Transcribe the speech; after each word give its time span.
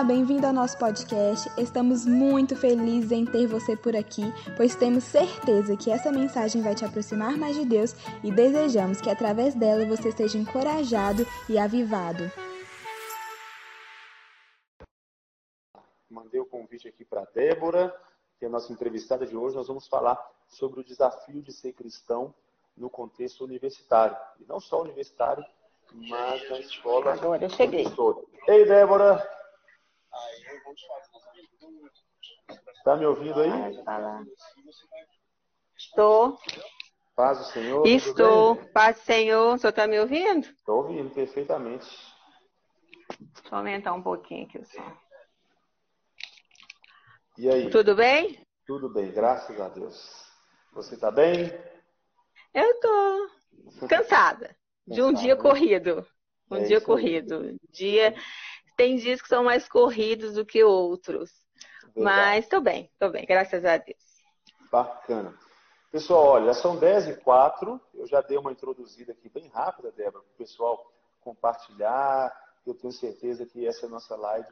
Olá, 0.00 0.06
bem-vindo 0.06 0.46
ao 0.46 0.52
nosso 0.54 0.78
podcast. 0.78 1.46
Estamos 1.60 2.06
muito 2.06 2.56
felizes 2.56 3.12
em 3.12 3.26
ter 3.26 3.46
você 3.46 3.76
por 3.76 3.94
aqui, 3.94 4.22
pois 4.56 4.74
temos 4.74 5.04
certeza 5.04 5.76
que 5.76 5.90
essa 5.90 6.10
mensagem 6.10 6.62
vai 6.62 6.74
te 6.74 6.86
aproximar 6.86 7.36
mais 7.36 7.54
de 7.54 7.66
Deus 7.66 7.92
e 8.24 8.32
desejamos 8.32 8.98
que 8.98 9.10
através 9.10 9.54
dela 9.54 9.84
você 9.84 10.10
seja 10.10 10.38
encorajado 10.38 11.26
e 11.50 11.58
avivado. 11.58 12.32
Mandei 16.08 16.40
o 16.40 16.46
convite 16.46 16.88
aqui 16.88 17.04
para 17.04 17.26
Débora, 17.34 17.94
que 18.38 18.46
é 18.46 18.48
a 18.48 18.50
nossa 18.50 18.72
entrevistada 18.72 19.26
de 19.26 19.36
hoje. 19.36 19.54
Nós 19.54 19.68
vamos 19.68 19.86
falar 19.86 20.18
sobre 20.48 20.80
o 20.80 20.84
desafio 20.84 21.42
de 21.42 21.52
ser 21.52 21.74
cristão 21.74 22.34
no 22.74 22.88
contexto 22.88 23.44
universitário. 23.44 24.16
E 24.40 24.46
não 24.46 24.60
só 24.60 24.80
universitário, 24.80 25.44
mas 25.92 26.48
na 26.48 26.58
escola. 26.58 27.12
Agora 27.12 27.44
eu 27.44 27.50
cheguei. 27.50 27.84
Ei, 28.48 28.64
Débora! 28.64 29.39
Está 32.76 32.96
me 32.96 33.06
ouvindo 33.06 33.40
aí? 33.40 33.50
Estou. 35.76 36.38
Paz 37.14 37.40
o 37.40 37.44
Senhor. 37.52 37.86
Estou. 37.86 38.56
Paz 38.72 38.96
do 38.98 39.02
Senhor. 39.02 39.54
O 39.54 39.58
senhor 39.58 39.70
está 39.70 39.86
me 39.86 40.00
ouvindo? 40.00 40.46
Estou 40.46 40.78
ouvindo 40.78 41.10
perfeitamente. 41.10 41.86
Deixa 43.18 43.48
eu 43.50 43.58
aumentar 43.58 43.92
um 43.92 44.02
pouquinho 44.02 44.46
aqui 44.46 44.58
o 44.58 44.64
som. 44.64 44.96
E 47.38 47.48
aí? 47.48 47.70
Tudo 47.70 47.94
bem? 47.94 48.44
Tudo 48.66 48.88
bem, 48.92 49.10
graças 49.12 49.60
a 49.60 49.68
Deus. 49.68 50.30
Você 50.72 50.94
está 50.94 51.10
bem? 51.10 51.50
Eu 52.54 52.70
estou 52.70 53.88
cansada 53.88 54.56
de 54.86 55.02
um 55.02 55.12
dia 55.12 55.36
corrido. 55.36 56.06
Um 56.50 56.56
É 56.56 56.64
dia 56.64 56.80
corrido. 56.80 57.56
Dia 57.70 58.14
tem 58.80 58.96
dias 58.96 59.20
que 59.20 59.28
são 59.28 59.44
mais 59.44 59.68
corridos 59.68 60.36
do 60.36 60.46
que 60.46 60.64
outros. 60.64 61.30
Verdade. 61.94 62.02
Mas 62.02 62.44
estou 62.44 62.62
bem, 62.62 62.88
estou 62.90 63.10
bem, 63.10 63.26
graças 63.26 63.62
a 63.62 63.76
Deus. 63.76 64.02
Bacana. 64.72 65.38
Pessoal, 65.92 66.24
olha, 66.24 66.46
já 66.46 66.54
são 66.54 66.78
10 66.78 67.08
e 67.08 67.16
4. 67.16 67.78
Eu 67.92 68.06
já 68.06 68.22
dei 68.22 68.38
uma 68.38 68.50
introduzida 68.50 69.12
aqui 69.12 69.28
bem 69.28 69.48
rápida, 69.48 69.92
Débora, 69.92 70.24
para 70.24 70.32
o 70.32 70.38
pessoal 70.38 70.90
compartilhar. 71.20 72.34
Eu 72.66 72.72
tenho 72.72 72.90
certeza 72.90 73.44
que 73.44 73.66
essa 73.66 73.86
nossa 73.86 74.16
live 74.16 74.48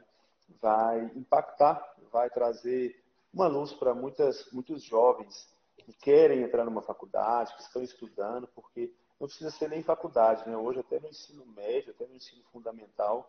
vai 0.61 1.11
impactar, 1.15 1.83
vai 2.11 2.29
trazer 2.29 3.03
uma 3.33 3.47
luz 3.47 3.73
para 3.73 3.95
muitas, 3.95 4.47
muitos 4.51 4.83
jovens 4.83 5.49
que 5.75 5.91
querem 5.93 6.43
entrar 6.43 6.65
numa 6.65 6.83
faculdade, 6.83 7.55
que 7.55 7.63
estão 7.63 7.81
estudando, 7.81 8.47
porque 8.53 8.93
não 9.19 9.27
precisa 9.27 9.49
ser 9.49 9.69
nem 9.69 9.81
faculdade, 9.81 10.47
né? 10.47 10.55
Hoje, 10.55 10.81
até 10.81 10.99
no 10.99 11.07
ensino 11.07 11.47
médio, 11.47 11.95
até 11.95 12.05
no 12.05 12.15
ensino 12.15 12.43
fundamental, 12.51 13.27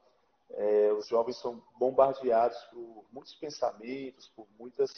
eh, 0.52 0.92
os 0.96 1.06
jovens 1.08 1.36
são 1.38 1.62
bombardeados 1.78 2.56
por 2.72 3.04
muitos 3.12 3.34
pensamentos, 3.34 4.28
por 4.34 4.46
muitas 4.58 4.90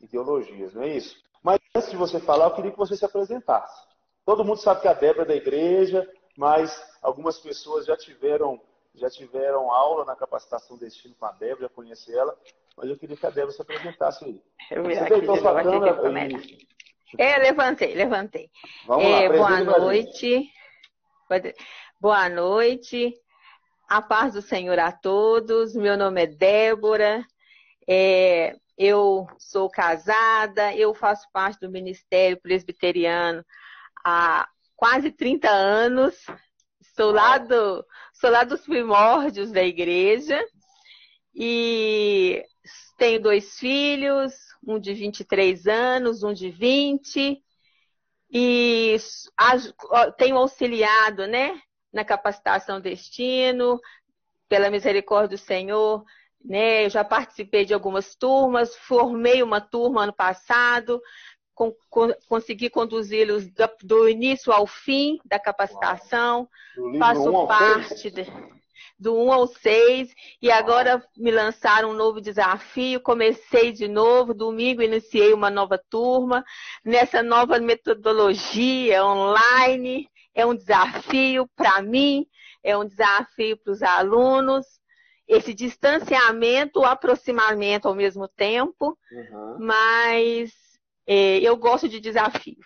ideologias, 0.00 0.74
não 0.74 0.82
é 0.82 0.88
isso? 0.96 1.16
Mas 1.42 1.58
antes 1.74 1.90
de 1.90 1.96
você 1.96 2.18
falar, 2.20 2.46
eu 2.46 2.54
queria 2.54 2.70
que 2.70 2.78
você 2.78 2.96
se 2.96 3.04
apresentasse. 3.04 3.88
Todo 4.24 4.44
mundo 4.44 4.58
sabe 4.58 4.82
que 4.82 4.88
a 4.88 4.92
Débora 4.92 5.22
é 5.22 5.28
da 5.28 5.36
igreja, 5.36 6.08
mas 6.36 6.82
algumas 7.02 7.38
pessoas 7.38 7.86
já 7.86 7.96
tiveram, 7.96 8.60
já 8.94 9.08
tiveram 9.10 9.72
aula 9.72 10.04
na 10.04 10.14
capacitação 10.16 10.76
destino 10.76 11.14
com 11.14 11.26
a 11.26 11.32
Débora, 11.32 11.62
já 11.62 11.68
conhece 11.68 12.14
ela, 12.16 12.36
mas 12.76 12.88
eu 12.88 12.96
queria 12.98 13.16
que 13.16 13.26
a 13.26 13.30
Débora 13.30 13.52
se 13.52 13.62
apresentasse 13.62 14.24
aí. 14.24 14.42
Eu 14.70 14.84
Você 14.84 15.04
deitou 15.08 15.34
de 15.34 15.40
sua 15.40 15.62
câmera? 15.62 16.38
É, 17.18 17.38
levantei, 17.38 17.94
levantei. 17.94 18.50
Vamos 18.86 19.04
lá, 19.04 19.10
É, 19.10 19.28
boa 19.28 19.46
pra 19.48 19.56
gente. 19.56 19.80
noite. 19.80 20.52
Boa 22.00 22.28
noite. 22.28 23.14
A 23.90 24.00
paz 24.00 24.34
do 24.34 24.40
Senhor 24.40 24.78
a 24.78 24.92
todos. 24.92 25.74
Meu 25.74 25.96
nome 25.96 26.22
é 26.22 26.26
Débora. 26.28 27.26
É, 27.88 28.56
eu 28.78 29.26
sou 29.36 29.68
casada. 29.68 30.72
Eu 30.76 30.94
faço 30.94 31.26
parte 31.32 31.58
do 31.58 31.68
Ministério 31.68 32.40
Presbiteriano 32.40 33.44
há 34.04 34.48
quase 34.76 35.10
30 35.10 35.50
anos. 35.50 36.14
Sou 36.94 37.10
lá, 37.10 37.36
do, 37.36 37.84
sou 38.12 38.30
lá 38.30 38.44
dos 38.44 38.60
primórdios 38.60 39.50
da 39.50 39.64
igreja. 39.64 40.40
E 41.34 42.44
tenho 42.96 43.20
dois 43.20 43.58
filhos, 43.58 44.32
um 44.64 44.78
de 44.78 44.94
23 44.94 45.66
anos, 45.66 46.22
um 46.22 46.32
de 46.32 46.48
20 46.48 47.42
e 48.32 48.96
tenho 50.16 50.36
auxiliado, 50.36 51.26
né, 51.26 51.60
na 51.92 52.04
capacitação 52.04 52.80
destino, 52.80 53.80
pela 54.48 54.70
misericórdia 54.70 55.36
do 55.36 55.38
Senhor, 55.38 56.04
né, 56.44 56.86
eu 56.86 56.90
já 56.90 57.04
participei 57.04 57.64
de 57.64 57.74
algumas 57.74 58.14
turmas, 58.14 58.74
formei 58.76 59.42
uma 59.42 59.60
turma 59.60 60.02
ano 60.04 60.12
passado, 60.12 61.00
con- 61.54 61.74
con- 61.90 62.14
consegui 62.28 62.70
conduzi-los 62.70 63.46
do, 63.50 63.68
do 63.82 64.08
início 64.08 64.52
ao 64.52 64.66
fim 64.66 65.18
da 65.24 65.38
capacitação, 65.38 66.48
faço 66.98 67.28
1 67.30 67.36
ao 67.36 67.46
parte 67.46 67.96
6, 68.00 68.12
de- 68.14 68.26
do 68.98 69.14
1 69.16 69.32
ao 69.32 69.46
6 69.46 70.14
e 70.42 70.50
agora 70.50 71.02
me 71.16 71.30
lançaram 71.30 71.90
um 71.90 71.94
novo 71.94 72.20
desafio. 72.20 73.00
Comecei 73.00 73.72
de 73.72 73.86
novo, 73.88 74.32
domingo 74.34 74.82
iniciei 74.82 75.32
uma 75.32 75.50
nova 75.50 75.78
turma. 75.90 76.42
Nessa 76.84 77.22
nova 77.22 77.58
metodologia 77.58 79.04
online, 79.04 80.08
é 80.40 80.46
um 80.46 80.54
desafio 80.54 81.48
para 81.56 81.80
mim, 81.82 82.26
é 82.62 82.76
um 82.76 82.84
desafio 82.84 83.56
para 83.58 83.72
os 83.72 83.82
alunos. 83.82 84.66
Esse 85.28 85.54
distanciamento, 85.54 86.80
o 86.80 86.84
aproximamento 86.84 87.86
ao 87.86 87.94
mesmo 87.94 88.26
tempo, 88.26 88.98
Uhum. 89.12 89.58
mas 89.60 90.52
é, 91.06 91.38
eu 91.38 91.56
gosto 91.56 91.88
de 91.88 92.00
desafio. 92.00 92.58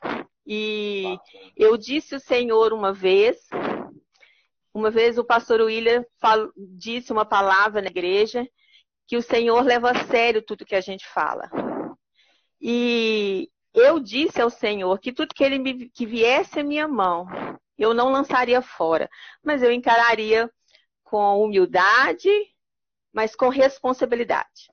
E 0.46 1.02
Bacana. 1.04 1.52
eu 1.56 1.76
disse 1.76 2.14
ao 2.14 2.20
Senhor 2.20 2.72
uma 2.72 2.92
vez, 2.92 3.38
uma 4.72 4.90
vez 4.90 5.18
o 5.18 5.24
pastor 5.24 5.60
William 5.60 6.04
fal- 6.20 6.50
disse 6.56 7.12
uma 7.12 7.24
palavra 7.24 7.80
na 7.82 7.88
igreja, 7.88 8.46
que 9.06 9.16
o 9.16 9.22
Senhor 9.22 9.62
leva 9.62 9.90
a 9.90 10.04
sério 10.06 10.40
tudo 10.42 10.64
que 10.64 10.74
a 10.74 10.80
gente 10.80 11.06
fala. 11.06 11.50
E 12.60 13.50
eu 13.74 14.00
disse 14.00 14.40
ao 14.40 14.48
Senhor 14.50 14.98
que 14.98 15.12
tudo 15.12 15.34
que 15.34 15.44
ele 15.44 15.58
me, 15.58 15.90
que 15.90 16.06
viesse 16.06 16.60
à 16.60 16.64
minha 16.64 16.88
mão, 16.88 17.26
eu 17.78 17.94
não 17.94 18.10
lançaria 18.10 18.62
fora, 18.62 19.08
mas 19.42 19.62
eu 19.62 19.72
encararia 19.72 20.50
com 21.02 21.42
humildade, 21.42 22.30
mas 23.12 23.34
com 23.36 23.48
responsabilidade. 23.48 24.70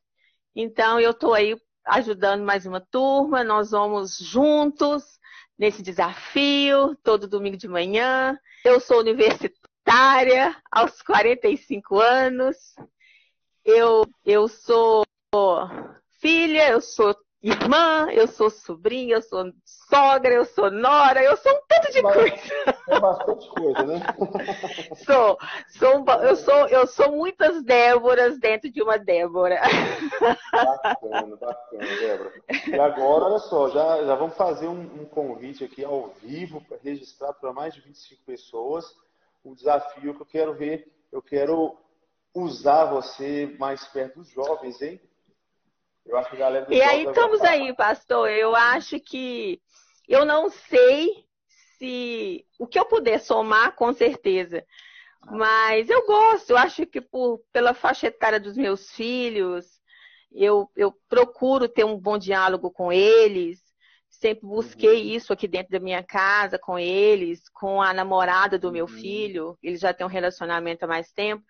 Então 0.55 0.99
eu 0.99 1.11
estou 1.11 1.33
aí 1.33 1.55
ajudando 1.85 2.43
mais 2.43 2.65
uma 2.65 2.79
turma, 2.79 3.43
nós 3.43 3.71
vamos 3.71 4.17
juntos 4.17 5.19
nesse 5.57 5.81
desafio, 5.81 6.95
todo 7.03 7.27
domingo 7.27 7.57
de 7.57 7.67
manhã. 7.67 8.37
Eu 8.63 8.79
sou 8.79 8.99
universitária 8.99 10.55
aos 10.71 11.01
45 11.01 11.99
anos. 11.99 12.75
Eu, 13.63 14.03
eu 14.25 14.47
sou 14.47 15.03
filha, 16.19 16.69
eu 16.69 16.81
sou 16.81 17.15
irmã, 17.43 18.07
eu 18.11 18.27
sou 18.27 18.49
sobrinha, 18.49 19.15
eu 19.15 19.21
sou 19.21 19.51
sogra, 19.65 20.33
eu 20.33 20.45
sou 20.45 20.69
nora, 20.69 21.23
eu 21.23 21.35
sou 21.37 21.51
um 21.51 21.61
tanto 21.67 21.91
de 21.91 22.01
Mas- 22.01 22.13
coisa. 22.13 22.77
É 22.87 22.99
bastante 22.99 23.49
coisa, 23.49 23.83
né? 23.83 23.99
Sou, 25.05 25.37
sou, 25.69 25.97
um 25.99 26.05
eu 26.23 26.35
sou, 26.35 26.67
eu 26.67 26.87
sou 26.87 27.11
muitas 27.11 27.63
Déboras 27.63 28.37
dentro 28.39 28.69
de 28.69 28.81
uma 28.83 28.97
Débora. 28.97 29.59
Bacana, 30.51 31.35
bacana, 31.37 31.85
Débora. 31.99 32.33
E 32.67 32.79
agora, 32.79 33.25
olha 33.25 33.39
só, 33.39 33.69
já, 33.69 34.03
já 34.03 34.15
vamos 34.15 34.35
fazer 34.35 34.67
um, 34.67 34.81
um 35.01 35.05
convite 35.05 35.63
aqui 35.63 35.83
ao 35.83 36.09
vivo, 36.21 36.61
para 36.61 36.77
registrar 36.83 37.33
para 37.33 37.51
mais 37.53 37.73
de 37.73 37.81
25 37.81 38.23
pessoas, 38.23 38.85
um 39.43 39.53
desafio 39.53 40.13
que 40.13 40.21
eu 40.21 40.25
quero 40.25 40.53
ver, 40.53 40.91
eu 41.11 41.21
quero 41.21 41.75
usar 42.35 42.85
você 42.85 43.55
mais 43.59 43.85
perto 43.87 44.19
dos 44.19 44.29
jovens, 44.29 44.81
hein? 44.81 45.01
Eu 46.05 46.17
acho 46.17 46.29
que 46.29 46.35
a 46.35 46.39
galera 46.39 46.65
dos 46.65 46.75
E 46.75 46.81
aí 46.81 47.05
estamos 47.05 47.41
aí, 47.41 47.73
pastor. 47.75 48.29
Eu 48.29 48.55
acho 48.55 48.99
que 48.99 49.61
eu 50.07 50.25
não 50.25 50.49
sei 50.49 51.25
se 51.77 52.45
o 52.59 52.67
que 52.67 52.77
eu 52.77 52.85
puder 52.85 53.19
somar, 53.19 53.75
com 53.75 53.93
certeza. 53.93 54.65
Mas 55.29 55.89
eu 55.89 56.05
gosto, 56.05 56.51
eu 56.51 56.57
acho 56.57 56.85
que 56.85 56.99
por, 56.99 57.43
pela 57.53 57.73
faixa 57.73 58.07
etária 58.07 58.39
dos 58.39 58.57
meus 58.57 58.91
filhos, 58.91 59.79
eu, 60.31 60.69
eu 60.75 60.91
procuro 61.07 61.69
ter 61.69 61.83
um 61.83 61.97
bom 61.97 62.17
diálogo 62.17 62.71
com 62.71 62.91
eles. 62.91 63.59
Sempre 64.21 64.45
busquei 64.45 65.01
isso 65.15 65.33
aqui 65.33 65.47
dentro 65.47 65.71
da 65.71 65.79
minha 65.79 66.03
casa 66.03 66.59
com 66.59 66.77
eles, 66.77 67.41
com 67.49 67.81
a 67.81 67.91
namorada 67.91 68.59
do 68.59 68.71
meu 68.71 68.85
Uhum. 68.85 68.91
filho. 68.91 69.57
Eles 69.63 69.79
já 69.79 69.93
têm 69.95 70.05
um 70.05 70.09
relacionamento 70.09 70.85
há 70.85 70.87
mais 70.87 71.11
tempo. 71.11 71.43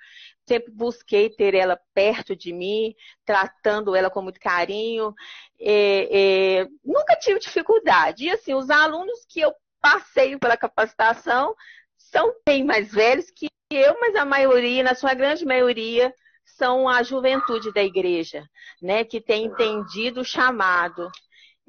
Sempre 0.48 0.72
busquei 0.72 1.30
ter 1.30 1.54
ela 1.54 1.78
perto 1.94 2.34
de 2.34 2.54
mim, 2.54 2.96
tratando 3.26 3.94
ela 3.94 4.10
com 4.10 4.22
muito 4.22 4.40
carinho. 4.40 5.14
É, 5.60 6.62
é, 6.62 6.68
nunca 6.84 7.16
tive 7.18 7.40
dificuldade. 7.40 8.24
E 8.26 8.32
assim, 8.32 8.54
os 8.54 8.70
alunos 8.70 9.26
que 9.28 9.42
eu 9.42 9.54
passeio 9.82 10.40
pela 10.40 10.56
capacitação 10.56 11.54
são 11.98 12.34
bem 12.46 12.64
mais 12.64 12.90
velhos 12.92 13.30
que 13.32 13.50
eu, 13.70 13.98
mas 14.00 14.16
a 14.16 14.24
maioria, 14.24 14.82
na 14.84 14.96
sua 14.96 15.14
grande 15.14 15.46
maioria, 15.46 16.14
são 16.46 16.88
a 16.88 17.04
juventude 17.04 17.74
da 17.74 17.84
igreja, 17.84 18.44
né, 18.82 19.04
que 19.04 19.20
tem 19.20 19.46
entendido 19.46 20.22
o 20.22 20.26
chamado. 20.26 21.10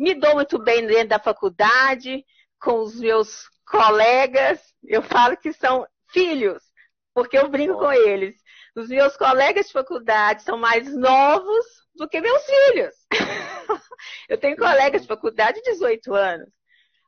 Me 0.02 0.14
dou 0.14 0.34
muito 0.34 0.58
bem 0.58 0.84
dentro 0.84 1.10
da 1.10 1.20
faculdade, 1.20 2.26
com 2.60 2.80
os 2.80 2.98
meus 2.98 3.48
colegas, 3.64 4.60
eu 4.82 5.00
falo 5.00 5.36
que 5.36 5.52
são 5.52 5.86
filhos, 6.10 6.60
porque 7.14 7.38
eu 7.38 7.48
brinco 7.48 7.78
com 7.78 7.92
eles. 7.92 8.34
Os 8.74 8.88
meus 8.88 9.16
colegas 9.16 9.68
de 9.68 9.72
faculdade 9.72 10.42
são 10.42 10.58
mais 10.58 10.92
novos 10.92 11.64
do 11.94 12.08
que 12.08 12.20
meus 12.20 12.42
filhos. 12.44 12.96
eu 14.28 14.36
tenho 14.36 14.56
colegas 14.56 15.02
de 15.02 15.06
faculdade 15.06 15.62
de 15.62 15.70
18 15.70 16.12
anos, 16.12 16.50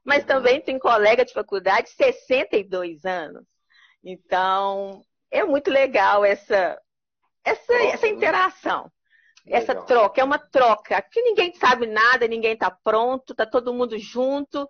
mas 0.05 0.23
também 0.23 0.61
tenho 0.61 0.79
colega 0.79 1.25
de 1.25 1.32
faculdade 1.32 1.88
de 1.88 1.94
62 1.94 3.05
anos. 3.05 3.44
Então, 4.05 5.02
é 5.32 5.43
muito 5.43 5.69
legal 5.69 6.25
essa, 6.25 6.81
essa, 7.44 7.75
essa 7.75 8.06
interação. 8.06 8.88
Essa 9.46 9.73
Legal. 9.73 9.87
troca, 9.87 10.20
é 10.20 10.25
uma 10.25 10.38
troca. 10.38 10.96
Aqui 10.96 11.20
ninguém 11.23 11.55
sabe 11.55 11.87
nada, 11.87 12.26
ninguém 12.26 12.55
está 12.55 12.70
pronto, 12.70 13.32
está 13.32 13.44
todo 13.44 13.75
mundo 13.75 13.99
junto, 13.99 14.69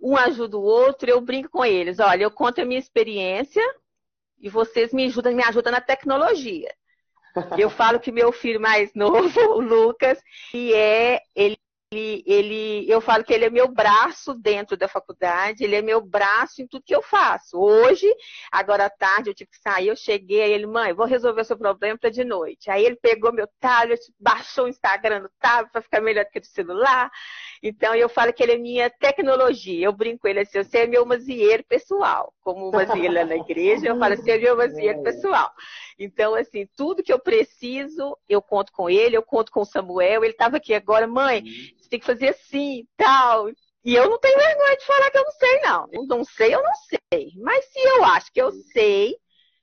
um 0.00 0.16
ajuda 0.16 0.56
o 0.56 0.62
outro, 0.62 1.10
eu 1.10 1.20
brinco 1.20 1.50
com 1.50 1.64
eles. 1.64 1.98
Olha, 1.98 2.22
eu 2.22 2.30
conto 2.30 2.60
a 2.60 2.64
minha 2.64 2.80
experiência 2.80 3.62
e 4.40 4.48
vocês 4.48 4.92
me 4.92 5.06
ajudam, 5.06 5.34
me 5.34 5.42
ajudam 5.42 5.72
na 5.72 5.80
tecnologia. 5.80 6.72
Eu 7.56 7.70
falo 7.70 8.00
que 8.00 8.10
meu 8.10 8.32
filho 8.32 8.60
mais 8.60 8.92
novo, 8.96 9.40
o 9.40 9.60
Lucas, 9.60 10.18
e 10.54 10.72
é 10.72 11.20
ele 11.34 11.58
ele, 11.90 12.22
ele, 12.26 12.90
eu 12.90 13.00
falo 13.00 13.24
que 13.24 13.32
ele 13.32 13.46
é 13.46 13.50
meu 13.50 13.66
braço 13.66 14.34
dentro 14.34 14.76
da 14.76 14.86
faculdade, 14.86 15.64
ele 15.64 15.74
é 15.74 15.80
meu 15.80 16.02
braço 16.02 16.60
em 16.60 16.66
tudo 16.66 16.84
que 16.84 16.94
eu 16.94 17.00
faço. 17.00 17.58
Hoje, 17.58 18.06
agora 18.52 18.86
à 18.86 18.90
tarde, 18.90 19.30
eu 19.30 19.34
tive 19.34 19.50
que 19.50 19.58
sair, 19.58 19.88
eu 19.88 19.96
cheguei, 19.96 20.42
aí 20.42 20.52
ele, 20.52 20.66
mãe, 20.66 20.92
vou 20.92 21.06
resolver 21.06 21.40
o 21.40 21.44
seu 21.44 21.56
problema 21.56 21.96
para 21.96 22.10
de 22.10 22.24
noite. 22.24 22.70
Aí 22.70 22.84
ele 22.84 22.96
pegou 22.96 23.32
meu 23.32 23.48
tablet, 23.58 24.00
baixou 24.20 24.66
o 24.66 24.68
Instagram 24.68 25.20
no 25.20 25.30
tablet 25.40 25.72
para 25.72 25.80
ficar 25.80 26.02
melhor 26.02 26.24
do 26.26 26.30
que 26.30 26.38
o 26.38 26.44
celular. 26.44 27.10
Então, 27.62 27.94
eu 27.94 28.08
falo 28.08 28.32
que 28.34 28.42
ele 28.42 28.52
é 28.52 28.58
minha 28.58 28.90
tecnologia. 28.90 29.86
Eu 29.86 29.92
brinco 29.92 30.20
com 30.20 30.28
ele 30.28 30.40
assim, 30.40 30.62
você 30.62 30.78
é 30.78 30.86
meu 30.86 31.06
mazieiro 31.06 31.64
pessoal. 31.64 32.34
Como 32.42 32.68
o 32.68 32.72
mazieiro 32.72 33.14
lá 33.14 33.24
na 33.24 33.36
igreja, 33.36 33.86
eu 33.86 33.98
falo, 33.98 34.14
você 34.14 34.32
é 34.32 34.38
meu 34.38 34.56
mazieiro 34.56 35.02
pessoal. 35.02 35.50
Então, 35.98 36.34
assim, 36.34 36.68
tudo 36.76 37.02
que 37.02 37.12
eu 37.12 37.18
preciso, 37.18 38.16
eu 38.28 38.42
conto 38.42 38.72
com 38.72 38.90
ele, 38.90 39.16
eu 39.16 39.22
conto 39.22 39.50
com 39.50 39.62
o 39.62 39.64
Samuel. 39.64 40.22
Ele 40.22 40.32
estava 40.32 40.58
aqui 40.58 40.74
agora, 40.74 41.06
mãe, 41.06 41.42
você 41.88 41.90
tem 41.90 42.00
que 42.00 42.06
fazer 42.06 42.28
assim, 42.28 42.86
tal. 42.96 43.48
E 43.84 43.94
eu 43.94 44.08
não 44.08 44.18
tenho 44.18 44.38
vergonha 44.38 44.76
de 44.76 44.84
falar 44.84 45.10
que 45.10 45.18
eu 45.18 45.24
não 45.24 45.32
sei, 45.32 45.60
não. 45.60 45.88
Não 46.06 46.24
sei, 46.24 46.54
eu 46.54 46.62
não 46.62 46.74
sei. 46.74 47.32
Mas 47.36 47.64
se 47.64 47.78
eu 47.78 48.04
acho 48.04 48.32
que 48.32 48.40
eu 48.40 48.52
sei, 48.52 49.16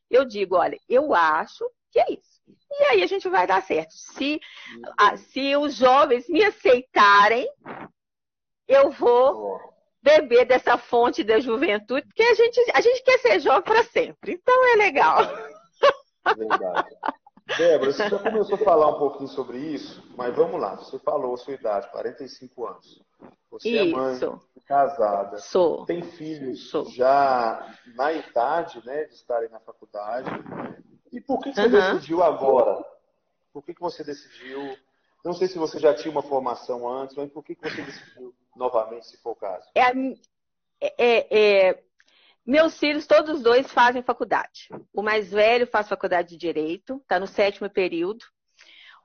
eu 0.10 0.26
digo, 0.26 0.56
olha, 0.56 0.80
eu 0.90 1.14
acho 1.14 1.70
que 1.92 2.00
é 2.00 2.12
isso. 2.12 2.42
E 2.72 2.84
aí 2.86 3.04
a 3.04 3.08
gente 3.08 3.30
vai 3.30 3.46
dar 3.46 3.62
certo. 3.62 3.94
Se, 3.94 4.40
se 5.18 5.56
os 5.56 5.76
jovens 5.76 6.28
me 6.28 6.44
aceitarem, 6.44 7.48
eu 8.68 8.90
vou 8.92 9.60
beber 10.02 10.46
dessa 10.46 10.78
fonte 10.78 11.24
da 11.24 11.40
juventude, 11.40 12.06
porque 12.08 12.24
a 12.24 12.34
gente, 12.34 12.60
a 12.74 12.82
gente 12.82 13.04
quer 13.04 13.20
ser 13.20 13.40
jovem 13.40 13.64
para 13.64 13.84
sempre. 13.84 14.34
Então 14.34 14.74
é 14.74 14.76
legal. 14.76 15.18
Verdade. 16.36 16.96
Débora, 17.46 17.94
você 17.94 18.10
já 18.10 18.20
começou 18.20 18.56
a 18.56 18.58
falar 18.58 18.88
um 18.88 18.98
pouquinho 18.98 19.30
sobre 19.30 19.60
isso, 19.60 20.04
mas 20.18 20.36
vamos 20.36 20.60
lá. 20.60 20.76
Você 20.76 20.98
falou 21.00 21.36
a 21.36 21.38
sua 21.38 21.54
idade, 21.54 21.90
45 21.92 22.66
anos. 22.66 23.04
Você 23.52 23.70
isso. 23.70 23.80
é 23.80 23.86
mãe, 23.86 24.20
casada, 24.66 25.38
Sou. 25.38 25.86
tem 25.86 26.02
filhos 26.02 26.70
Sou. 26.70 26.86
já 26.86 27.72
na 27.96 28.12
idade 28.12 28.84
né, 28.86 29.06
de 29.06 29.14
estarem 29.14 29.50
na 29.50 29.60
faculdade. 29.60 30.30
E 31.12 31.22
por 31.22 31.40
que, 31.40 31.52
que 31.52 31.56
você 31.56 31.68
uhum. 31.68 31.72
decidiu 31.94 32.24
agora? 32.24 32.84
Por 33.54 33.64
que, 33.64 33.74
que 33.74 33.82
você 33.82 34.04
decidiu? 34.04 34.76
Não 35.24 35.34
sei 35.34 35.48
se 35.48 35.58
você 35.58 35.80
já 35.80 35.94
tinha 35.94 36.12
uma 36.12 36.24
formação 36.24 36.88
antes, 36.88 37.16
mas 37.16 37.32
por 37.32 37.44
que, 37.44 37.56
que 37.56 37.70
você 37.70 37.82
decidiu 37.82 38.36
novamente, 38.56 39.08
se 39.08 39.18
for 39.18 39.32
o 39.32 39.36
caso? 39.36 39.70
É, 39.76 39.92
é, 40.82 41.70
é, 41.70 41.84
meus 42.46 42.78
filhos, 42.78 43.08
todos 43.08 43.42
dois, 43.42 43.72
fazem 43.72 44.04
faculdade. 44.04 44.70
O 44.94 45.02
mais 45.02 45.32
velho 45.32 45.66
faz 45.66 45.90
faculdade 45.90 46.30
de 46.30 46.38
Direito, 46.38 46.98
está 46.98 47.20
no 47.20 47.26
sétimo 47.26 47.68
período. 47.70 48.24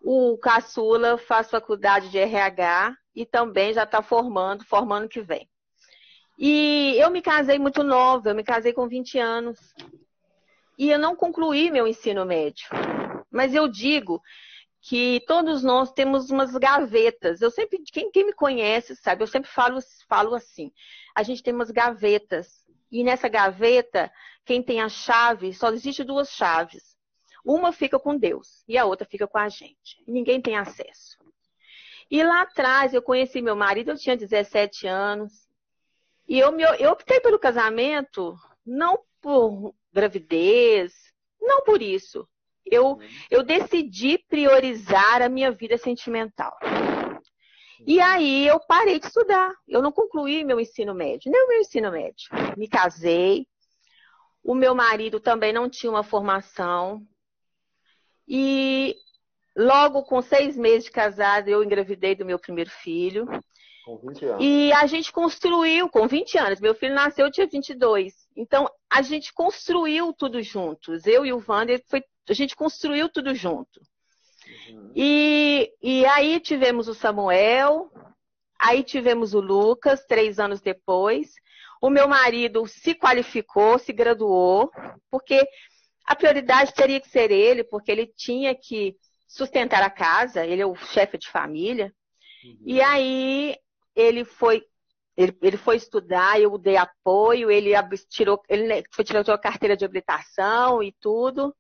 O 0.03 0.37
caçula 0.39 1.17
faz 1.17 1.51
faculdade 1.51 2.11
de 2.11 2.19
RH 2.19 2.95
e 3.15 3.25
também 3.25 3.73
já 3.73 3.85
está 3.85 4.03
formando, 4.03 4.65
formando 4.65 5.09
que 5.09 5.23
vem. 5.23 5.49
E 6.39 6.97
eu 6.99 7.11
me 7.11 7.23
casei 7.23 7.59
muito 7.59 7.83
nova, 7.83 8.31
eu 8.31 8.35
me 8.35 8.45
casei 8.45 8.73
com 8.73 8.87
20 8.87 9.19
anos. 9.19 9.59
E 10.79 10.91
eu 10.91 10.99
não 10.99 11.17
concluí 11.17 11.71
meu 11.71 11.87
ensino 11.87 12.25
médio. 12.27 12.69
Mas 13.31 13.55
eu 13.55 13.69
digo 13.69 14.23
que 14.83 15.23
todos 15.27 15.63
nós 15.63 15.93
temos 15.93 16.31
umas 16.31 16.53
gavetas. 16.53 17.41
Eu 17.41 17.51
sempre, 17.51 17.79
quem, 17.93 18.11
quem 18.11 18.27
me 18.27 18.33
conhece 18.33 18.97
sabe, 18.97 19.23
eu 19.23 19.27
sempre 19.27 19.51
falo, 19.51 19.79
falo 20.09 20.35
assim: 20.35 20.73
a 21.15 21.23
gente 21.23 21.43
tem 21.43 21.55
umas 21.55 21.71
gavetas 21.71 22.69
e 22.91 23.05
nessa 23.05 23.29
gaveta, 23.29 24.13
quem 24.45 24.63
tem 24.63 24.81
a 24.81 24.89
chave, 24.89 25.53
só 25.53 25.71
existe 25.71 26.03
duas 26.03 26.31
chaves. 26.31 26.97
Uma 27.45 27.73
fica 27.73 27.99
com 27.99 28.17
Deus 28.17 28.65
e 28.69 28.77
a 28.77 28.85
outra 28.85 29.07
fica 29.07 29.27
com 29.27 29.39
a 29.39 29.49
gente. 29.49 30.03
Ninguém 30.07 30.41
tem 30.41 30.57
acesso. 30.57 31.19
E 32.11 32.23
lá 32.23 32.43
atrás 32.43 32.93
eu 32.93 33.01
conheci 33.01 33.41
meu 33.41 33.55
marido, 33.55 33.93
eu 33.93 33.99
tinha 33.99 34.17
17 34.17 34.87
anos. 34.87 35.49
E 36.29 36.39
eu, 36.39 36.53
me, 36.53 36.65
eu 36.79 36.91
optei 36.91 37.21
pelo 37.21 37.39
casamento 37.39 38.37
não 38.67 39.01
por 39.21 39.75
gravidez, 39.93 40.93
não 41.41 41.63
por 41.63 41.81
isso. 41.81 42.29
Eu, 42.67 42.99
eu 43.31 43.43
decidi 43.43 44.19
priorizar 44.19 45.23
a 45.23 45.29
minha 45.29 45.51
vida 45.51 45.79
sentimental. 45.79 46.57
E 47.87 48.00
aí 48.00 48.47
eu 48.47 48.61
parei 48.61 48.99
de 48.99 49.06
estudar. 49.06 49.53
Eu 49.67 49.82
não 49.82 49.93
concluí 49.93 50.44
meu 50.44 50.61
ensino 50.61 50.94
médio, 50.94 51.31
nem 51.31 51.44
o 51.44 51.49
meu 51.49 51.61
ensino 51.61 51.91
médio. 51.91 52.29
Me 52.56 52.69
casei. 52.69 53.47
O 54.43 54.55
meu 54.55 54.75
marido 54.75 55.21
também 55.21 55.53
não 55.53 55.69
tinha 55.69 55.91
uma 55.91 56.03
formação. 56.03 57.06
E 58.27 58.97
logo 59.56 60.03
com 60.05 60.23
seis 60.23 60.56
meses 60.56 60.85
de 60.85 60.91
casado, 60.91 61.49
eu 61.49 61.62
engravidei 61.65 62.15
do 62.15 62.25
meu 62.25 62.38
primeiro 62.38 62.71
filho. 62.71 63.27
Com 63.85 63.97
20 63.97 64.25
anos. 64.27 64.44
E 64.44 64.73
a 64.73 64.87
gente 64.87 65.12
construiu, 65.12 65.88
com 65.88 66.06
20 66.06 66.38
anos. 66.38 66.61
Meu 66.61 66.75
filho 66.75 66.94
nasceu, 66.94 67.27
eu 67.27 67.32
tinha 67.32 67.47
22. 67.47 68.15
Então, 68.37 68.71
a 68.88 69.03
gente 69.03 69.32
construiu 69.32 70.12
tudo 70.12 70.43
juntos. 70.43 71.06
Eu 71.06 71.27
e 71.27 71.32
o 71.32 71.43
Wander, 71.47 71.82
foi, 71.88 72.03
a 72.29 72.32
gente 72.32 72.55
construiu 72.55 73.09
tudo 73.09 73.35
junto. 73.35 73.81
Uhum. 74.71 74.93
E, 74.95 75.73
e 75.83 76.07
aí 76.07 76.41
tivemos 76.41 76.89
o 76.89 76.95
Samuel, 76.95 77.91
aí 78.59 78.83
tivemos 78.83 79.35
o 79.35 79.41
Lucas, 79.41 80.05
três 80.07 80.39
anos 80.39 80.61
depois. 80.61 81.33
O 81.81 81.89
meu 81.89 82.07
marido 82.07 82.67
se 82.67 82.95
qualificou, 82.95 83.79
se 83.79 83.93
graduou, 83.93 84.71
porque 85.11 85.47
a 86.05 86.15
prioridade 86.15 86.75
teria 86.75 87.01
que 87.01 87.09
ser 87.09 87.31
ele, 87.31 87.65
porque 87.65 87.91
ele 87.91 88.07
tinha 88.07 88.55
que 88.55 88.97
sustentar 89.27 89.83
a 89.83 89.91
casa, 89.91 90.45
ele 90.45 90.61
é 90.61 90.67
o 90.67 90.75
chefe 90.75 91.17
de 91.17 91.29
família. 91.29 91.93
Uhum. 92.45 92.59
E 92.67 92.83
aí 92.83 93.57
ele 93.95 94.25
foi 94.25 94.63
ele, 95.17 95.37
ele, 95.43 95.57
foi 95.59 95.77
estudar, 95.77 96.41
eu 96.41 96.57
dei 96.57 96.77
apoio, 96.77 97.51
ele 97.51 97.73
tirou, 98.09 98.41
ele 98.49 98.83
foi 98.91 99.05
tirou 99.05 99.23
a 99.23 99.39
carteira 99.39 99.77
de 99.77 99.85
habilitação 99.85 100.83
e 100.83 100.93
tudo. 100.99 101.55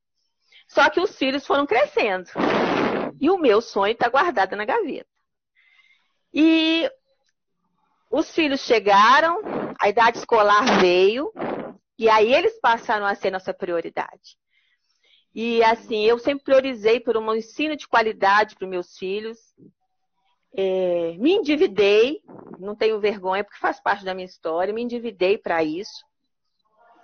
Só 0.66 0.88
que 0.88 1.00
os 1.00 1.16
filhos 1.16 1.46
foram 1.46 1.66
crescendo. 1.66 2.30
E 3.20 3.28
o 3.30 3.36
meu 3.36 3.60
sonho 3.60 3.92
está 3.92 4.08
guardado 4.08 4.56
na 4.56 4.64
gaveta. 4.64 5.06
E 6.32 6.90
os 8.10 8.30
filhos 8.34 8.60
chegaram, 8.60 9.40
a 9.78 9.88
idade 9.88 10.18
escolar 10.18 10.80
veio, 10.80 11.32
e 11.98 12.08
aí 12.08 12.32
eles 12.32 12.58
passaram 12.60 13.04
a 13.04 13.14
ser 13.14 13.30
nossa 13.30 13.52
prioridade. 13.52 14.38
E 15.34 15.62
assim, 15.62 16.04
eu 16.04 16.18
sempre 16.18 16.44
priorizei 16.44 16.98
por 16.98 17.16
um 17.16 17.34
ensino 17.34 17.76
de 17.76 17.86
qualidade 17.86 18.56
para 18.56 18.66
meus 18.66 18.96
filhos. 18.96 19.38
É, 20.52 21.14
me 21.18 21.34
endividei, 21.34 22.20
não 22.58 22.74
tenho 22.74 22.98
vergonha, 22.98 23.44
porque 23.44 23.60
faz 23.60 23.80
parte 23.80 24.04
da 24.04 24.14
minha 24.14 24.26
história, 24.26 24.74
me 24.74 24.82
endividei 24.82 25.38
para 25.38 25.62
isso, 25.62 26.04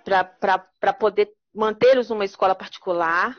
para 0.03 0.93
poder 0.93 1.31
mantê-los 1.53 2.09
numa 2.09 2.25
escola 2.25 2.53
particular. 2.53 3.37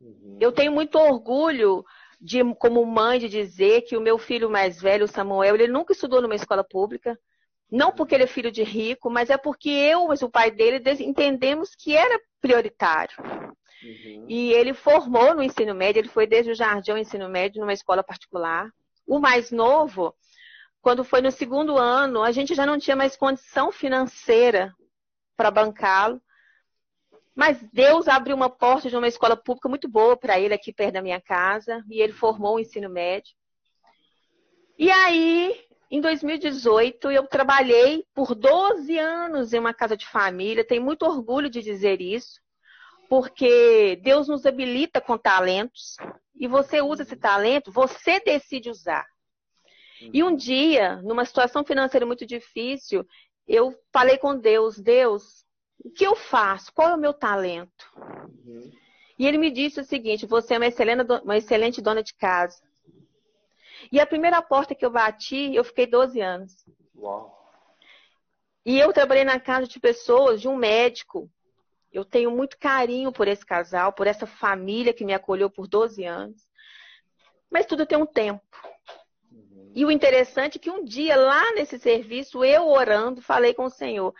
Uhum. 0.00 0.38
Eu 0.40 0.52
tenho 0.52 0.72
muito 0.72 0.98
orgulho 0.98 1.84
de, 2.20 2.42
como 2.54 2.84
mãe, 2.84 3.18
de 3.18 3.28
dizer 3.28 3.82
que 3.82 3.96
o 3.96 4.00
meu 4.00 4.18
filho 4.18 4.50
mais 4.50 4.80
velho, 4.80 5.08
Samuel, 5.08 5.54
ele 5.54 5.68
nunca 5.68 5.92
estudou 5.92 6.20
numa 6.20 6.34
escola 6.34 6.64
pública. 6.64 7.18
Não 7.70 7.92
porque 7.92 8.14
ele 8.14 8.24
é 8.24 8.26
filho 8.26 8.50
de 8.50 8.64
rico, 8.64 9.08
mas 9.08 9.30
é 9.30 9.36
porque 9.36 9.70
eu, 9.70 10.08
mas 10.08 10.22
o 10.22 10.28
pai 10.28 10.50
dele, 10.50 10.82
entendemos 11.00 11.74
que 11.76 11.96
era 11.96 12.20
prioritário. 12.40 13.16
Uhum. 13.82 14.26
E 14.28 14.52
ele 14.52 14.74
formou 14.74 15.34
no 15.34 15.42
ensino 15.42 15.74
médio, 15.74 16.00
ele 16.00 16.08
foi 16.08 16.26
desde 16.26 16.50
o 16.50 16.54
jardim 16.54 16.90
ao 16.90 16.98
ensino 16.98 17.28
médio 17.28 17.60
numa 17.60 17.72
escola 17.72 18.02
particular. 18.02 18.68
O 19.06 19.18
mais 19.18 19.50
novo, 19.50 20.14
quando 20.82 21.04
foi 21.04 21.20
no 21.20 21.30
segundo 21.30 21.78
ano, 21.78 22.22
a 22.22 22.32
gente 22.32 22.54
já 22.54 22.66
não 22.66 22.78
tinha 22.78 22.96
mais 22.96 23.16
condição 23.16 23.70
financeira 23.70 24.74
para 25.36 25.50
bancá-lo. 25.50 26.20
Mas 27.40 27.58
Deus 27.72 28.06
abriu 28.06 28.36
uma 28.36 28.50
porta 28.50 28.90
de 28.90 28.96
uma 28.98 29.08
escola 29.08 29.34
pública 29.34 29.66
muito 29.66 29.88
boa 29.88 30.14
para 30.14 30.38
ele 30.38 30.52
aqui 30.52 30.74
perto 30.74 30.92
da 30.92 31.00
minha 31.00 31.18
casa, 31.22 31.82
e 31.88 32.02
ele 32.02 32.12
formou 32.12 32.56
o 32.56 32.60
ensino 32.60 32.90
médio. 32.90 33.34
E 34.78 34.90
aí, 34.90 35.58
em 35.90 36.02
2018, 36.02 37.10
eu 37.10 37.26
trabalhei 37.26 38.04
por 38.14 38.34
12 38.34 38.98
anos 38.98 39.54
em 39.54 39.58
uma 39.58 39.72
casa 39.72 39.96
de 39.96 40.06
família, 40.06 40.66
tenho 40.66 40.82
muito 40.82 41.06
orgulho 41.06 41.48
de 41.48 41.62
dizer 41.62 42.02
isso, 42.02 42.42
porque 43.08 43.98
Deus 44.02 44.28
nos 44.28 44.44
habilita 44.44 45.00
com 45.00 45.16
talentos, 45.16 45.96
e 46.38 46.46
você 46.46 46.82
usa 46.82 47.04
esse 47.04 47.16
talento, 47.16 47.72
você 47.72 48.20
decide 48.20 48.68
usar. 48.68 49.06
E 50.12 50.22
um 50.22 50.36
dia, 50.36 50.96
numa 50.96 51.24
situação 51.24 51.64
financeira 51.64 52.04
muito 52.04 52.26
difícil, 52.26 53.02
eu 53.48 53.74
falei 53.90 54.18
com 54.18 54.36
Deus: 54.36 54.78
Deus, 54.78 55.48
o 55.84 55.90
que 55.90 56.06
eu 56.06 56.14
faço? 56.14 56.72
Qual 56.72 56.88
é 56.88 56.94
o 56.94 56.98
meu 56.98 57.12
talento? 57.12 57.90
Uhum. 57.96 58.70
E 59.18 59.26
ele 59.26 59.38
me 59.38 59.50
disse 59.50 59.80
o 59.80 59.84
seguinte: 59.84 60.26
você 60.26 60.54
é 60.54 60.56
uma 60.58 60.66
excelente, 60.66 61.06
uma 61.22 61.36
excelente 61.36 61.82
dona 61.82 62.02
de 62.02 62.14
casa. 62.14 62.62
E 63.90 63.98
a 63.98 64.06
primeira 64.06 64.40
porta 64.42 64.74
que 64.74 64.84
eu 64.84 64.90
bati, 64.90 65.54
eu 65.54 65.64
fiquei 65.64 65.86
12 65.86 66.20
anos. 66.20 66.64
Uau. 66.96 67.38
E 68.64 68.78
eu 68.78 68.92
trabalhei 68.92 69.24
na 69.24 69.40
casa 69.40 69.66
de 69.66 69.80
pessoas, 69.80 70.40
de 70.40 70.48
um 70.48 70.56
médico. 70.56 71.30
Eu 71.92 72.04
tenho 72.04 72.30
muito 72.30 72.58
carinho 72.58 73.10
por 73.10 73.26
esse 73.26 73.44
casal, 73.44 73.92
por 73.92 74.06
essa 74.06 74.26
família 74.26 74.92
que 74.92 75.04
me 75.04 75.14
acolheu 75.14 75.50
por 75.50 75.66
12 75.66 76.04
anos. 76.04 76.48
Mas 77.50 77.66
tudo 77.66 77.86
tem 77.86 77.98
um 77.98 78.06
tempo. 78.06 78.42
E 79.74 79.84
o 79.84 79.90
interessante 79.90 80.56
é 80.56 80.60
que 80.60 80.70
um 80.70 80.84
dia, 80.84 81.16
lá 81.16 81.52
nesse 81.52 81.78
serviço, 81.78 82.44
eu 82.44 82.68
orando, 82.68 83.22
falei 83.22 83.54
com 83.54 83.64
o 83.64 83.70
Senhor: 83.70 84.14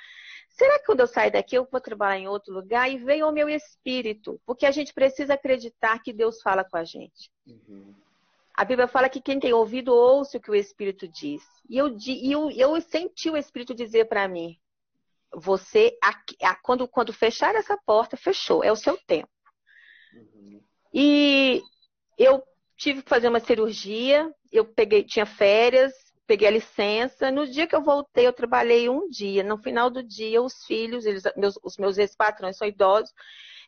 será 0.61 0.79
que 0.79 0.85
quando 0.85 1.01
eu 1.01 1.07
sair 1.07 1.31
daqui 1.31 1.57
eu 1.57 1.67
vou 1.73 1.81
trabalhar 1.81 2.19
em 2.19 2.29
outro 2.29 2.53
lugar? 2.53 2.91
E 2.91 2.99
veio 2.99 3.27
o 3.27 3.33
meu 3.33 3.49
espírito, 3.49 4.39
porque 4.45 4.67
a 4.67 4.71
gente 4.71 4.93
precisa 4.93 5.33
acreditar 5.33 6.03
que 6.03 6.13
Deus 6.13 6.43
fala 6.43 6.63
com 6.63 6.77
a 6.77 6.85
gente. 6.85 7.31
Uhum. 7.47 7.95
A 8.53 8.63
Bíblia 8.63 8.87
fala 8.87 9.09
que 9.09 9.23
quem 9.23 9.41
tem 9.41 9.55
ouvido, 9.55 9.95
ouça 9.95 10.37
o 10.37 10.41
que 10.41 10.51
o 10.51 10.55
Espírito 10.55 11.09
diz. 11.09 11.43
E 11.67 11.79
eu, 11.79 11.97
eu, 12.23 12.51
eu 12.51 12.81
senti 12.83 13.31
o 13.31 13.39
Espírito 13.39 13.75
dizer 13.75 14.07
para 14.07 14.29
mim: 14.29 14.59
você, 15.33 15.97
quando, 16.63 16.87
quando 16.87 17.11
fechar 17.11 17.55
essa 17.55 17.79
porta, 17.87 18.19
fechou, 18.19 18.63
é 18.63 18.71
o 18.71 18.77
seu 18.77 18.99
tempo. 19.07 19.31
Uhum. 20.13 20.61
E 20.93 21.63
eu 22.19 22.43
tive 22.77 23.03
que 23.03 23.09
fazer 23.09 23.29
uma 23.29 23.41
cirurgia, 23.41 24.31
eu 24.53 24.67
peguei, 24.67 25.05
tinha 25.05 25.25
férias, 25.25 25.95
peguei 26.31 26.47
a 26.47 26.53
licença. 26.53 27.29
No 27.33 27.45
dia 27.45 27.67
que 27.67 27.75
eu 27.75 27.83
voltei, 27.83 28.25
eu 28.25 28.33
trabalhei 28.33 28.89
um 28.89 29.09
dia. 29.09 29.43
No 29.43 29.59
final 29.59 29.91
do 29.91 30.01
dia, 30.01 30.41
os 30.41 30.65
filhos, 30.65 31.05
eles, 31.05 31.25
meus, 31.37 31.59
os 31.61 31.77
meus 31.77 31.99
ex-patrões 31.99 32.57
são 32.57 32.69
idosos, 32.69 33.13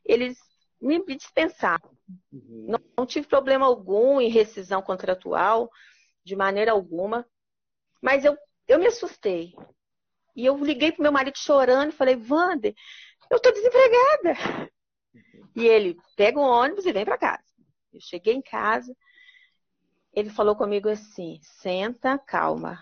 eles 0.05 0.39
me 0.81 1.05
dispensaram. 1.17 1.91
Uhum. 2.33 2.67
Não, 2.69 2.79
não 2.99 3.05
tive 3.05 3.27
problema 3.27 3.67
algum 3.67 4.21
em 4.21 4.29
rescisão 4.29 4.81
contratual, 4.81 5.69
de 6.25 6.37
maneira 6.37 6.71
alguma. 6.71 7.27
Mas 8.01 8.25
eu, 8.25 8.39
eu 8.69 8.79
me 8.79 8.87
assustei. 8.87 9.53
E 10.37 10.47
eu 10.47 10.57
liguei 10.57 10.93
pro 10.93 11.03
meu 11.03 11.11
marido 11.11 11.37
chorando 11.39 11.89
e 11.89 11.97
falei, 11.97 12.15
Wander, 12.15 12.73
eu 13.29 13.41
tô 13.41 13.51
desempregada. 13.51 14.71
Uhum. 15.13 15.49
E 15.57 15.67
ele 15.67 15.97
pega 16.17 16.39
um 16.39 16.45
ônibus 16.45 16.87
e 16.87 16.93
vem 16.93 17.05
para 17.05 17.19
casa. 17.19 17.43
Eu 17.93 18.01
cheguei 18.01 18.35
em 18.35 18.43
casa, 18.43 18.97
ele 20.13 20.31
falou 20.31 20.55
comigo 20.55 20.89
assim: 20.89 21.39
senta, 21.43 22.19
calma, 22.19 22.79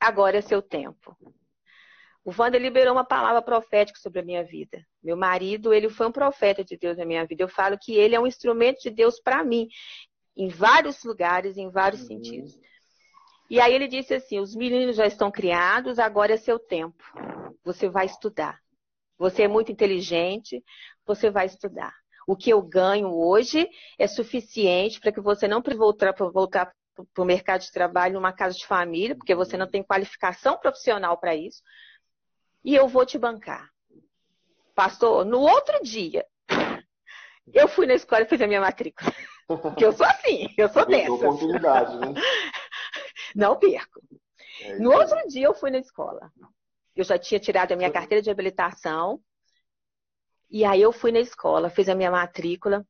agora 0.00 0.38
é 0.38 0.40
seu 0.40 0.60
tempo. 0.60 1.16
O 2.24 2.32
Wander 2.36 2.60
liberou 2.60 2.92
uma 2.92 3.04
palavra 3.04 3.40
profética 3.40 4.00
sobre 4.00 4.18
a 4.18 4.24
minha 4.24 4.42
vida. 4.42 4.84
Meu 5.00 5.16
marido, 5.16 5.72
ele 5.72 5.88
foi 5.88 6.08
um 6.08 6.12
profeta 6.12 6.64
de 6.64 6.76
Deus 6.76 6.96
na 6.96 7.04
minha 7.04 7.24
vida. 7.24 7.44
Eu 7.44 7.48
falo 7.48 7.78
que 7.78 7.94
ele 7.94 8.16
é 8.16 8.20
um 8.20 8.26
instrumento 8.26 8.80
de 8.80 8.90
Deus 8.90 9.20
para 9.20 9.44
mim, 9.44 9.68
em 10.36 10.48
vários 10.48 11.04
lugares, 11.04 11.56
em 11.56 11.70
vários 11.70 12.02
uhum. 12.02 12.08
sentidos. 12.08 12.58
E 13.48 13.60
aí 13.60 13.72
ele 13.72 13.86
disse 13.86 14.14
assim: 14.14 14.40
os 14.40 14.56
meninos 14.56 14.96
já 14.96 15.06
estão 15.06 15.30
criados, 15.30 16.00
agora 16.00 16.34
é 16.34 16.36
seu 16.36 16.58
tempo. 16.58 17.04
Você 17.64 17.88
vai 17.88 18.06
estudar. 18.06 18.60
Você 19.18 19.44
é 19.44 19.48
muito 19.48 19.70
inteligente, 19.70 20.62
você 21.06 21.30
vai 21.30 21.46
estudar 21.46 21.94
o 22.26 22.36
que 22.36 22.50
eu 22.50 22.60
ganho 22.60 23.14
hoje 23.14 23.68
é 23.98 24.06
suficiente 24.06 24.98
para 24.98 25.12
que 25.12 25.20
você 25.20 25.46
não 25.46 25.62
voltar 25.62 26.12
para 26.12 26.28
voltar 26.28 26.72
para 27.12 27.22
o 27.22 27.26
mercado 27.26 27.60
de 27.60 27.70
trabalho 27.70 28.14
numa 28.14 28.32
casa 28.32 28.56
de 28.56 28.66
família, 28.66 29.14
porque 29.14 29.34
você 29.34 29.56
não 29.56 29.66
tem 29.66 29.82
qualificação 29.82 30.58
profissional 30.58 31.18
para 31.18 31.34
isso. 31.34 31.62
E 32.64 32.74
eu 32.74 32.88
vou 32.88 33.04
te 33.04 33.18
bancar. 33.18 33.70
Pastor, 34.74 35.24
no 35.24 35.40
outro 35.40 35.82
dia, 35.82 36.26
eu 37.52 37.68
fui 37.68 37.86
na 37.86 37.94
escola 37.94 38.22
e 38.22 38.26
fiz 38.26 38.40
a 38.40 38.46
minha 38.46 38.60
matrícula. 38.60 39.12
Porque 39.46 39.84
eu 39.84 39.92
sou 39.92 40.06
assim, 40.06 40.48
eu 40.56 40.68
sou 40.68 40.86
dessa. 40.86 41.12
oportunidade, 41.12 41.98
né? 41.98 42.14
Não 43.36 43.58
perco. 43.58 44.00
É 44.62 44.78
no 44.78 44.92
outro 44.92 45.16
dia 45.28 45.46
eu 45.46 45.54
fui 45.54 45.70
na 45.70 45.78
escola. 45.78 46.32
Eu 46.94 47.04
já 47.04 47.18
tinha 47.18 47.38
tirado 47.38 47.72
a 47.72 47.76
minha 47.76 47.92
carteira 47.92 48.22
de 48.22 48.30
habilitação, 48.30 49.20
e 50.50 50.64
aí 50.64 50.80
eu 50.80 50.92
fui 50.92 51.12
na 51.12 51.20
escola, 51.20 51.70
fiz 51.70 51.88
a 51.88 51.94
minha 51.94 52.10
matrícula. 52.10 52.86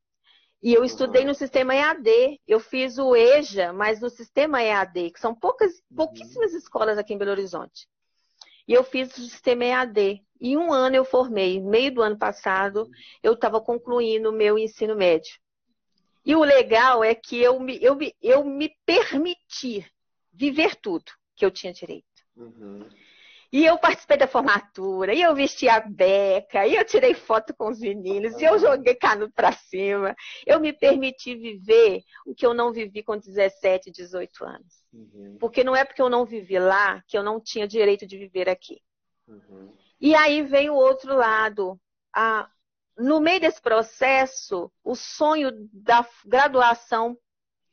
E 0.62 0.72
eu 0.75 0.84
estudei 0.84 1.25
no 1.25 1.34
sistema 1.34 1.75
EAD. 1.75 2.40
Eu 2.46 2.58
fiz 2.58 2.98
o 2.98 3.14
EJA, 3.14 3.72
mas 3.72 4.00
no 4.00 4.10
sistema 4.10 4.62
EAD, 4.62 5.10
que 5.10 5.20
são 5.20 5.34
poucas, 5.34 5.82
pouquíssimas 5.94 6.52
escolas 6.54 6.98
aqui 6.98 7.14
em 7.14 7.18
Belo 7.18 7.30
Horizonte. 7.30 7.86
E 8.66 8.72
eu 8.72 8.82
fiz 8.82 9.16
o 9.16 9.22
sistema 9.22 9.64
EAD. 9.64 10.22
E 10.40 10.56
um 10.56 10.72
ano 10.72 10.96
eu 10.96 11.04
formei. 11.04 11.60
Meio 11.60 11.94
do 11.94 12.02
ano 12.02 12.18
passado, 12.18 12.88
eu 13.22 13.34
estava 13.34 13.60
concluindo 13.60 14.30
o 14.30 14.32
meu 14.32 14.58
ensino 14.58 14.96
médio. 14.96 15.38
E 16.25 16.34
o 16.34 16.42
legal 16.42 17.04
é 17.04 17.14
que 17.14 17.40
eu 17.40 17.60
me, 17.60 17.78
eu, 17.80 17.96
eu 18.20 18.44
me 18.44 18.75
permiti 18.84 19.86
viver 20.32 20.75
tudo 20.75 21.04
que 21.36 21.44
eu 21.44 21.50
tinha 21.50 21.72
direito. 21.72 22.06
Uhum. 22.36 22.88
E 23.56 23.64
eu 23.64 23.78
participei 23.78 24.18
da 24.18 24.26
formatura, 24.26 25.14
e 25.14 25.22
eu 25.22 25.34
vesti 25.34 25.66
a 25.66 25.80
beca, 25.80 26.66
e 26.66 26.75
eu 26.75 26.84
tirei 26.84 27.14
foto 27.14 27.54
com 27.54 27.70
os 27.70 27.80
meninos, 27.80 28.38
e 28.38 28.44
eu 28.44 28.58
joguei 28.58 28.94
canudo 28.94 29.32
para 29.32 29.50
cima. 29.50 30.14
Eu 30.44 30.60
me 30.60 30.75
permiti 30.75 31.34
viver 31.34 32.02
o 32.26 32.34
que 32.34 32.44
eu 32.44 32.52
não 32.52 32.70
vivi 32.70 33.02
com 33.02 33.16
17, 33.16 33.90
18 33.90 34.44
anos. 34.44 34.84
Uhum. 34.92 35.38
Porque 35.40 35.64
não 35.64 35.75
é 35.75 35.86
porque 35.86 36.02
eu 36.02 36.10
não 36.10 36.26
vivi 36.26 36.58
lá 36.58 37.02
que 37.08 37.16
eu 37.16 37.22
não 37.22 37.40
tinha 37.40 37.66
direito 37.66 38.06
de 38.06 38.18
viver 38.18 38.46
aqui. 38.46 38.82
Uhum. 39.26 39.75
E 39.98 40.14
aí 40.14 40.42
vem 40.42 40.68
o 40.68 40.75
outro 40.75 41.16
lado. 41.16 41.80
A, 42.14 42.50
no 42.98 43.20
meio 43.20 43.40
desse 43.40 43.62
processo, 43.62 44.70
o 44.84 44.94
sonho 44.94 45.50
da 45.72 46.06
graduação 46.26 47.16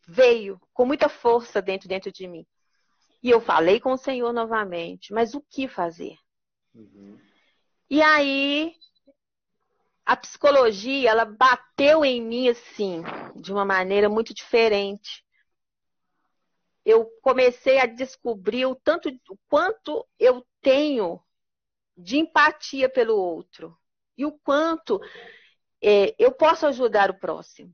veio 0.08 0.62
com 0.72 0.86
muita 0.86 1.10
força 1.10 1.62
dentro, 1.62 1.90
dentro 1.90 2.10
de 2.10 2.26
mim. 2.26 2.48
E 3.24 3.30
eu 3.30 3.40
falei 3.40 3.80
com 3.80 3.94
o 3.94 3.98
Senhor 3.98 4.34
novamente, 4.34 5.14
mas 5.14 5.34
o 5.34 5.42
que 5.42 5.68
fazer? 5.68 6.18
Uhum. 6.76 7.18
E 7.90 8.02
aí 8.02 8.76
a 10.06 10.18
psicologia, 10.18 11.10
ela 11.10 11.24
bateu 11.24 12.04
em 12.04 12.22
mim 12.22 12.50
assim, 12.50 13.02
de 13.36 13.52
uma 13.52 13.64
maneira 13.64 14.10
muito 14.10 14.34
diferente. 14.34 15.26
Eu 16.84 17.06
comecei 17.22 17.80
a 17.80 17.86
descobrir 17.86 18.66
o 18.66 18.76
tanto, 18.76 19.10
o 19.30 19.38
quanto 19.48 20.06
eu 20.20 20.46
tenho 20.62 21.22
de 21.96 22.18
empatia 22.18 22.90
pelo 22.90 23.16
outro 23.16 23.78
e 24.18 24.26
o 24.26 24.32
quanto 24.32 25.00
é, 25.82 26.14
eu 26.20 26.32
posso 26.34 26.66
ajudar 26.66 27.10
o 27.10 27.20
próximo. 27.20 27.74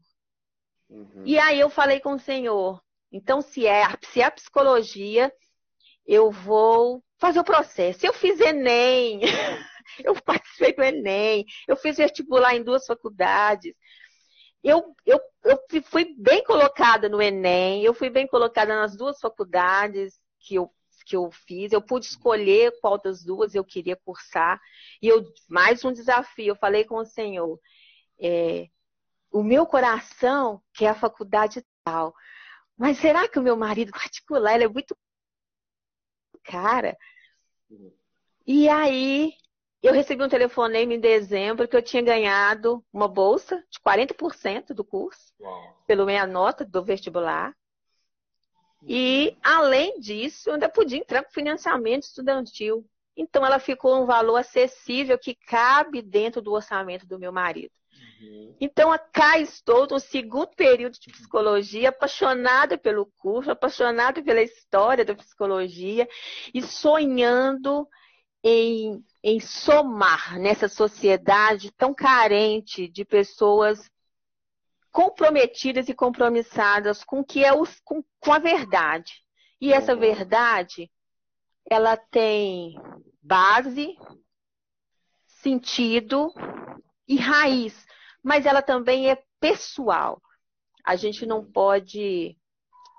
Uhum. 0.88 1.24
E 1.26 1.40
aí 1.40 1.60
eu 1.60 1.70
falei 1.70 2.00
com 2.00 2.14
o 2.14 2.20
Senhor, 2.20 2.80
então, 3.12 3.42
se 3.42 3.66
é, 3.66 3.84
se 4.12 4.22
é 4.22 4.30
psicologia, 4.30 5.34
eu 6.06 6.32
vou 6.32 7.04
fazer 7.18 7.40
o 7.40 7.44
processo. 7.44 8.06
Eu 8.06 8.14
fiz 8.14 8.40
Enem, 8.40 9.22
eu 10.04 10.16
participei 10.22 10.74
do 10.74 10.84
Enem, 10.84 11.46
eu 11.68 11.76
fiz 11.76 11.98
vestibular 11.98 12.56
em 12.56 12.64
duas 12.64 12.86
faculdades. 12.86 13.74
Eu, 14.64 14.96
eu, 15.06 15.20
eu 15.44 15.60
fui 15.84 16.16
bem 16.18 16.44
colocada 16.44 17.08
no 17.08 17.22
Enem, 17.22 17.84
eu 17.84 17.94
fui 17.94 18.10
bem 18.10 18.28
colocada 18.28 18.76
nas 18.76 18.96
duas 18.96 19.20
faculdades 19.20 20.20
que 20.40 20.56
eu, 20.56 20.70
que 21.06 21.16
eu 21.16 21.32
fiz. 21.32 21.72
Eu 21.72 21.82
pude 21.82 22.06
escolher 22.06 22.74
qual 22.82 22.98
das 22.98 23.24
duas 23.24 23.56
eu 23.56 23.64
queria 23.64 23.96
cursar. 23.96 24.60
E 25.02 25.08
eu, 25.08 25.24
mais 25.48 25.84
um 25.86 25.94
desafio, 25.94 26.50
eu 26.50 26.56
falei 26.56 26.84
com 26.84 26.98
o 26.98 27.06
Senhor. 27.06 27.60
É, 28.20 28.68
o 29.32 29.44
meu 29.44 29.66
coração 29.66 30.62
quer 30.74 30.90
a 30.90 30.96
faculdade 30.96 31.64
tal. 31.84 32.14
Mas 32.80 32.98
será 32.98 33.28
que 33.28 33.38
o 33.38 33.44
meu 33.44 33.58
marido 33.58 33.92
particular 33.94 34.56
ele 34.56 34.64
é 34.64 34.70
muito 34.70 34.98
cara? 36.44 36.98
E 38.48 38.70
aí 38.70 39.34
eu 39.84 39.94
recebi 39.94 40.24
um 40.24 40.30
telefonema 40.30 40.94
em 40.94 41.00
dezembro 41.00 41.68
que 41.68 41.76
eu 41.76 41.82
tinha 41.82 42.02
ganhado 42.02 42.84
uma 42.92 43.08
bolsa 43.08 43.64
de 43.70 43.80
40% 43.80 44.74
do 44.74 44.84
curso, 44.84 45.34
Uau. 45.40 45.84
pelo 45.86 46.06
minha 46.06 46.26
nota 46.26 46.66
do 46.66 46.84
vestibular. 46.84 47.54
E, 48.88 49.38
além 49.44 50.00
disso, 50.00 50.50
eu 50.50 50.54
ainda 50.54 50.70
podia 50.70 50.98
entrar 50.98 51.24
com 51.24 51.32
financiamento 51.32 52.04
estudantil. 52.04 52.90
Então 53.16 53.46
ela 53.46 53.60
ficou 53.60 54.02
um 54.02 54.06
valor 54.06 54.38
acessível 54.38 55.20
que 55.20 55.36
cabe 55.36 56.02
dentro 56.02 56.42
do 56.42 56.54
orçamento 56.54 57.06
do 57.06 57.20
meu 57.20 57.34
marido. 57.34 57.74
Uhum. 58.22 58.56
Então, 58.60 58.92
cá 59.12 59.40
estou 59.40 59.88
no 59.88 60.00
segundo 60.00 60.50
período 60.56 61.00
de 61.00 61.12
psicologia, 61.12 61.90
apaixonada 61.90 62.78
pelo 62.78 63.06
curso, 63.18 63.52
apaixonada 63.52 64.22
pela 64.22 64.42
história 64.42 65.06
da 65.06 65.16
psicologia 65.16 66.08
e 66.54 66.62
sonhando 66.62 67.88
em, 68.44 69.04
em 69.24 69.40
somar 69.40 70.40
nessa 70.40 70.68
sociedade 70.68 71.72
tão 71.72 71.94
carente 71.94 72.88
de 72.88 73.06
pessoas 73.06 73.90
comprometidas 74.92 75.88
e 75.88 75.94
compromissadas 75.94 77.04
com 77.04 77.24
que 77.24 77.44
é 77.44 77.54
os, 77.54 77.80
com, 77.82 78.04
com 78.20 78.34
a 78.34 78.40
verdade. 78.40 79.24
E 79.62 79.72
essa 79.72 79.94
uhum. 79.94 80.00
verdade, 80.00 80.90
ela 81.70 81.96
tem 81.96 82.76
base, 83.22 83.96
sentido 85.28 86.34
e 87.08 87.18
raiz 87.18 87.88
mas 88.30 88.46
ela 88.46 88.62
também 88.62 89.10
é 89.10 89.18
pessoal. 89.40 90.22
A 90.86 90.96
gente 90.96 91.26
não 91.26 91.44
pode 91.44 92.38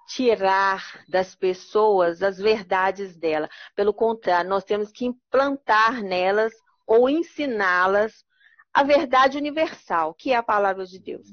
tirar 0.08 1.04
das 1.08 1.36
pessoas 1.36 2.20
as 2.20 2.36
verdades 2.36 3.16
dela. 3.16 3.48
Pelo 3.76 3.94
contrário, 3.94 4.50
nós 4.50 4.64
temos 4.64 4.90
que 4.90 5.04
implantar 5.04 6.02
nelas 6.02 6.52
ou 6.84 7.08
ensiná-las 7.08 8.24
a 8.74 8.82
verdade 8.82 9.38
universal, 9.38 10.14
que 10.14 10.32
é 10.32 10.36
a 10.36 10.42
palavra 10.42 10.84
de 10.84 10.98
Deus. 10.98 11.28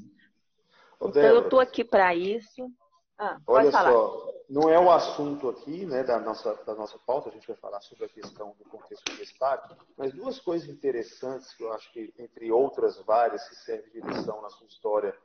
então, 1.01 1.23
eu 1.23 1.41
estou 1.45 1.59
aqui 1.59 1.83
para 1.83 2.13
isso. 2.13 2.71
Ah, 3.19 3.39
Olha 3.47 3.71
só, 3.71 4.31
não 4.49 4.69
é 4.69 4.79
o 4.79 4.91
assunto 4.91 5.49
aqui 5.49 5.85
né, 5.85 6.03
da, 6.03 6.19
nossa, 6.19 6.53
da 6.63 6.75
nossa 6.75 6.97
pauta, 6.99 7.29
a 7.29 7.31
gente 7.31 7.47
vai 7.47 7.57
falar 7.57 7.81
sobre 7.81 8.05
a 8.05 8.09
questão 8.09 8.55
do 8.59 8.65
contexto 8.65 9.09
universitário, 9.09 9.75
mas 9.97 10.13
duas 10.13 10.39
coisas 10.39 10.69
interessantes 10.69 11.53
que 11.53 11.63
eu 11.63 11.73
acho 11.73 11.91
que, 11.91 12.13
entre 12.17 12.51
outras 12.51 12.97
várias, 12.99 13.47
que 13.49 13.55
servem 13.55 13.91
de 13.91 14.01
lição 14.01 14.41
na 14.41 14.49
sua 14.49 14.67
história 14.67 15.17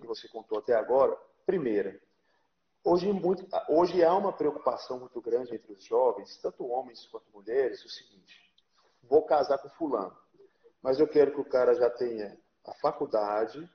que 0.00 0.06
você 0.06 0.28
contou 0.28 0.58
até 0.58 0.74
agora. 0.74 1.16
Primeira, 1.46 1.98
hoje, 2.84 3.10
muito, 3.12 3.46
hoje 3.68 4.04
há 4.04 4.14
uma 4.14 4.32
preocupação 4.32 5.00
muito 5.00 5.20
grande 5.20 5.54
entre 5.54 5.72
os 5.72 5.82
jovens, 5.84 6.36
tanto 6.38 6.66
homens 6.66 7.06
quanto 7.06 7.30
mulheres, 7.32 7.84
o 7.84 7.88
seguinte, 7.88 8.54
vou 9.02 9.22
casar 9.22 9.58
com 9.58 9.68
fulano, 9.70 10.16
mas 10.82 11.00
eu 11.00 11.08
quero 11.08 11.32
que 11.32 11.40
o 11.40 11.48
cara 11.48 11.74
já 11.74 11.90
tenha 11.90 12.38
a 12.66 12.74
faculdade, 12.74 13.68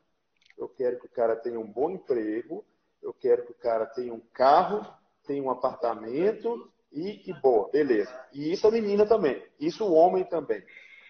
eu 0.58 0.70
quero 0.70 1.00
que 1.00 1.08
o 1.08 1.12
cara 1.12 1.36
tenha 1.36 1.60
um 1.60 1.70
bom 1.70 1.90
emprego, 1.90 2.64
eu 3.06 3.14
quero 3.14 3.46
que 3.46 3.52
o 3.52 3.56
cara 3.56 3.86
tenha 3.86 4.14
um 4.14 4.20
carro, 4.34 4.86
tenha 5.26 5.44
um 5.44 5.52
apartamento 5.52 6.72
e, 6.92 7.30
e 7.30 7.34
boa, 7.40 7.70
beleza. 7.70 8.12
E 8.34 8.52
isso 8.52 8.68
a 8.68 8.72
menina 8.72 9.06
também, 9.06 9.46
isso 9.60 9.86
o 9.86 9.94
homem 9.94 10.24
também. 10.24 10.66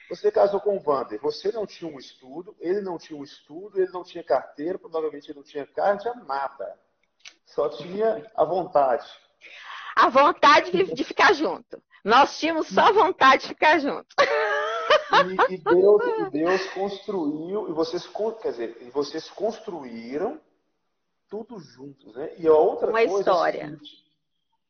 Você 0.10 0.30
casou 0.30 0.60
com 0.60 0.78
o 0.78 0.84
Wander, 0.86 1.20
você 1.22 1.52
não 1.52 1.66
tinha 1.66 1.90
um 1.90 1.98
estudo, 1.98 2.56
ele 2.60 2.82
não 2.82 2.98
tinha 2.98 3.18
um 3.18 3.24
estudo, 3.24 3.82
ele 3.82 3.92
não 3.92 4.04
tinha 4.04 4.24
carteira, 4.24 4.78
provavelmente 4.78 5.30
ele 5.30 5.38
não 5.38 5.44
tinha 5.44 5.66
carro, 5.66 5.94
não 5.94 5.98
tinha 6.00 6.14
nada. 6.26 6.80
Só 7.46 7.70
tinha 7.70 8.30
a 8.36 8.44
vontade. 8.44 9.08
A 9.96 10.10
vontade 10.10 10.72
de, 10.72 10.94
de 10.94 11.04
ficar 11.04 11.34
junto. 11.34 11.82
Nós 12.04 12.38
tínhamos 12.38 12.68
só 12.68 12.92
vontade 12.94 13.44
de 13.44 13.48
ficar 13.48 13.80
junto. 13.80 14.08
E, 14.20 15.54
e, 15.54 15.58
Deus, 15.58 16.04
e 16.04 16.30
Deus 16.30 16.70
construiu, 16.74 17.70
e 17.70 17.74
vocês, 17.74 18.08
quer 18.42 18.52
dizer, 18.52 18.78
e 18.82 18.90
vocês 18.92 19.30
construíram 19.30 20.40
tudo 21.30 21.60
juntos, 21.60 22.16
né? 22.16 22.36
E 22.38 22.48
a 22.48 22.54
outra 22.54 22.90
Uma 22.90 23.00
coisa 23.00 23.20
história. 23.20 23.62
É 23.62 23.68
seguinte, 23.70 24.06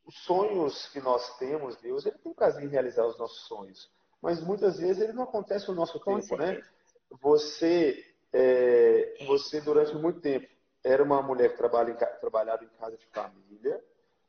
os 0.06 0.18
sonhos 0.22 0.86
que 0.88 1.00
nós 1.00 1.36
temos, 1.38 1.76
Deus, 1.76 2.06
ele 2.06 2.18
tem 2.18 2.32
prazer 2.32 2.64
em 2.64 2.68
realizar 2.68 3.04
os 3.06 3.18
nossos 3.18 3.46
sonhos, 3.46 3.90
mas 4.22 4.40
muitas 4.40 4.78
vezes 4.78 5.02
ele 5.02 5.12
não 5.12 5.24
acontece 5.24 5.68
no 5.68 5.74
nosso 5.74 5.98
Com 6.00 6.20
tempo, 6.20 6.36
né? 6.36 6.46
certeza. 6.46 6.68
né? 6.68 6.76
Você, 7.20 8.14
é, 8.32 9.24
você 9.26 9.60
durante 9.60 9.94
muito 9.94 10.20
tempo 10.20 10.48
era 10.84 11.02
uma 11.02 11.20
mulher 11.22 11.50
que 11.50 11.56
trabalha 11.56 11.90
em, 11.90 11.96
trabalhava 12.20 12.64
em 12.64 12.68
casa 12.68 12.96
de 12.96 13.06
família, 13.06 13.82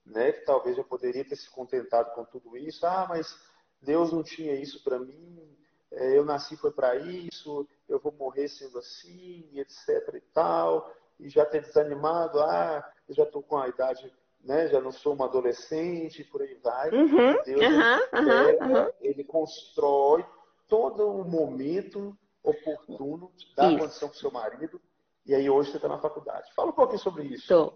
né? 0.06 0.32
Que 0.32 0.46
talvez 0.46 0.76
já 0.76 0.84
poderia 0.84 1.24
ter 1.24 1.36
se 1.36 1.50
contentado 1.50 2.14
com 2.16 2.26
tudo 2.26 2.58
isso. 2.58 2.86
Ah, 2.86 3.06
mas 3.08 3.40
Deus 3.82 4.12
não 4.12 4.24
tinha 4.24 4.54
isso 4.56 4.84
para 4.84 4.98
mim. 5.00 5.56
É, 5.92 6.18
eu 6.18 6.26
nasci 6.26 6.58
foi 6.58 6.72
para 6.72 6.96
isso. 6.96 7.68
Eu 7.88 8.00
vou 8.00 8.12
morrer 8.12 8.48
sendo 8.48 8.80
assim, 8.80 9.48
etc. 9.54 10.16
e 10.16 10.22
tal 10.34 10.92
e 11.20 11.30
já 11.30 11.46
ter 11.46 11.62
desanimado, 11.62 12.40
ah, 12.40 12.88
eu 13.08 13.16
já 13.16 13.24
estou 13.24 13.42
com 13.42 13.58
a 13.58 13.68
idade, 13.68 14.12
né, 14.44 14.68
já 14.68 14.80
não 14.80 14.92
sou 14.92 15.14
uma 15.14 15.26
adolescente, 15.26 16.24
por 16.24 16.42
aí 16.42 16.56
vai. 16.64 16.90
Uhum, 16.92 17.44
Deus 17.44 17.62
uhum, 17.62 18.84
uhum, 18.84 18.92
ele 19.02 19.24
constrói 19.24 20.26
todo 20.68 21.10
o 21.10 21.24
momento 21.24 22.18
oportuno, 22.44 23.32
dá 23.56 23.70
isso. 23.70 23.80
condição 23.80 24.10
para 24.10 24.16
o 24.16 24.20
seu 24.20 24.32
marido, 24.32 24.82
e 25.26 25.36
aí 25.36 25.50
hoje 25.50 25.72
você 25.72 25.78
está 25.78 25.90
na 25.90 26.00
faculdade. 26.00 26.54
Fala 26.56 26.70
um 26.70 26.74
pouquinho 26.74 27.00
sobre 27.00 27.24
isso. 27.24 27.48
Tô. 27.48 27.74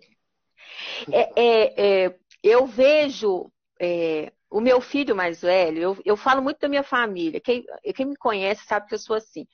É, 1.12 1.42
é, 1.42 2.06
é, 2.06 2.20
eu 2.44 2.66
vejo 2.66 3.52
é, 3.80 4.32
o 4.50 4.60
meu 4.60 4.80
filho 4.80 5.16
mais 5.16 5.42
velho, 5.42 5.82
eu, 5.82 5.98
eu 6.06 6.18
falo 6.18 6.42
muito 6.42 6.60
da 6.60 6.70
minha 6.70 6.84
família. 6.84 7.40
Quem, 7.40 7.66
quem 7.96 8.06
me 8.06 8.16
conhece 8.16 8.66
sabe 8.66 8.88
que 8.88 8.94
eu 8.94 9.00
sou 9.00 9.16
assim. 9.16 9.48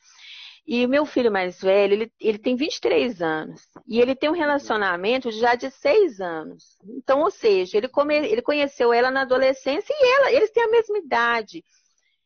E 0.68 0.86
o 0.86 0.90
meu 0.90 1.06
filho 1.06 1.32
mais 1.32 1.62
velho, 1.62 1.94
ele, 1.94 2.12
ele 2.20 2.38
tem 2.38 2.58
23 2.58 3.22
anos. 3.22 3.70
E 3.88 4.02
ele 4.02 4.14
tem 4.14 4.30
um 4.30 4.34
relacionamento 4.34 5.32
já 5.32 5.56
de 5.56 5.72
6 5.72 6.20
anos. 6.20 6.78
Então, 6.84 7.22
ou 7.22 7.32
seja, 7.32 7.78
ele, 7.78 7.88
come, 7.88 8.16
ele 8.16 8.42
conheceu 8.42 8.92
ela 8.92 9.10
na 9.10 9.22
adolescência 9.22 9.94
e 9.98 10.16
ela, 10.18 10.32
eles 10.34 10.52
têm 10.52 10.64
a 10.64 10.70
mesma 10.70 10.98
idade. 10.98 11.64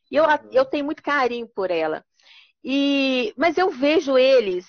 E 0.10 0.16
eu, 0.16 0.26
eu 0.52 0.66
tenho 0.66 0.84
muito 0.84 1.04
carinho 1.04 1.48
por 1.48 1.70
ela. 1.70 2.04
E, 2.64 3.32
mas 3.38 3.60
eu 3.60 3.70
vejo 3.70 4.18
eles 4.18 4.66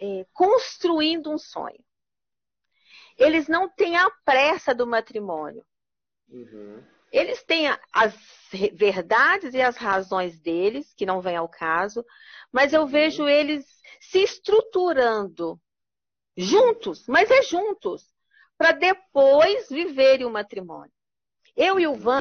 é, 0.00 0.24
construindo 0.32 1.28
um 1.28 1.38
sonho. 1.38 1.84
Eles 3.18 3.48
não 3.48 3.68
têm 3.68 3.96
a 3.96 4.08
pressa 4.24 4.72
do 4.72 4.86
matrimônio. 4.86 5.64
Uhum. 6.28 6.82
Eles 7.10 7.42
têm 7.42 7.68
as 7.92 8.14
verdades 8.72 9.54
e 9.54 9.60
as 9.60 9.76
razões 9.76 10.38
deles, 10.40 10.92
que 10.94 11.06
não 11.06 11.20
vem 11.20 11.36
ao 11.36 11.48
caso, 11.48 12.04
mas 12.52 12.72
eu 12.72 12.86
vejo 12.86 13.28
eles 13.28 13.64
se 14.00 14.22
estruturando 14.22 15.60
juntos, 16.36 17.06
mas 17.06 17.30
é 17.30 17.42
juntos, 17.42 18.04
para 18.56 18.72
depois 18.72 19.68
viverem 19.68 20.26
o 20.26 20.30
matrimônio. 20.30 20.92
Eu 21.56 21.78
e 21.78 21.86
o 21.86 21.94
Van, 21.94 22.20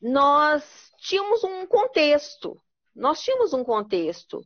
nós 0.00 0.92
tínhamos 0.98 1.42
um 1.44 1.66
contexto, 1.66 2.60
nós 2.94 3.20
tínhamos 3.20 3.52
um 3.52 3.64
contexto. 3.64 4.40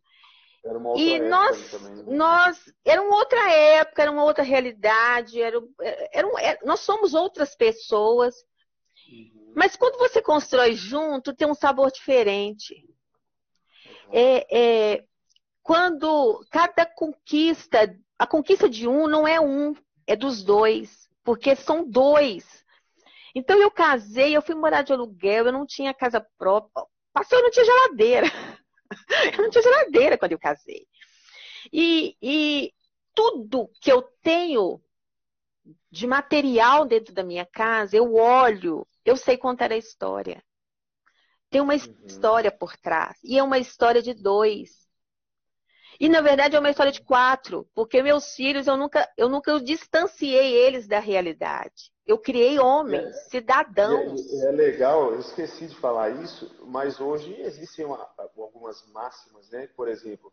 E 0.97 1.19
nós, 1.19 1.71
também, 1.73 2.05
né? 2.05 2.17
nós, 2.17 2.75
era 2.85 3.03
uma 3.03 3.17
outra 3.17 3.51
época, 3.53 4.01
era 4.01 4.11
uma 4.11 4.25
outra 4.25 4.43
realidade, 4.43 5.41
era, 5.41 5.61
era, 6.11 6.29
era 6.41 6.59
nós 6.65 6.81
somos 6.81 7.13
outras 7.13 7.55
pessoas. 7.55 8.35
Mas 9.55 9.77
quando 9.77 9.99
você 9.99 10.21
constrói 10.21 10.75
junto, 10.75 11.35
tem 11.35 11.49
um 11.49 11.55
sabor 11.55 11.91
diferente 11.91 12.85
é, 14.13 14.47
é, 14.95 15.05
quando 15.63 16.45
cada 16.51 16.87
conquista, 16.87 17.97
a 18.19 18.27
conquista 18.27 18.69
de 18.69 18.87
um 18.87 19.07
não 19.07 19.27
é 19.27 19.41
um, 19.41 19.75
é 20.07 20.15
dos 20.15 20.43
dois, 20.43 21.09
porque 21.23 21.57
são 21.57 21.89
dois. 21.89 22.65
Então 23.35 23.61
eu 23.61 23.71
casei, 23.71 24.37
eu 24.37 24.43
fui 24.43 24.55
morar 24.55 24.83
de 24.83 24.93
aluguel, 24.93 25.47
eu 25.47 25.53
não 25.53 25.67
tinha 25.67 25.93
casa 25.95 26.25
própria. 26.39 26.87
Passou, 27.13 27.39
eu 27.39 27.45
não 27.45 27.51
tinha 27.51 27.65
geladeira. 27.65 28.27
Eu 29.37 29.43
não 29.43 29.51
tinha 29.51 29.63
geladeira 29.63 30.17
quando 30.17 30.33
eu 30.33 30.39
casei. 30.39 30.87
E, 31.73 32.17
e 32.23 32.73
tudo 33.13 33.69
que 33.81 33.91
eu 33.91 34.03
tenho 34.23 34.81
de 35.91 36.07
material 36.07 36.85
dentro 36.85 37.13
da 37.13 37.25
minha 37.25 37.45
casa, 37.45 37.97
eu 37.97 38.15
olho, 38.15 38.87
eu 39.05 39.17
sei 39.17 39.37
contar 39.37 39.73
a 39.73 39.77
história. 39.77 40.43
Tem 41.51 41.61
uma 41.61 41.75
uhum. 41.75 42.07
história 42.07 42.51
por 42.51 42.77
trás. 42.77 43.19
E 43.23 43.39
é 43.39 43.43
uma 43.43 43.59
história 43.59 44.03
de 44.03 44.15
dois. 44.15 44.85
E 46.01 46.09
na 46.09 46.21
verdade 46.21 46.57
é 46.57 46.59
uma 46.59 46.71
história 46.71 46.91
de 46.91 47.03
quatro, 47.03 47.69
porque 47.75 48.03
meus 48.03 48.35
filhos 48.35 48.67
eu 48.67 48.77
nunca 48.77 49.09
eu 49.17 49.29
nunca 49.29 49.61
distanciei 49.61 50.53
eles 50.53 50.89
da 50.89 50.99
realidade. 50.99 51.93
Eu 52.05 52.19
criei 52.19 52.59
homens, 52.59 53.05
é, 53.05 53.13
cidadãos. 53.31 54.21
É, 54.43 54.49
é, 54.49 54.51
legal, 54.51 55.13
eu 55.13 55.21
esqueci 55.21 55.69
de 55.69 55.77
falar 55.77 56.11
isso, 56.11 56.51
mas 56.67 57.01
hoje 57.01 57.35
existem 57.41 57.85
uma, 57.85 58.07
algumas 58.37 58.85
máximas, 58.89 59.49
né? 59.51 59.69
Por 59.77 59.89
exemplo, 59.89 60.33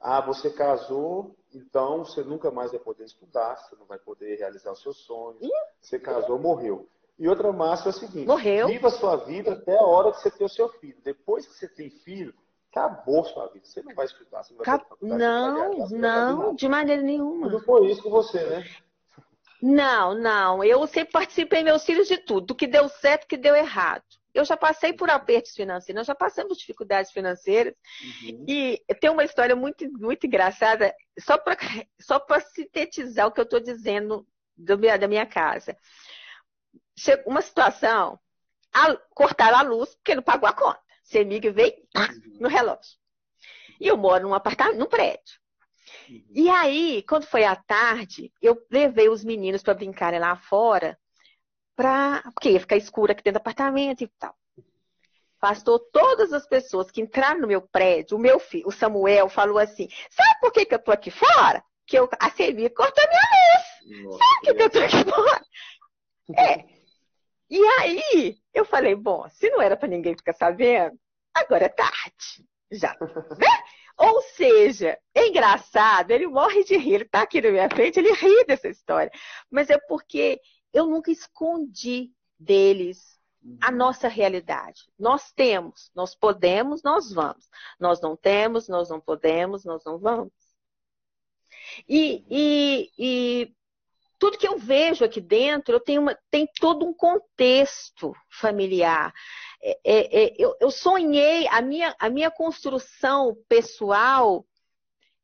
ah, 0.00 0.20
você 0.20 0.48
casou, 0.48 1.36
então 1.52 2.04
você 2.04 2.22
nunca 2.22 2.50
mais 2.50 2.70
vai 2.70 2.80
poder 2.80 3.04
estudar, 3.04 3.56
você 3.56 3.76
não 3.76 3.84
vai 3.84 3.98
poder 3.98 4.38
realizar 4.38 4.72
os 4.72 4.80
seus 4.80 4.96
sonhos. 4.98 5.46
Você 5.80 5.98
casou, 5.98 6.38
morreu. 6.38 6.88
E 7.20 7.28
outra 7.28 7.52
máxima 7.52 7.90
é 7.90 7.94
a 7.94 7.98
seguinte: 7.98 8.26
Morreu. 8.26 8.66
viva 8.66 8.88
a 8.88 8.90
sua 8.90 9.16
vida 9.16 9.52
até 9.52 9.76
a 9.76 9.82
hora 9.82 10.10
que 10.10 10.20
você 10.20 10.30
ter 10.30 10.44
o 10.44 10.48
seu 10.48 10.70
filho. 10.70 10.96
Depois 11.04 11.46
que 11.46 11.52
você 11.52 11.68
tem 11.68 11.90
filho, 11.90 12.34
acabou 12.72 13.22
sua 13.26 13.46
vida. 13.48 13.66
Você 13.66 13.82
não 13.82 13.94
vai 13.94 14.06
estudar, 14.06 14.42
você 14.42 14.54
não 14.54 14.64
vai 14.64 14.64
Cap... 14.64 14.86
Não, 15.02 15.70
não, 15.90 16.36
não 16.38 16.54
de 16.54 16.66
maneira 16.66 17.02
nenhuma. 17.02 17.50
Não 17.50 17.60
foi 17.60 17.90
isso 17.90 18.02
com 18.02 18.08
você, 18.08 18.42
né? 18.42 18.66
Não, 19.60 20.14
não. 20.14 20.64
Eu 20.64 20.86
sempre 20.86 21.12
participei, 21.12 21.62
meus 21.62 21.84
filhos, 21.84 22.08
de 22.08 22.16
tudo. 22.16 22.46
Do 22.46 22.54
que 22.54 22.66
deu 22.66 22.88
certo, 22.88 23.24
do 23.24 23.28
que 23.28 23.36
deu 23.36 23.54
errado. 23.54 24.02
Eu 24.32 24.44
já 24.44 24.56
passei 24.56 24.94
por 24.94 25.10
apertos 25.10 25.54
financeiros, 25.54 26.00
nós 26.00 26.06
já 26.06 26.14
passamos 26.14 26.56
dificuldades 26.56 27.12
financeiras. 27.12 27.74
Uhum. 28.24 28.44
E 28.48 28.82
tem 28.98 29.10
uma 29.10 29.24
história 29.24 29.54
muito, 29.54 29.86
muito 29.92 30.26
engraçada, 30.26 30.94
só 31.18 31.36
para 31.36 31.56
só 32.00 32.24
sintetizar 32.54 33.26
o 33.26 33.32
que 33.32 33.40
eu 33.40 33.44
estou 33.44 33.60
dizendo 33.60 34.26
do, 34.56 34.76
da 34.76 35.08
minha 35.08 35.26
casa. 35.26 35.76
Uma 37.26 37.42
situação, 37.42 38.18
a, 38.72 38.96
cortaram 39.14 39.58
a 39.58 39.62
luz 39.62 39.94
porque 39.94 40.14
não 40.14 40.22
pagou 40.22 40.48
a 40.48 40.52
conta. 40.52 40.80
CEMIG 41.04 41.50
veio 41.50 41.74
no 42.38 42.48
relógio. 42.48 42.98
E 43.80 43.88
eu 43.88 43.96
moro 43.96 44.28
num 44.28 44.34
apartamento, 44.34 44.78
num 44.78 44.86
prédio. 44.86 45.40
Uhum. 46.08 46.24
E 46.30 46.48
aí, 46.50 47.02
quando 47.08 47.24
foi 47.24 47.44
à 47.44 47.56
tarde, 47.56 48.32
eu 48.40 48.60
levei 48.70 49.08
os 49.08 49.24
meninos 49.24 49.62
para 49.62 49.74
brincarem 49.74 50.20
lá 50.20 50.36
fora, 50.36 50.98
pra... 51.74 52.22
porque 52.34 52.50
ia 52.50 52.60
ficar 52.60 52.76
escuro 52.76 53.10
aqui 53.10 53.22
dentro 53.22 53.40
do 53.40 53.42
apartamento 53.42 54.04
e 54.04 54.08
tal. 54.18 54.34
Pastor, 55.40 55.80
todas 55.90 56.34
as 56.34 56.46
pessoas 56.46 56.90
que 56.90 57.00
entraram 57.00 57.40
no 57.40 57.48
meu 57.48 57.62
prédio, 57.62 58.16
o 58.16 58.20
meu 58.20 58.38
filho, 58.38 58.68
o 58.68 58.72
Samuel, 58.72 59.28
falou 59.30 59.58
assim: 59.58 59.88
sabe 60.10 60.38
por 60.40 60.52
que, 60.52 60.66
que 60.66 60.74
eu 60.74 60.78
tô 60.78 60.92
aqui 60.92 61.10
fora? 61.10 61.64
Que 61.86 61.98
eu, 61.98 62.08
a 62.20 62.30
Semia 62.30 62.68
cortou 62.68 63.02
minha 63.08 63.96
luz. 63.96 64.04
Nossa, 64.04 64.18
sabe 64.18 64.34
por 64.34 64.40
que, 64.42 64.54
que 64.54 64.62
eu 64.62 64.70
tô 64.70 64.78
aqui 64.80 65.10
fora? 65.10 65.44
É. 66.38 66.79
E 67.50 67.58
aí, 67.80 68.38
eu 68.54 68.64
falei, 68.64 68.94
bom, 68.94 69.28
se 69.28 69.50
não 69.50 69.60
era 69.60 69.76
para 69.76 69.88
ninguém 69.88 70.16
ficar 70.16 70.32
sabendo, 70.34 70.98
agora 71.34 71.64
é 71.64 71.68
tarde. 71.68 72.46
Já. 72.70 72.96
Né? 73.00 73.46
Ou 73.98 74.22
seja, 74.22 74.98
é 75.14 75.26
engraçado, 75.26 76.10
ele 76.10 76.26
morre 76.26 76.64
de 76.64 76.76
rir, 76.76 76.94
ele 76.94 77.04
está 77.04 77.22
aqui 77.22 77.40
na 77.42 77.50
minha 77.50 77.68
frente, 77.68 77.98
ele 77.98 78.12
ri 78.14 78.44
dessa 78.46 78.68
história. 78.68 79.10
Mas 79.50 79.68
é 79.68 79.78
porque 79.78 80.40
eu 80.72 80.86
nunca 80.86 81.10
escondi 81.10 82.10
deles 82.38 83.20
a 83.60 83.70
uhum. 83.70 83.76
nossa 83.76 84.08
realidade. 84.08 84.84
Nós 84.98 85.32
temos, 85.32 85.90
nós 85.94 86.14
podemos, 86.14 86.82
nós 86.82 87.12
vamos. 87.12 87.48
Nós 87.78 88.00
não 88.00 88.16
temos, 88.16 88.68
nós 88.68 88.88
não 88.88 89.00
podemos, 89.00 89.64
nós 89.64 89.84
não 89.84 89.98
vamos. 89.98 90.32
E, 91.88 92.24
e, 92.30 92.90
e 92.98 93.54
tudo 94.20 94.36
que 94.36 94.46
eu 94.46 94.58
vejo 94.58 95.02
aqui 95.02 95.18
dentro, 95.18 95.74
eu 95.74 95.80
tenho 95.80 96.02
uma, 96.02 96.16
tem 96.30 96.46
todo 96.60 96.86
um 96.86 96.92
contexto 96.92 98.14
familiar. 98.28 99.14
É, 99.62 99.78
é, 99.82 100.24
é, 100.24 100.34
eu, 100.38 100.54
eu, 100.60 100.70
sonhei, 100.70 101.48
a 101.48 101.62
minha, 101.62 101.96
a 101.98 102.10
minha 102.10 102.30
construção 102.30 103.34
pessoal, 103.48 104.44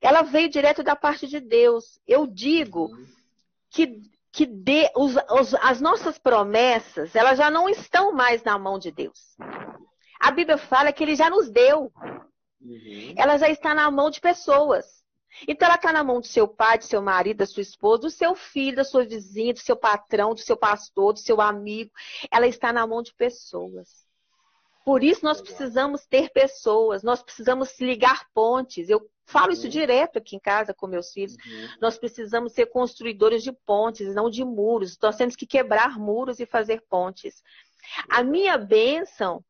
ela 0.00 0.22
veio 0.22 0.48
direto 0.48 0.82
da 0.82 0.96
parte 0.96 1.26
de 1.26 1.40
Deus. 1.40 2.00
Eu 2.06 2.26
digo 2.26 2.86
uhum. 2.86 3.06
que, 3.68 4.00
que 4.32 4.46
de, 4.46 4.90
os, 4.96 5.14
os, 5.30 5.54
as 5.56 5.78
nossas 5.78 6.18
promessas, 6.18 7.14
elas 7.14 7.36
já 7.36 7.50
não 7.50 7.68
estão 7.68 8.12
mais 8.12 8.42
na 8.42 8.58
mão 8.58 8.78
de 8.78 8.90
Deus. 8.90 9.36
A 10.18 10.30
Bíblia 10.30 10.56
fala 10.56 10.90
que 10.90 11.04
Ele 11.04 11.14
já 11.14 11.28
nos 11.28 11.50
deu. 11.50 11.92
Uhum. 12.62 13.14
Ela 13.14 13.36
já 13.36 13.50
está 13.50 13.74
na 13.74 13.90
mão 13.90 14.08
de 14.08 14.22
pessoas. 14.22 14.95
Então 15.46 15.66
ela 15.66 15.76
está 15.76 15.92
na 15.92 16.04
mão 16.04 16.20
do 16.20 16.26
seu 16.26 16.46
pai, 16.48 16.78
do 16.78 16.84
seu 16.84 17.02
marido, 17.02 17.38
da 17.38 17.46
sua 17.46 17.62
esposa, 17.62 18.02
do 18.02 18.10
seu 18.10 18.34
filho, 18.34 18.76
da 18.76 18.84
sua 18.84 19.04
vizinha, 19.04 19.52
do 19.52 19.58
seu 19.58 19.76
patrão, 19.76 20.34
do 20.34 20.40
seu 20.40 20.56
pastor, 20.56 21.12
do 21.12 21.18
seu 21.18 21.40
amigo. 21.40 21.90
Ela 22.30 22.46
está 22.46 22.72
na 22.72 22.86
mão 22.86 23.02
de 23.02 23.14
pessoas. 23.14 24.06
Por 24.84 25.02
isso 25.02 25.24
nós 25.24 25.40
precisamos 25.40 26.06
ter 26.06 26.30
pessoas, 26.30 27.02
nós 27.02 27.20
precisamos 27.20 27.78
ligar 27.80 28.24
pontes. 28.32 28.88
Eu 28.88 29.10
falo 29.24 29.50
isso 29.50 29.64
uhum. 29.64 29.70
direto 29.70 30.18
aqui 30.18 30.36
em 30.36 30.40
casa 30.40 30.72
com 30.72 30.86
meus 30.86 31.12
filhos. 31.12 31.34
Uhum. 31.34 31.68
Nós 31.80 31.98
precisamos 31.98 32.52
ser 32.52 32.66
construidores 32.66 33.42
de 33.42 33.52
pontes, 33.52 34.14
não 34.14 34.30
de 34.30 34.44
muros. 34.44 34.96
Nós 35.02 35.16
temos 35.16 35.34
que 35.34 35.44
quebrar 35.44 35.98
muros 35.98 36.38
e 36.38 36.46
fazer 36.46 36.82
pontes. 36.88 37.42
A 38.08 38.22
minha 38.22 38.56
bênção, 38.56 39.44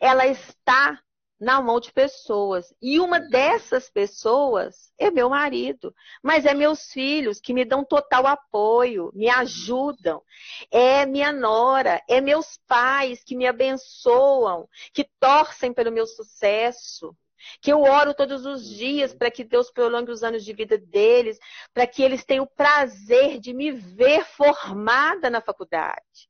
ela 0.00 0.26
está 0.26 0.98
na 1.38 1.60
mão 1.60 1.78
de 1.78 1.92
pessoas. 1.92 2.74
E 2.82 2.98
uma 2.98 3.20
dessas 3.20 3.88
pessoas 3.88 4.92
é 4.98 5.10
meu 5.10 5.30
marido, 5.30 5.94
mas 6.22 6.44
é 6.44 6.52
meus 6.52 6.92
filhos 6.92 7.40
que 7.40 7.54
me 7.54 7.64
dão 7.64 7.84
total 7.84 8.26
apoio, 8.26 9.10
me 9.14 9.28
ajudam. 9.28 10.22
É 10.70 11.06
minha 11.06 11.32
nora, 11.32 12.02
é 12.08 12.20
meus 12.20 12.58
pais 12.66 13.22
que 13.22 13.36
me 13.36 13.46
abençoam, 13.46 14.68
que 14.92 15.08
torcem 15.20 15.72
pelo 15.72 15.92
meu 15.92 16.06
sucesso. 16.06 17.14
Que 17.62 17.72
eu 17.72 17.82
oro 17.82 18.14
todos 18.14 18.44
os 18.44 18.68
dias 18.68 19.14
para 19.14 19.30
que 19.30 19.44
Deus 19.44 19.70
prolongue 19.70 20.10
os 20.10 20.24
anos 20.24 20.44
de 20.44 20.52
vida 20.52 20.76
deles, 20.76 21.38
para 21.72 21.86
que 21.86 22.02
eles 22.02 22.24
tenham 22.24 22.44
o 22.44 22.48
prazer 22.48 23.38
de 23.38 23.54
me 23.54 23.70
ver 23.70 24.24
formada 24.24 25.30
na 25.30 25.40
faculdade. 25.40 26.28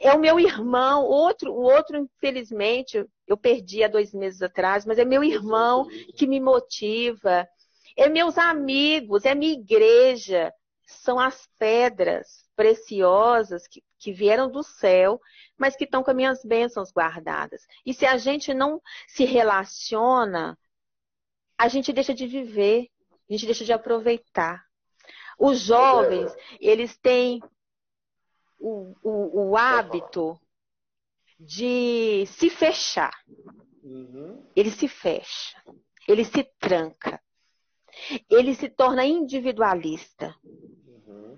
É 0.00 0.12
o 0.12 0.18
meu 0.18 0.38
irmão, 0.38 1.04
outro, 1.04 1.52
o 1.52 1.62
outro, 1.62 1.96
infelizmente, 1.96 3.04
eu 3.26 3.36
perdi 3.36 3.82
há 3.82 3.88
dois 3.88 4.12
meses 4.12 4.42
atrás, 4.42 4.84
mas 4.86 4.98
é 4.98 5.04
meu 5.04 5.22
irmão 5.22 5.86
que 6.16 6.26
me 6.26 6.40
motiva. 6.40 7.46
É 7.96 8.08
meus 8.08 8.38
amigos, 8.38 9.24
é 9.24 9.34
minha 9.34 9.52
igreja. 9.52 10.52
São 10.86 11.18
as 11.18 11.48
pedras 11.58 12.42
preciosas 12.54 13.66
que, 13.66 13.82
que 13.98 14.12
vieram 14.12 14.50
do 14.50 14.62
céu, 14.62 15.20
mas 15.56 15.76
que 15.76 15.84
estão 15.84 16.02
com 16.02 16.10
as 16.10 16.16
minhas 16.16 16.44
bênçãos 16.44 16.92
guardadas. 16.92 17.62
E 17.84 17.94
se 17.94 18.04
a 18.04 18.16
gente 18.16 18.52
não 18.52 18.80
se 19.08 19.24
relaciona, 19.24 20.58
a 21.58 21.68
gente 21.68 21.92
deixa 21.92 22.12
de 22.12 22.26
viver, 22.26 22.88
a 23.28 23.32
gente 23.32 23.46
deixa 23.46 23.64
de 23.64 23.72
aproveitar. 23.72 24.62
Os 25.38 25.60
jovens, 25.60 26.34
eles 26.60 26.96
têm 26.98 27.40
o, 28.62 28.94
o, 29.02 29.50
o 29.50 29.56
hábito 29.56 30.40
de 31.38 32.24
se 32.26 32.48
fechar. 32.48 33.12
Uhum. 33.82 34.46
Ele 34.54 34.70
se 34.70 34.86
fecha, 34.86 35.60
ele 36.06 36.24
se 36.24 36.44
tranca, 36.60 37.20
ele 38.30 38.54
se 38.54 38.68
torna 38.68 39.04
individualista. 39.04 40.36
Uhum. 40.44 41.36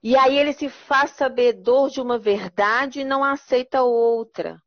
E 0.00 0.16
aí 0.16 0.38
ele 0.38 0.52
se 0.52 0.68
faz 0.68 1.10
sabedor 1.10 1.90
de 1.90 2.00
uma 2.00 2.16
verdade 2.16 3.00
e 3.00 3.04
não 3.04 3.24
aceita 3.24 3.82
outra. 3.82 4.62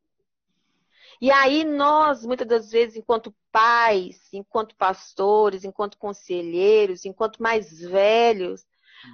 E 1.22 1.32
aí 1.32 1.64
nós, 1.64 2.26
muitas 2.26 2.48
das 2.48 2.70
vezes, 2.70 2.98
enquanto 2.98 3.34
pais, 3.52 4.28
enquanto 4.34 4.76
pastores, 4.76 5.64
enquanto 5.64 5.98
conselheiros, 5.98 7.06
enquanto 7.06 7.42
mais 7.42 7.80
velhos, 7.80 8.66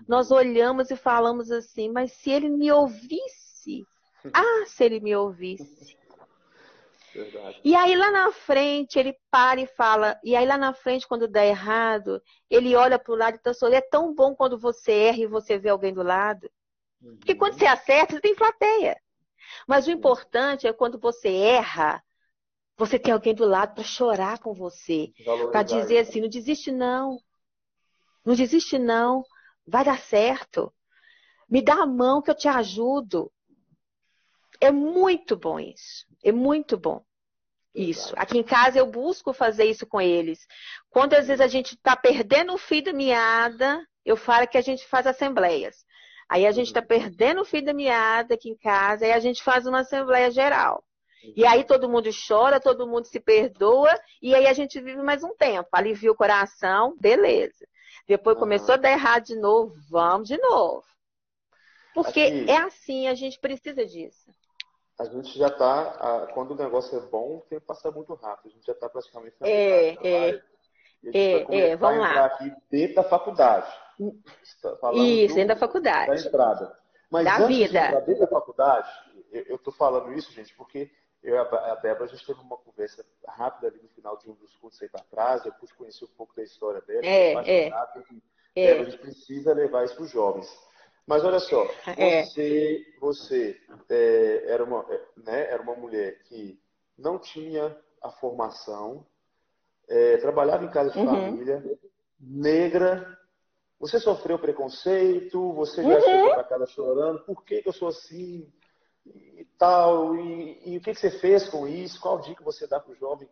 nós 0.07 0.31
olhamos 0.31 0.91
e 0.91 0.95
falamos 0.95 1.51
assim, 1.51 1.89
mas 1.89 2.11
se 2.11 2.31
ele 2.31 2.49
me 2.49 2.71
ouvisse, 2.71 3.85
ah, 4.33 4.65
se 4.65 4.83
ele 4.83 4.99
me 4.99 5.15
ouvisse. 5.15 5.97
Verdade. 7.13 7.61
E 7.63 7.73
aí 7.75 7.95
lá 7.95 8.11
na 8.11 8.31
frente 8.31 8.99
ele 8.99 9.15
para 9.31 9.61
e 9.61 9.67
fala, 9.67 10.19
e 10.21 10.35
aí 10.35 10.45
lá 10.45 10.57
na 10.57 10.73
frente 10.73 11.07
quando 11.07 11.29
dá 11.29 11.45
errado, 11.45 12.21
ele 12.49 12.75
olha 12.75 12.99
para 12.99 13.13
o 13.13 13.15
lado 13.15 13.35
e 13.35 13.37
está 13.37 13.53
sorrindo. 13.53 13.77
É 13.77 13.81
tão 13.81 14.13
bom 14.13 14.35
quando 14.35 14.57
você 14.57 14.91
erra 14.91 15.19
e 15.19 15.27
você 15.27 15.57
vê 15.57 15.69
alguém 15.69 15.93
do 15.93 16.03
lado. 16.03 16.49
Uhum. 17.01 17.15
Porque 17.17 17.35
quando 17.35 17.57
você 17.57 17.65
acerta, 17.65 18.15
você 18.15 18.21
tem 18.21 18.35
plateia. 18.35 18.99
Mas 19.65 19.87
o 19.87 19.91
importante 19.91 20.67
é 20.67 20.73
quando 20.73 20.99
você 20.99 21.29
erra, 21.29 22.03
você 22.77 22.99
tem 22.99 23.13
alguém 23.13 23.33
do 23.33 23.45
lado 23.45 23.75
para 23.75 23.83
chorar 23.85 24.39
com 24.39 24.53
você, 24.53 25.13
para 25.51 25.63
dizer 25.63 25.99
assim, 25.99 26.19
não 26.19 26.27
desiste 26.27 26.69
não. 26.69 27.17
Não 28.25 28.35
desiste 28.35 28.77
não 28.77 29.23
vai 29.67 29.83
dar 29.83 29.99
certo. 29.99 30.73
Me 31.49 31.61
dá 31.61 31.83
a 31.83 31.85
mão 31.85 32.21
que 32.21 32.29
eu 32.29 32.35
te 32.35 32.47
ajudo. 32.47 33.31
É 34.59 34.71
muito 34.71 35.35
bom 35.35 35.59
isso. 35.59 36.05
É 36.23 36.31
muito 36.31 36.77
bom. 36.77 37.03
Isso. 37.73 38.13
Aqui 38.17 38.37
em 38.37 38.43
casa 38.43 38.79
eu 38.79 38.89
busco 38.89 39.33
fazer 39.33 39.65
isso 39.65 39.85
com 39.85 39.99
eles. 39.99 40.47
Quando 40.89 41.13
às 41.13 41.27
vezes 41.27 41.41
a 41.41 41.47
gente 41.47 41.75
está 41.75 41.95
perdendo 41.95 42.53
o 42.53 42.57
fio 42.57 42.81
da 42.81 42.93
meada, 42.93 43.85
eu 44.05 44.15
falo 44.15 44.47
que 44.47 44.57
a 44.57 44.61
gente 44.61 44.87
faz 44.87 45.05
assembleias. 45.05 45.85
Aí 46.29 46.47
a 46.47 46.51
gente 46.51 46.67
está 46.67 46.81
perdendo 46.81 47.41
o 47.41 47.45
fio 47.45 47.63
da 47.63 47.73
meada 47.73 48.33
aqui 48.35 48.49
em 48.49 48.57
casa, 48.57 49.05
e 49.05 49.11
a 49.11 49.19
gente 49.19 49.43
faz 49.43 49.67
uma 49.67 49.81
assembleia 49.81 50.31
geral. 50.31 50.83
E 51.35 51.45
aí 51.45 51.63
todo 51.63 51.89
mundo 51.89 52.09
chora, 52.27 52.59
todo 52.59 52.87
mundo 52.87 53.05
se 53.05 53.19
perdoa, 53.19 53.93
e 54.21 54.33
aí 54.33 54.47
a 54.47 54.53
gente 54.53 54.79
vive 54.79 55.01
mais 55.01 55.23
um 55.23 55.35
tempo. 55.35 55.69
Alivia 55.71 56.11
o 56.11 56.15
coração, 56.15 56.95
beleza. 56.99 57.65
Depois 58.07 58.37
começou 58.37 58.75
a 58.75 58.77
dar 58.77 58.91
errado 58.91 59.23
de 59.23 59.35
novo, 59.35 59.73
vamos 59.89 60.27
de 60.27 60.37
novo. 60.37 60.83
Porque 61.93 62.21
Aqui, 62.21 62.51
é 62.51 62.57
assim, 62.57 63.07
a 63.07 63.13
gente 63.13 63.39
precisa 63.39 63.85
disso. 63.85 64.29
A 64.99 65.05
gente 65.05 65.37
já 65.37 65.47
está, 65.47 66.27
quando 66.33 66.51
o 66.51 66.55
negócio 66.55 66.97
é 66.97 67.01
bom, 67.01 67.37
o 67.37 67.41
tempo 67.49 67.65
passa 67.65 67.91
muito 67.91 68.13
rápido. 68.13 68.47
A 68.47 68.49
gente 68.49 68.65
já 68.65 68.73
está 68.73 68.89
praticamente 68.89 69.35
na 69.39 69.47
é, 69.47 69.89
é, 70.01 70.41
é, 71.13 71.71
é, 71.71 71.75
vamos 71.75 71.99
lá. 71.99 72.25
aqui 72.25 72.53
dentro 72.69 72.95
da 72.95 73.03
faculdade. 73.03 73.71
Tá 74.61 74.91
isso, 74.93 75.33
do, 75.33 75.35
dentro 75.35 75.47
da 75.47 75.55
faculdade. 75.55 76.07
Da 76.07 76.29
entrada. 76.29 76.79
Mas 77.09 77.25
da 77.25 77.37
antes 77.37 77.47
vida. 77.47 77.69
de 77.69 77.77
entrar 77.77 77.99
dentro 78.01 78.21
da 78.21 78.27
faculdade, 78.27 78.89
eu 79.31 79.55
estou 79.55 79.73
falando 79.73 80.13
isso, 80.13 80.31
gente, 80.31 80.55
porque 80.55 80.89
eu 81.25 81.35
e 81.35 81.37
a 81.37 81.75
Débora, 81.75 82.05
a 82.05 82.07
gente 82.07 82.25
teve 82.25 82.39
uma 82.39 82.55
conversa 82.57 83.03
rápida 83.27 83.67
ali 83.67 83.81
no 83.81 83.89
final 83.89 84.15
de 84.17 84.29
um 84.29 84.35
dos 84.35 84.55
cursos 84.57 84.81
aí 84.81 84.87
para 84.87 85.03
trás, 85.05 85.43
eu 85.43 85.51
pude 85.53 85.73
conhecer 85.73 86.05
um 86.05 86.15
pouco 86.15 86.35
da 86.35 86.43
história 86.43 86.81
dela. 86.81 87.03
É, 87.03 87.33
é. 87.33 87.67
É. 88.55 88.67
Débora, 88.67 88.87
a 88.87 88.91
gente 88.91 89.01
precisa 89.01 89.53
levar 89.53 89.85
isso 89.85 89.95
para 89.95 90.03
os 90.03 90.11
jovens. 90.11 90.47
Mas 91.07 91.23
olha 91.25 91.39
só, 91.39 91.65
é. 91.97 92.23
você, 92.23 92.85
você 92.99 93.59
é, 93.89 94.43
era, 94.47 94.63
uma, 94.63 94.85
é, 94.87 95.01
né, 95.17 95.51
era 95.51 95.61
uma 95.63 95.75
mulher 95.75 96.21
que 96.23 96.59
não 96.95 97.17
tinha 97.17 97.75
a 98.01 98.11
formação, 98.11 99.05
é, 99.87 100.17
trabalhava 100.17 100.63
em 100.63 100.71
casa 100.71 100.91
de 100.91 100.99
uhum. 100.99 101.07
família, 101.07 101.79
negra. 102.19 103.17
Você 103.79 103.99
sofreu 103.99 104.37
preconceito, 104.37 105.53
você 105.53 105.81
já 105.81 105.95
uhum. 105.95 106.01
chegou 106.01 106.33
para 106.35 106.43
casa 106.43 106.67
chorando, 106.67 107.19
por 107.25 107.43
que, 107.43 107.63
que 107.63 107.69
eu 107.69 107.73
sou 107.73 107.87
assim 107.87 108.47
e 109.05 109.45
tal, 109.57 110.15
e, 110.15 110.61
e 110.65 110.77
o 110.77 110.81
que, 110.81 110.93
que, 110.93 110.99
você 110.99 111.11
fez 111.11 111.47
com 111.47 111.67
isso? 111.67 111.99
Qual 111.99 112.19
dica 112.19 112.43
você 112.43 112.67
dá 112.67 112.79
para 112.79 112.93
o 112.93 112.95
jovem 112.95 113.27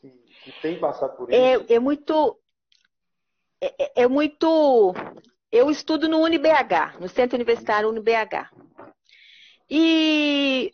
que, 0.00 0.10
que, 0.10 0.52
tem 0.60 0.78
passado 0.78 1.16
por 1.16 1.32
é, 1.32 1.54
isso? 1.54 1.66
É, 1.68 1.74
é 1.74 1.78
muito. 1.78 2.38
É, 3.60 3.84
é, 3.84 3.92
é 4.02 4.08
muito. 4.08 4.94
Eu 5.50 5.70
estudo 5.70 6.08
no 6.08 6.20
UniBH, 6.20 6.98
no 7.00 7.08
Centro 7.08 7.36
Universitário 7.36 7.88
UniBH. 7.88 8.50
E 9.68 10.70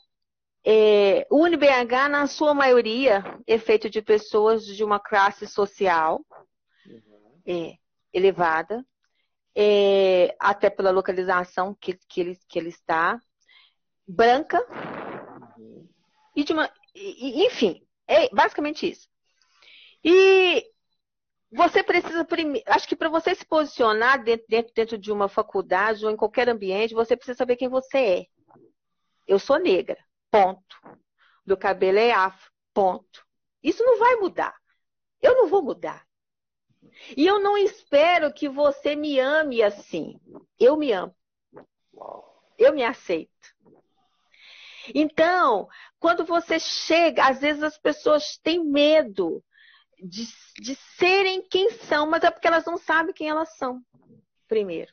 é, 0.65 1.27
o 1.31 1.43
UniBH, 1.43 2.09
na 2.09 2.27
sua 2.27 2.55
maioria, 2.55 3.23
é 3.47 3.59
feito 3.59 3.91
de 3.91 4.01
pessoas 4.01 4.65
de 4.65 4.85
uma 4.85 5.01
classe 5.01 5.47
social 5.47 6.25
uhum. 6.87 7.41
é, 7.47 7.75
elevada, 8.13 8.85
é, 9.57 10.35
até 10.39 10.71
pela 10.71 10.91
localização 10.91 11.75
que, 11.75 11.99
que, 12.09 12.21
ele, 12.21 12.39
que 12.49 12.59
ele 12.59 12.69
está, 12.69 13.21
branca, 14.13 14.65
uhum. 15.59 15.89
e 16.37 16.45
de 16.45 16.53
uma. 16.53 16.71
E, 16.95 17.47
enfim, 17.47 17.83
é 18.07 18.29
basicamente 18.29 18.91
isso. 18.91 19.09
E 20.05 20.71
você 21.51 21.83
precisa 21.83 22.25
primeiro. 22.25 22.65
Acho 22.71 22.87
que 22.87 22.97
para 22.97 23.09
você 23.09 23.35
se 23.35 23.45
posicionar 23.47 24.23
dentro, 24.23 24.47
dentro, 24.49 24.73
dentro 24.75 24.99
de 24.99 25.11
uma 25.11 25.29
faculdade 25.29 26.05
ou 26.05 26.11
em 26.11 26.17
qualquer 26.17 26.49
ambiente, 26.49 26.95
você 26.95 27.17
precisa 27.17 27.37
saber 27.37 27.57
quem 27.57 27.69
você 27.69 27.99
é. 27.99 28.27
Eu 29.27 29.39
sou 29.39 29.59
negra. 29.59 29.99
Ponto. 30.31 30.77
Meu 31.47 31.57
cabelo 31.57 31.99
é 31.99 32.13
afro. 32.13 32.51
Ponto. 32.75 33.27
Isso 33.63 33.83
não 33.85 33.99
vai 33.99 34.17
mudar. 34.17 34.55
Eu 35.21 35.37
não 35.37 35.49
vou 35.49 35.63
mudar. 35.63 36.07
E 37.17 37.27
eu 37.27 37.39
não 37.39 37.57
espero 37.57 38.33
que 38.33 38.49
você 38.49 38.97
me 38.97 39.19
ame 39.21 39.63
assim. 39.63 40.21
Eu 40.59 40.77
me 40.77 40.93
amo. 40.93 41.15
Eu 42.59 42.75
me 42.75 42.83
aceito. 42.83 43.31
Então, 44.95 45.69
quando 45.99 46.25
você 46.25 46.59
chega, 46.59 47.27
às 47.27 47.41
vezes 47.41 47.63
as 47.63 47.79
pessoas 47.79 48.39
têm 48.39 48.65
medo 48.65 49.43
de, 50.03 50.27
de 50.61 50.75
serem 50.97 51.47
quem 51.49 51.71
são, 51.71 52.07
mas 52.07 52.25
é 52.25 52.31
porque 52.31 52.47
elas 52.47 52.65
não 52.65 52.77
sabem 52.77 53.15
quem 53.15 53.29
elas 53.29 53.57
são, 53.57 53.81
primeiro. 54.49 54.93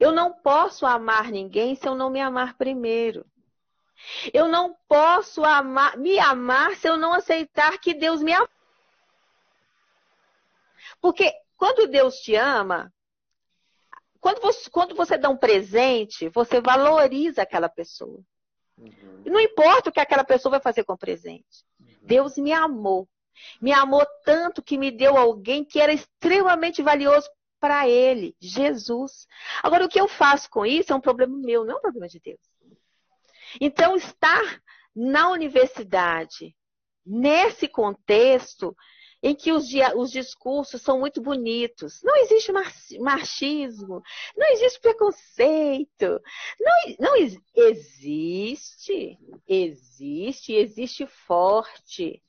Eu 0.00 0.12
não 0.12 0.32
posso 0.32 0.86
amar 0.86 1.30
ninguém 1.30 1.74
se 1.74 1.86
eu 1.86 1.94
não 1.94 2.10
me 2.10 2.20
amar 2.20 2.56
primeiro. 2.56 3.26
Eu 4.32 4.48
não 4.48 4.76
posso 4.88 5.44
amar, 5.44 5.96
me 5.96 6.18
amar 6.18 6.76
se 6.76 6.88
eu 6.88 6.96
não 6.96 7.12
aceitar 7.12 7.78
que 7.78 7.94
Deus 7.94 8.22
me 8.22 8.32
ama. 8.32 8.48
Porque 11.00 11.32
quando 11.56 11.88
Deus 11.88 12.16
te 12.16 12.34
ama, 12.34 12.92
quando 14.20 14.40
você, 14.40 14.70
quando 14.70 14.94
você 14.94 15.16
dá 15.16 15.28
um 15.28 15.36
presente, 15.36 16.28
você 16.28 16.60
valoriza 16.60 17.42
aquela 17.42 17.68
pessoa. 17.68 18.20
Uhum. 18.78 19.22
Não 19.24 19.40
importa 19.40 19.90
o 19.90 19.92
que 19.92 20.00
aquela 20.00 20.24
pessoa 20.24 20.52
vai 20.52 20.60
fazer 20.60 20.84
com 20.84 20.92
o 20.92 20.98
presente. 20.98 21.64
Uhum. 21.80 21.86
Deus 22.02 22.36
me 22.36 22.52
amou. 22.52 23.08
Me 23.60 23.72
amou 23.72 24.06
tanto 24.24 24.62
que 24.62 24.78
me 24.78 24.90
deu 24.90 25.16
alguém 25.16 25.64
que 25.64 25.80
era 25.80 25.92
extremamente 25.92 26.82
valioso 26.82 27.28
para 27.60 27.88
ele, 27.88 28.36
Jesus. 28.40 29.26
Agora, 29.62 29.84
o 29.84 29.88
que 29.88 30.00
eu 30.00 30.08
faço 30.08 30.48
com 30.50 30.64
isso 30.64 30.92
é 30.92 30.96
um 30.96 31.00
problema 31.00 31.36
meu, 31.36 31.64
não 31.64 31.74
é 31.74 31.78
um 31.78 31.80
problema 31.80 32.08
de 32.08 32.20
Deus. 32.20 32.40
Então, 33.60 33.96
estar 33.96 34.62
na 34.94 35.30
universidade, 35.30 36.54
nesse 37.04 37.68
contexto 37.68 38.76
em 39.22 39.34
que 39.34 39.50
os, 39.52 39.68
os 39.96 40.10
discursos 40.10 40.82
são 40.82 40.98
muito 40.98 41.20
bonitos, 41.20 42.02
não 42.02 42.16
existe 42.16 42.52
machismo, 43.00 44.02
não 44.36 44.46
existe 44.52 44.80
preconceito, 44.80 46.20
não, 46.60 46.74
não 46.98 47.16
existe, 47.54 49.18
existe, 49.48 50.54
existe 50.54 51.06
forte, 51.06 52.22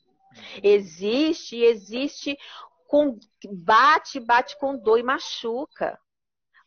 existe, 0.63 1.57
existe 1.57 2.37
com 2.87 3.19
bate, 3.51 4.19
bate 4.19 4.57
com 4.57 4.77
dor 4.77 4.99
e 4.99 5.03
machuca. 5.03 5.99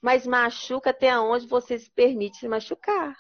Mas 0.02 0.26
machuca 0.26 0.90
até 0.90 1.18
onde 1.18 1.46
você 1.46 1.78
se 1.78 1.90
permite 1.90 2.38
se 2.38 2.48
machucar. 2.48 3.14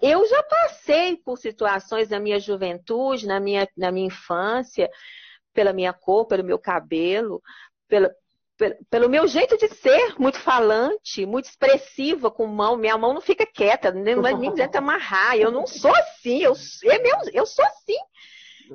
Eu 0.00 0.26
já 0.26 0.42
passei 0.42 1.16
por 1.18 1.36
situações 1.36 2.08
na 2.08 2.18
minha 2.18 2.40
juventude, 2.40 3.26
na 3.26 3.38
minha, 3.38 3.68
na 3.76 3.92
minha 3.92 4.06
infância, 4.06 4.88
pela 5.60 5.74
minha 5.74 5.92
cor, 5.92 6.24
pelo 6.24 6.42
meu 6.42 6.58
cabelo, 6.58 7.42
pela, 7.86 8.10
pelo, 8.88 9.10
meu 9.10 9.26
jeito 9.26 9.58
de 9.58 9.68
ser, 9.68 10.18
muito 10.18 10.38
falante, 10.38 11.26
muito 11.26 11.50
expressiva 11.50 12.30
com 12.30 12.46
mão. 12.46 12.78
Minha 12.78 12.96
mão 12.96 13.12
não 13.12 13.20
fica 13.20 13.44
quieta, 13.44 13.90
nem, 13.90 14.16
nem 14.16 14.48
adianta 14.48 14.78
amarrar. 14.78 15.36
Eu 15.36 15.50
não 15.50 15.66
sou 15.66 15.94
assim, 15.94 16.42
eu, 16.42 16.54
é 16.84 16.98
meu, 16.98 17.16
eu 17.34 17.44
sou 17.44 17.62
assim. 17.66 17.98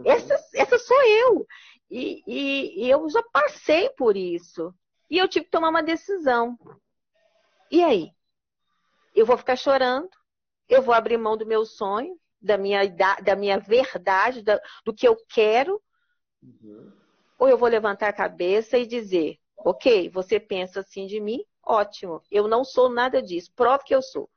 Essa, 0.05 0.39
essa 0.53 0.77
sou 0.77 1.03
eu. 1.03 1.47
E, 1.89 2.21
e, 2.27 2.85
e 2.85 2.89
eu 2.91 3.09
já 3.09 3.23
passei 3.33 3.89
por 3.89 4.15
isso. 4.15 4.71
E 5.09 5.17
eu 5.17 5.27
tive 5.27 5.45
que 5.45 5.51
tomar 5.51 5.69
uma 5.69 5.81
decisão. 5.81 6.55
E 7.71 7.83
aí? 7.83 8.11
Eu 9.15 9.25
vou 9.25 9.37
ficar 9.37 9.55
chorando? 9.55 10.09
eu 10.69 10.81
vou 10.81 10.93
abrir 10.93 11.17
mão 11.17 11.37
do 11.37 11.45
meu 11.45 11.65
sonho, 11.65 12.15
da 12.41 12.57
minha, 12.57 12.81
da 13.23 13.35
minha 13.35 13.59
verdade, 13.59 14.41
da, 14.41 14.59
do 14.83 14.93
que 14.93 15.07
eu 15.07 15.15
quero, 15.29 15.81
uhum. 16.63 16.91
ou 17.39 17.49
eu 17.49 17.57
vou 17.57 17.69
levantar 17.69 18.09
a 18.09 18.13
cabeça 18.13 18.77
e 18.77 18.85
dizer, 18.85 19.39
ok, 19.57 20.09
você 20.09 20.39
pensa 20.39 20.81
assim 20.81 21.07
de 21.07 21.19
mim, 21.19 21.43
ótimo, 21.63 22.21
eu 22.31 22.47
não 22.47 22.63
sou 22.63 22.89
nada 22.89 23.21
disso, 23.21 23.51
prove 23.55 23.83
que 23.83 23.95
eu 23.95 24.01
sou. 24.01 24.29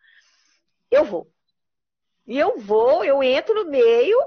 Eu 0.91 1.05
vou. 1.05 1.31
E 2.27 2.39
eu 2.39 2.59
vou, 2.59 3.05
eu 3.05 3.23
entro 3.23 3.55
no 3.55 3.71
meio, 3.71 4.19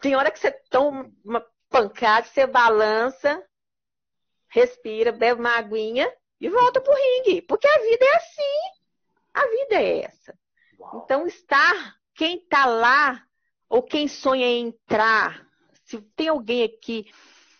tem 0.00 0.16
hora 0.16 0.30
que 0.30 0.38
você 0.38 0.50
toma 0.70 1.12
uma 1.24 1.44
pancada, 1.68 2.26
você 2.26 2.46
balança, 2.46 3.44
respira, 4.48 5.12
bebe 5.12 5.40
uma 5.40 5.56
aguinha 5.56 6.12
e 6.40 6.48
volta 6.48 6.80
pro 6.80 6.94
ringue. 6.94 7.42
Porque 7.42 7.66
a 7.66 7.78
vida 7.78 8.04
é 8.04 8.16
assim. 8.16 8.80
A 9.34 9.46
vida 9.46 9.74
é 9.76 10.04
essa. 10.04 10.38
Então, 10.94 11.26
estar, 11.26 11.96
quem 12.14 12.38
está 12.38 12.66
lá, 12.66 13.24
ou 13.68 13.82
quem 13.82 14.08
sonha 14.08 14.46
em 14.46 14.68
entrar, 14.68 15.46
se 15.90 16.00
tem 16.14 16.28
alguém 16.28 16.62
aqui 16.62 17.10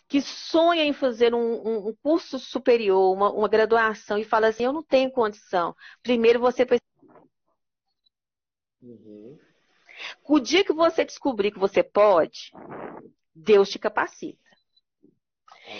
que 0.08 0.20
sonha 0.20 0.84
em 0.84 0.92
fazer 0.92 1.34
um, 1.34 1.88
um 1.88 1.94
curso 2.02 2.38
superior, 2.38 3.12
uma, 3.12 3.30
uma, 3.32 3.48
graduação, 3.48 4.18
e 4.18 4.24
fala 4.24 4.48
assim, 4.48 4.64
eu 4.64 4.72
não 4.72 4.82
tenho 4.82 5.10
condição. 5.10 5.74
Primeiro 6.02 6.40
você 6.40 6.66
precisa. 6.66 6.80
Uhum. 8.82 9.38
O 10.24 10.40
dia 10.40 10.64
que 10.64 10.72
você 10.72 11.04
descobrir 11.04 11.52
que 11.52 11.58
você 11.58 11.82
pode, 11.82 12.50
Deus 13.34 13.68
te 13.68 13.78
capacita. 13.78 14.38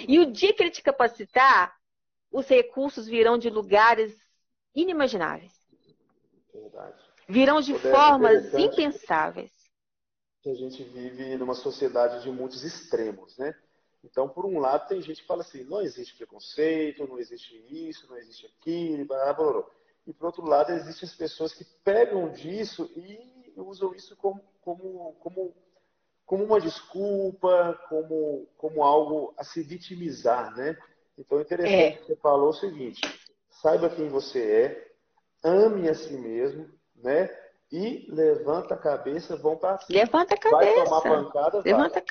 E 0.07 0.21
o 0.21 0.31
dia 0.31 0.53
que 0.55 0.63
ele 0.63 0.71
te 0.71 0.83
capacitar, 0.83 1.77
os 2.31 2.47
recursos 2.47 3.07
virão 3.07 3.37
de 3.37 3.51
lugares 3.51 4.17
inimagináveis. 4.75 5.53
Verdade 6.53 7.11
virão 7.31 7.61
de 7.61 7.79
formas 7.79 8.53
impensáveis. 8.55 9.53
Que 10.43 10.51
a 10.51 10.55
gente 10.55 10.83
vive 10.83 11.37
numa 11.37 11.55
sociedade 11.55 12.23
de 12.23 12.31
muitos 12.31 12.65
extremos, 12.65 13.37
né? 13.37 13.55
Então, 14.03 14.29
por 14.29 14.47
um 14.47 14.59
lado, 14.59 14.89
tem 14.89 15.03
gente 15.03 15.21
que 15.21 15.27
fala 15.27 15.43
assim, 15.43 15.65
não 15.65 15.83
existe 15.83 16.17
preconceito, 16.17 17.07
não 17.07 17.19
existe 17.19 17.55
isso, 17.69 18.09
não 18.09 18.17
existe 18.17 18.47
aquilo, 18.47 19.05
blá, 19.05 19.33
blá, 19.35 19.53
blá. 19.53 19.67
e 20.07 20.13
por 20.13 20.27
outro 20.27 20.47
lado, 20.47 20.73
existem 20.73 21.07
as 21.07 21.15
pessoas 21.15 21.53
que 21.53 21.65
pegam 21.85 22.33
disso 22.33 22.91
e 22.97 23.53
usam 23.57 23.95
isso 23.95 24.17
como, 24.17 24.43
como, 24.63 25.15
como, 25.21 25.55
como 26.25 26.45
uma 26.45 26.61
desculpa, 26.61 27.79
como, 27.89 28.49
como 28.57 28.83
algo 28.83 29.35
a 29.37 29.45
se 29.45 29.63
vitimizar, 29.63 30.57
né? 30.57 30.79
Então, 31.19 31.39
é 31.39 31.43
interessante 31.43 31.75
é. 31.75 31.93
que 31.93 32.07
você 32.07 32.17
falou 32.17 32.49
o 32.49 32.55
seguinte, 32.55 33.01
saiba 33.51 33.91
quem 33.91 34.09
você 34.09 34.41
é, 34.43 34.93
ame 35.43 35.89
a 35.89 35.95
si 35.95 36.15
mesmo, 36.15 36.71
né? 36.97 37.29
E 37.73 38.07
levanta 38.11 38.75
a 38.75 38.79
cabeça, 38.79 39.37
vão 39.37 39.57
para 39.57 39.79
cima. 39.79 40.01
Levanta 40.01 40.35
a 40.35 40.39
cabeça. 40.39 40.75
Vai 40.75 40.85
tomar 40.85 41.01
pancada, 41.03 41.63
levanta 41.65 41.95
vai. 41.95 42.05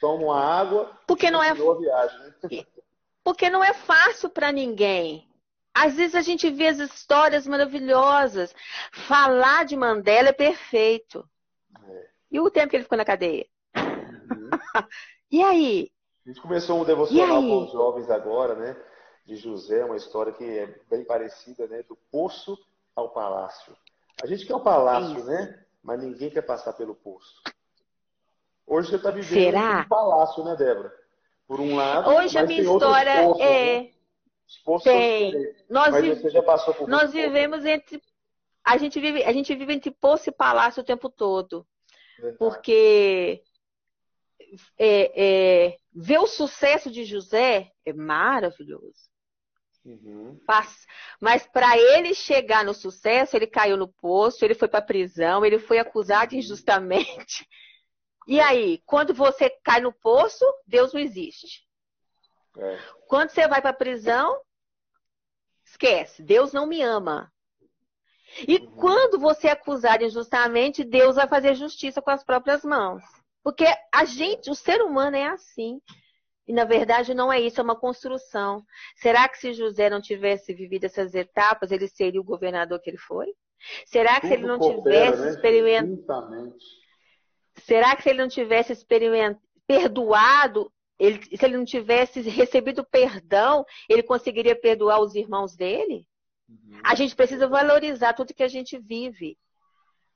Toma 0.00 0.24
uma 0.24 0.40
água. 0.40 0.98
Porque 1.06 1.30
não 1.30 1.42
é 1.42 1.52
viagem, 1.54 2.18
né? 2.18 2.34
Porque 3.24 3.48
não 3.48 3.62
é 3.62 3.72
fácil 3.72 4.28
para 4.30 4.50
ninguém. 4.50 5.28
Às 5.74 5.94
vezes 5.94 6.14
a 6.14 6.20
gente 6.20 6.50
vê 6.50 6.68
as 6.68 6.78
histórias 6.78 7.46
maravilhosas. 7.46 8.54
Falar 8.92 9.64
de 9.64 9.76
Mandela 9.76 10.30
é 10.30 10.32
perfeito. 10.32 11.28
É. 11.88 12.08
E 12.32 12.40
o 12.40 12.50
tempo 12.50 12.70
que 12.70 12.76
ele 12.76 12.82
ficou 12.82 12.98
na 12.98 13.04
cadeia? 13.04 13.46
Uhum. 13.76 14.50
e 15.30 15.42
aí? 15.42 15.92
A 16.24 16.28
gente 16.28 16.40
começou 16.40 16.80
um 16.80 16.84
devocional 16.84 17.40
com 17.40 17.64
os 17.64 17.72
jovens 17.72 18.10
agora, 18.10 18.54
né? 18.54 18.76
de 19.24 19.36
José, 19.36 19.84
uma 19.84 19.96
história 19.96 20.32
que 20.32 20.44
é 20.44 20.66
bem 20.90 21.04
parecida, 21.04 21.66
né? 21.66 21.82
Do 21.82 21.96
poço 22.10 22.58
ao 22.94 23.10
palácio. 23.10 23.76
A 24.22 24.26
gente 24.26 24.46
quer 24.46 24.54
o 24.54 24.60
palácio, 24.60 25.18
Isso. 25.18 25.26
né? 25.26 25.64
Mas 25.82 26.00
ninguém 26.00 26.30
quer 26.30 26.42
passar 26.42 26.72
pelo 26.74 26.94
poço. 26.94 27.42
Hoje 28.64 28.90
você 28.90 28.96
está 28.96 29.10
vivendo 29.10 29.44
Será? 29.44 29.80
um 29.80 29.88
palácio, 29.88 30.44
né, 30.44 30.54
Débora? 30.54 30.92
Por 31.48 31.58
um 31.58 31.74
lado, 31.74 32.08
hoje 32.08 32.38
a 32.38 32.46
minha 32.46 32.62
história 32.62 33.24
poços, 33.24 33.40
é 33.42 33.82
né? 33.82 33.90
tem. 34.84 35.54
Nós, 35.68 35.90
mas 35.90 36.20
você 36.20 36.30
já 36.30 36.42
passou 36.42 36.72
por 36.72 36.88
nós 36.88 37.12
vivemos 37.12 37.64
entre 37.64 38.00
a 38.64 38.78
gente 38.78 39.00
vive 39.00 39.24
a 39.24 39.32
gente 39.32 39.54
vive 39.54 39.74
entre 39.74 39.90
poço 39.90 40.30
e 40.30 40.32
palácio 40.32 40.82
o 40.82 40.86
tempo 40.86 41.10
todo, 41.10 41.66
Verdade. 42.16 42.38
porque 42.38 43.42
é, 44.78 45.66
é, 45.66 45.76
ver 45.92 46.18
o 46.18 46.26
sucesso 46.26 46.90
de 46.90 47.04
José 47.04 47.72
é 47.84 47.92
maravilhoso. 47.92 49.10
Uhum. 49.84 50.40
Mas 51.20 51.46
para 51.46 51.76
ele 51.76 52.14
chegar 52.14 52.64
no 52.64 52.72
sucesso, 52.72 53.36
ele 53.36 53.46
caiu 53.46 53.76
no 53.76 53.88
poço, 53.88 54.44
ele 54.44 54.54
foi 54.54 54.68
para 54.68 54.80
prisão, 54.80 55.44
ele 55.44 55.58
foi 55.58 55.78
acusado 55.78 56.34
injustamente. 56.34 57.46
E 58.26 58.40
aí, 58.40 58.80
quando 58.86 59.12
você 59.12 59.50
cai 59.64 59.80
no 59.80 59.92
poço, 59.92 60.44
Deus 60.66 60.92
não 60.92 61.00
existe. 61.00 61.66
É. 62.56 62.78
Quando 63.08 63.30
você 63.30 63.48
vai 63.48 63.60
para 63.60 63.70
a 63.70 63.74
prisão, 63.74 64.40
esquece, 65.64 66.22
Deus 66.22 66.52
não 66.52 66.66
me 66.66 66.80
ama. 66.82 67.32
E 68.46 68.58
uhum. 68.58 68.76
quando 68.76 69.18
você 69.18 69.48
é 69.48 69.52
acusado 69.52 70.04
injustamente, 70.04 70.84
Deus 70.84 71.16
vai 71.16 71.26
fazer 71.26 71.54
justiça 71.54 72.00
com 72.00 72.10
as 72.10 72.22
próprias 72.22 72.64
mãos. 72.64 73.02
Porque 73.42 73.66
a 73.92 74.04
gente, 74.04 74.50
o 74.50 74.54
ser 74.54 74.80
humano 74.80 75.16
é 75.16 75.26
assim. 75.26 75.80
E 76.46 76.52
na 76.52 76.64
verdade 76.64 77.14
não 77.14 77.32
é 77.32 77.40
isso, 77.40 77.60
é 77.60 77.64
uma 77.64 77.78
construção. 77.78 78.64
Será 78.96 79.28
que 79.28 79.38
se 79.38 79.52
José 79.52 79.88
não 79.88 80.00
tivesse 80.00 80.52
vivido 80.52 80.84
essas 80.84 81.14
etapas, 81.14 81.70
ele 81.70 81.86
seria 81.86 82.20
o 82.20 82.24
governador 82.24 82.80
que 82.80 82.90
ele 82.90 82.98
foi? 82.98 83.26
Será 83.86 84.20
que 84.20 84.22
Tudo 84.22 84.28
se 84.28 84.34
ele 84.34 84.46
não 84.46 84.58
coopera, 84.58 85.12
tivesse 85.12 85.22
né? 85.22 85.30
experimentado. 85.30 86.56
Será 87.58 87.94
que 87.94 88.02
se 88.02 88.10
ele 88.10 88.18
não 88.18 88.28
tivesse 88.28 88.72
experimentado, 88.72 89.40
perdoado, 89.66 90.72
ele, 90.98 91.22
se 91.36 91.44
ele 91.44 91.56
não 91.56 91.64
tivesse 91.64 92.20
recebido 92.22 92.84
perdão, 92.84 93.64
ele 93.88 94.02
conseguiria 94.02 94.56
perdoar 94.56 95.00
os 95.00 95.14
irmãos 95.14 95.54
dele? 95.54 96.06
Uhum. 96.48 96.80
A 96.84 96.94
gente 96.94 97.14
precisa 97.14 97.46
valorizar 97.46 98.14
tudo 98.14 98.34
que 98.34 98.42
a 98.42 98.48
gente 98.48 98.78
vive. 98.78 99.38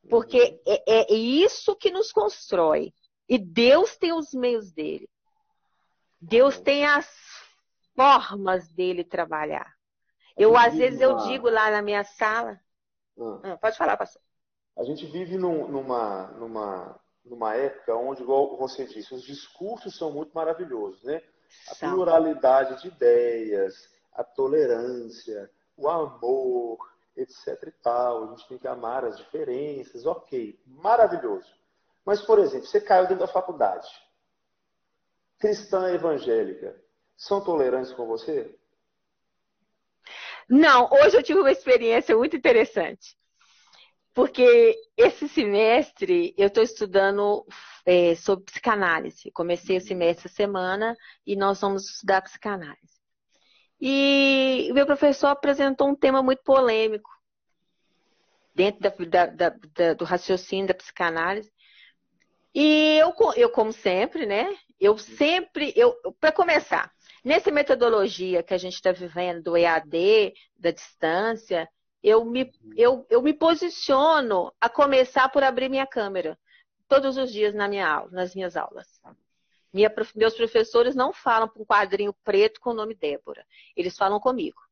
Porque 0.09 0.41
uhum. 0.41 0.59
é, 0.67 1.13
é 1.13 1.15
isso 1.15 1.77
que 1.77 1.91
nos 1.91 2.13
constrói. 2.13 2.93
E 3.29 3.39
Deus 3.39 3.97
tem 3.97 4.13
os 4.13 4.33
meios 4.33 4.73
dele. 4.73 5.09
Deus 6.29 6.59
tem 6.59 6.85
as 6.85 7.09
formas 7.95 8.67
dele 8.73 9.05
trabalhar. 9.05 9.73
Eu, 10.37 10.57
às 10.57 10.75
vezes, 10.75 11.01
eu 11.01 11.17
digo 11.19 11.49
lá 11.49 11.71
na 11.71 11.81
minha 11.81 12.03
sala. 12.03 12.61
Ah. 13.19 13.41
ah. 13.45 13.57
pode 13.57 13.79
falar, 13.79 13.97
pastor. 13.97 14.21
A 14.77 14.83
gente 14.83 15.07
vive 15.07 15.39
num, 15.39 15.69
numa, 15.69 16.27
numa, 16.33 17.01
numa 17.25 17.55
época 17.55 17.95
onde, 17.95 18.23
igual 18.23 18.57
você 18.57 18.85
disse, 18.87 19.15
os 19.15 19.23
discursos 19.23 19.97
são 19.97 20.11
muito 20.11 20.33
maravilhosos, 20.35 21.03
né? 21.05 21.23
A 21.71 21.75
pluralidade 21.77 22.83
de 22.83 22.89
ideias, 22.89 23.89
a 24.13 24.25
tolerância, 24.25 25.49
o 25.77 25.89
amor, 25.89 26.79
etc 27.17 27.63
e 27.69 27.71
tal. 27.71 28.25
A 28.25 28.27
gente 28.31 28.49
tem 28.49 28.59
que 28.59 28.67
amar 28.67 29.05
as 29.05 29.17
diferenças, 29.17 30.05
ok, 30.05 30.61
maravilhoso. 30.67 31.55
Mas, 32.05 32.21
por 32.21 32.41
exemplo, 32.41 32.67
você 32.67 32.81
caiu 32.81 33.07
dentro 33.07 33.25
da 33.25 33.33
faculdade 33.33 33.89
cristã 35.39 35.93
evangélica 35.93 36.77
são 37.17 37.43
tolerantes 37.43 37.93
com 37.93 38.07
você? 38.07 38.55
Não, 40.49 40.89
hoje 40.93 41.17
eu 41.17 41.23
tive 41.23 41.41
uma 41.41 41.51
experiência 41.51 42.17
muito 42.17 42.37
interessante. 42.37 43.17
Porque 44.15 44.75
esse 44.97 45.29
semestre 45.29 46.35
eu 46.39 46.47
estou 46.47 46.63
estudando 46.63 47.45
é, 47.85 48.15
sobre 48.15 48.47
psicanálise. 48.47 49.31
Comecei 49.31 49.77
o 49.77 49.81
semestre 49.81 50.27
essa 50.27 50.35
semana 50.35 50.97
e 51.27 51.37
nós 51.37 51.61
vamos 51.61 51.91
estudar 51.91 52.23
psicanálise. 52.23 52.97
E 53.79 54.69
o 54.71 54.75
meu 54.75 54.87
professor 54.87 55.27
apresentou 55.27 55.89
um 55.89 55.95
tema 55.95 56.23
muito 56.23 56.43
polêmico 56.43 57.11
dentro 58.55 59.05
da, 59.07 59.27
da, 59.27 59.51
da, 59.51 59.93
do 59.93 60.05
raciocínio 60.07 60.69
da 60.69 60.75
psicanálise. 60.75 61.53
E 62.59 62.97
eu, 62.97 63.15
eu, 63.37 63.51
como 63.51 63.71
sempre, 63.71 64.25
né? 64.25 64.49
Eu 64.81 64.97
sempre, 64.97 65.75
eu, 65.77 65.95
para 66.19 66.33
começar, 66.33 66.91
nessa 67.23 67.51
metodologia 67.51 68.43
que 68.43 68.55
a 68.55 68.57
gente 68.57 68.73
está 68.73 68.93
vivendo 68.93 69.43
do 69.43 69.59
EAD, 69.59 70.33
da 70.57 70.71
distância, 70.71 71.69
eu 72.03 72.25
me, 72.25 72.51
eu, 72.75 73.07
eu 73.11 73.21
me 73.21 73.35
posiciono 73.35 74.51
a 74.59 74.71
começar 74.71 75.29
por 75.29 75.43
abrir 75.43 75.69
minha 75.69 75.87
câmera 75.87 76.39
todos 76.89 77.19
os 77.19 77.31
dias 77.31 77.53
na 77.53 77.69
minha 77.69 77.87
aula, 77.87 78.11
nas 78.11 78.35
minhas 78.35 78.57
aulas. 78.57 78.89
Minha, 79.71 79.93
meus 80.15 80.33
professores 80.33 80.95
não 80.95 81.13
falam 81.13 81.51
para 81.51 81.61
um 81.61 81.67
quadrinho 81.67 82.17
preto 82.25 82.59
com 82.59 82.71
o 82.71 82.75
nome 82.75 82.95
Débora. 82.95 83.45
Eles 83.77 83.99
falam 83.99 84.19
comigo. 84.19 84.63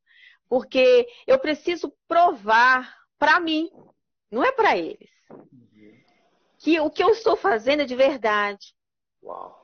Porque 0.49 1.07
eu 1.27 1.39
preciso 1.39 1.95
provar 2.09 2.97
para 3.19 3.39
mim, 3.41 3.71
não 4.31 4.43
é 4.43 4.53
para 4.53 4.75
eles 4.75 5.13
que 6.65 6.81
o 6.81 6.89
que 6.89 7.05
eu 7.05 7.11
estou 7.11 7.37
fazendo 7.37 7.83
é 7.83 7.85
de 7.85 7.95
verdade. 7.95 8.75
Uau. 9.23 9.63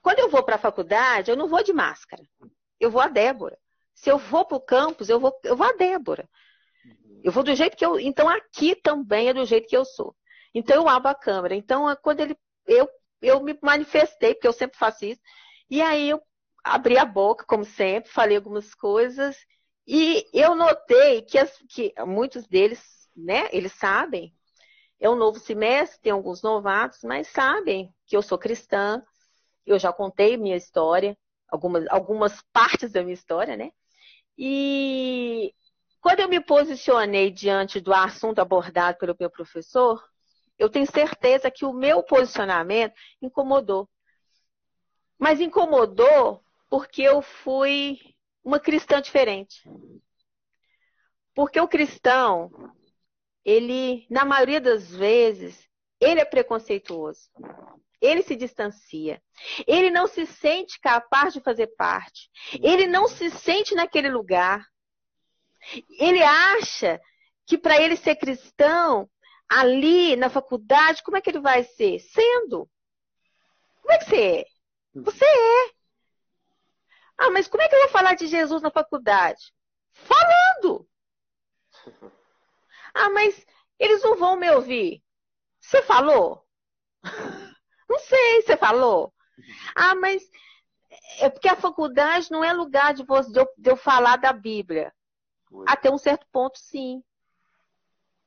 Quando 0.00 0.20
eu 0.20 0.30
vou 0.30 0.44
para 0.44 0.54
a 0.54 0.58
faculdade, 0.58 1.28
eu 1.28 1.36
não 1.36 1.48
vou 1.48 1.60
de 1.60 1.72
máscara. 1.72 2.22
Eu 2.78 2.88
vou 2.88 3.00
a 3.00 3.08
Débora. 3.08 3.58
Se 3.92 4.08
eu 4.08 4.16
vou 4.16 4.44
para 4.44 4.56
o 4.56 4.60
campus, 4.60 5.08
eu 5.08 5.18
vou, 5.18 5.36
eu 5.42 5.56
vou 5.56 5.66
a 5.66 5.72
Débora. 5.72 6.28
Eu 7.24 7.32
vou 7.32 7.42
do 7.42 7.52
jeito 7.52 7.76
que 7.76 7.84
eu. 7.84 7.98
Então 7.98 8.28
aqui 8.28 8.76
também 8.76 9.28
é 9.28 9.34
do 9.34 9.44
jeito 9.44 9.66
que 9.66 9.76
eu 9.76 9.84
sou. 9.84 10.14
Então 10.54 10.76
eu 10.76 10.88
abro 10.88 11.08
a 11.08 11.16
câmera. 11.16 11.56
Então 11.56 11.84
quando 12.00 12.20
ele. 12.20 12.38
Eu, 12.64 12.88
eu 13.20 13.42
me 13.42 13.58
manifestei, 13.60 14.32
porque 14.34 14.46
eu 14.46 14.52
sempre 14.52 14.78
faço 14.78 15.04
isso. 15.04 15.20
E 15.68 15.82
aí 15.82 16.10
eu 16.10 16.22
abri 16.62 16.96
a 16.96 17.04
boca, 17.04 17.44
como 17.44 17.64
sempre, 17.64 18.08
falei 18.08 18.36
algumas 18.36 18.72
coisas. 18.72 19.36
E 19.84 20.24
eu 20.32 20.54
notei 20.54 21.22
que, 21.22 21.38
as, 21.38 21.52
que 21.68 21.92
muitos 22.06 22.46
deles, 22.46 22.80
né, 23.16 23.48
eles 23.50 23.72
sabem 23.72 24.35
é 25.00 25.08
um 25.08 25.16
novo 25.16 25.38
semestre, 25.38 26.00
tem 26.00 26.12
alguns 26.12 26.42
novatos, 26.42 27.00
mas 27.02 27.28
sabem 27.28 27.94
que 28.06 28.16
eu 28.16 28.22
sou 28.22 28.38
cristã. 28.38 29.02
Eu 29.64 29.78
já 29.78 29.92
contei 29.92 30.36
minha 30.36 30.56
história, 30.56 31.16
algumas, 31.48 31.86
algumas 31.88 32.42
partes 32.52 32.92
da 32.92 33.02
minha 33.02 33.14
história, 33.14 33.56
né? 33.56 33.70
E 34.38 35.52
quando 36.00 36.20
eu 36.20 36.28
me 36.28 36.40
posicionei 36.40 37.30
diante 37.30 37.80
do 37.80 37.92
assunto 37.92 38.38
abordado 38.38 38.98
pelo 38.98 39.16
meu 39.18 39.30
professor, 39.30 40.02
eu 40.58 40.70
tenho 40.70 40.90
certeza 40.90 41.50
que 41.50 41.64
o 41.64 41.72
meu 41.72 42.02
posicionamento 42.02 42.94
incomodou. 43.20 43.88
Mas 45.18 45.40
incomodou 45.40 46.42
porque 46.70 47.02
eu 47.02 47.20
fui 47.22 47.98
uma 48.42 48.60
cristã 48.60 49.00
diferente. 49.00 49.68
Porque 51.34 51.60
o 51.60 51.68
cristão, 51.68 52.50
ele, 53.46 54.04
na 54.10 54.24
maioria 54.24 54.60
das 54.60 54.90
vezes, 54.90 55.68
ele 56.00 56.20
é 56.20 56.24
preconceituoso. 56.24 57.30
Ele 58.00 58.20
se 58.24 58.34
distancia. 58.34 59.22
Ele 59.68 59.88
não 59.88 60.08
se 60.08 60.26
sente 60.26 60.80
capaz 60.80 61.32
de 61.32 61.40
fazer 61.40 61.68
parte. 61.76 62.28
Ele 62.60 62.88
não 62.88 63.06
se 63.06 63.30
sente 63.30 63.72
naquele 63.76 64.10
lugar. 64.10 64.66
Ele 65.96 66.20
acha 66.24 67.00
que 67.46 67.56
para 67.56 67.80
ele 67.80 67.96
ser 67.96 68.16
cristão, 68.16 69.08
ali 69.48 70.16
na 70.16 70.28
faculdade, 70.28 71.04
como 71.04 71.16
é 71.16 71.20
que 71.20 71.30
ele 71.30 71.40
vai 71.40 71.62
ser? 71.62 72.00
Sendo. 72.00 72.68
Como 73.80 73.92
é 73.92 73.98
que 73.98 74.06
você 74.06 74.22
é? 74.40 74.44
Você 74.92 75.24
é. 75.24 75.70
Ah, 77.16 77.30
mas 77.30 77.46
como 77.46 77.62
é 77.62 77.68
que 77.68 77.76
eu 77.76 77.80
vou 77.82 77.90
falar 77.90 78.14
de 78.14 78.26
Jesus 78.26 78.60
na 78.60 78.72
faculdade? 78.72 79.54
Falando. 79.92 80.88
Ah, 82.96 83.10
mas 83.10 83.46
eles 83.78 84.02
não 84.02 84.16
vão 84.16 84.36
me 84.36 84.50
ouvir. 84.50 85.02
Você 85.60 85.82
falou? 85.82 86.44
Não 87.88 88.00
sei, 88.00 88.42
você 88.42 88.56
falou? 88.56 89.14
Ah, 89.76 89.94
mas 89.94 90.28
é 91.20 91.30
porque 91.30 91.48
a 91.48 91.54
faculdade 91.54 92.32
não 92.32 92.42
é 92.42 92.52
lugar 92.52 92.92
de, 92.92 93.04
você, 93.04 93.30
de, 93.30 93.38
eu, 93.38 93.48
de 93.56 93.70
eu 93.70 93.76
falar 93.76 94.16
da 94.16 94.32
Bíblia. 94.32 94.92
Até 95.68 95.88
um 95.88 95.96
certo 95.96 96.26
ponto, 96.32 96.58
sim. 96.58 97.00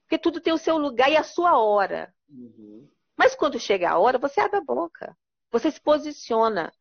Porque 0.03 0.17
tudo 0.17 0.39
tem 0.39 0.53
o 0.53 0.57
seu 0.57 0.77
lugar 0.77 1.11
e 1.11 1.17
a 1.17 1.23
sua 1.23 1.57
hora. 1.57 2.13
Uhum. 2.29 2.89
Mas 3.17 3.35
quando 3.35 3.59
chega 3.59 3.89
a 3.89 3.97
hora, 3.97 4.17
você 4.17 4.39
abre 4.39 4.57
a 4.57 4.63
boca. 4.63 5.15
Você 5.51 5.69
se 5.69 5.81
posiciona. 5.81 6.71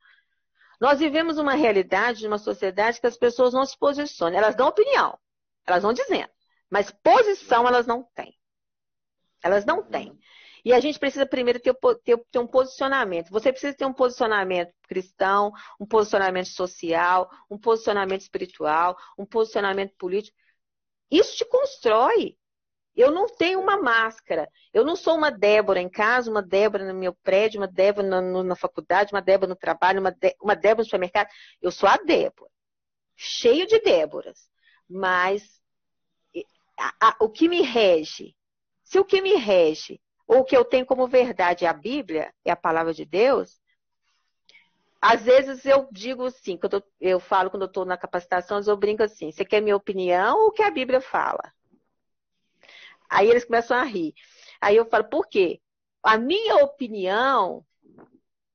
Nós 0.81 1.01
vivemos 1.01 1.37
uma 1.37 1.55
realidade, 1.55 2.27
uma 2.27 2.39
sociedade 2.39 3.01
que 3.01 3.07
as 3.07 3.19
pessoas 3.19 3.53
não 3.53 3.67
se 3.67 3.77
posicionam. 3.77 4.39
Elas 4.39 4.55
dão 4.55 4.69
opinião. 4.69 5.19
Elas 5.67 5.83
vão 5.83 5.93
dizendo. 5.93 6.31
Mas 6.71 6.91
posição 6.91 7.67
elas 7.67 7.87
não 7.87 8.03
têm. 8.15 8.37
Elas 9.43 9.65
não 9.65 9.83
têm. 9.83 10.19
E 10.65 10.73
a 10.73 10.81
gente 10.81 10.99
precisa 10.99 11.25
primeiro 11.25 11.61
ter, 11.61 11.75
ter, 12.05 12.19
ter, 12.31 12.39
um 12.39 12.47
posicionamento. 12.47 13.31
Você 13.31 13.51
precisa 13.51 13.75
ter 13.75 13.87
um 13.87 13.93
posicionamento 13.93 14.73
cristão, 14.89 15.53
um 15.81 15.87
posicionamento 15.87 16.49
social, 16.49 17.31
um 17.51 17.59
posicionamento 17.59 18.23
espiritual, 18.23 18.97
um 19.17 19.25
posicionamento 19.25 19.95
político. 19.97 20.37
Isso 21.11 21.37
te 21.37 21.45
constrói. 21.45 22.37
Eu 22.95 23.13
não 23.13 23.27
tenho 23.29 23.61
uma 23.61 23.81
máscara. 23.81 24.49
Eu 24.75 24.85
não 24.85 24.97
sou 24.97 25.17
uma 25.17 25.31
Débora 25.31 25.81
em 25.81 25.89
casa, 25.89 26.31
uma 26.31 26.43
Débora 26.43 26.85
no 26.85 26.99
meu 26.99 27.15
prédio, 27.15 27.61
uma 27.61 27.69
Débora 27.69 28.07
na, 28.07 28.21
na 28.21 28.57
faculdade, 28.57 29.13
uma 29.13 29.23
Débora 29.23 29.49
no 29.49 29.57
trabalho, 29.57 30.01
uma, 30.01 30.11
de, 30.11 30.37
uma 30.43 30.57
Débora 30.57 30.79
no 30.79 30.85
supermercado. 30.85 31.29
Eu 31.63 31.71
sou 31.71 31.89
a 31.89 31.97
Débora. 31.97 32.51
Cheio 33.17 33.67
de 33.67 33.81
Déboras. 33.81 34.51
Mas 34.89 35.58
a, 36.79 37.09
a, 37.09 37.17
o 37.21 37.29
que 37.29 37.49
me 37.49 37.63
rege, 37.63 38.35
se 38.85 38.99
o 38.99 39.05
que 39.05 39.21
me 39.21 39.35
rege, 39.35 40.01
ou 40.27 40.41
o 40.41 40.45
que 40.45 40.57
eu 40.57 40.65
tenho 40.65 40.87
como 40.87 41.07
verdade 41.07 41.65
é 41.65 41.69
a 41.69 41.73
Bíblia, 41.73 42.33
é 42.45 42.51
a 42.51 42.57
palavra 42.57 42.93
de 42.93 43.05
Deus, 43.05 43.61
às 45.01 45.23
vezes 45.23 45.65
eu 45.65 45.89
digo 45.93 46.25
assim, 46.25 46.57
quando 46.57 46.75
eu, 46.75 46.83
eu 47.01 47.21
falo 47.21 47.51
quando 47.51 47.63
eu 47.63 47.69
estou 47.69 47.85
na 47.85 47.97
capacitação, 47.97 48.61
eu 48.67 48.77
brinco 48.77 49.03
assim, 49.03 49.31
você 49.31 49.45
quer 49.45 49.61
minha 49.61 49.77
opinião 49.77 50.37
ou 50.39 50.49
o 50.49 50.53
que 50.53 50.63
a 50.63 50.71
Bíblia 50.71 51.01
fala? 51.01 51.53
Aí 53.09 53.29
eles 53.29 53.45
começam 53.45 53.77
a 53.77 53.85
rir. 53.85 54.13
Aí 54.61 54.77
eu 54.77 54.85
falo, 54.85 55.05
por 55.05 55.27
quê? 55.29 55.61
A 56.03 56.19
minha 56.19 56.57
opinião, 56.57 57.65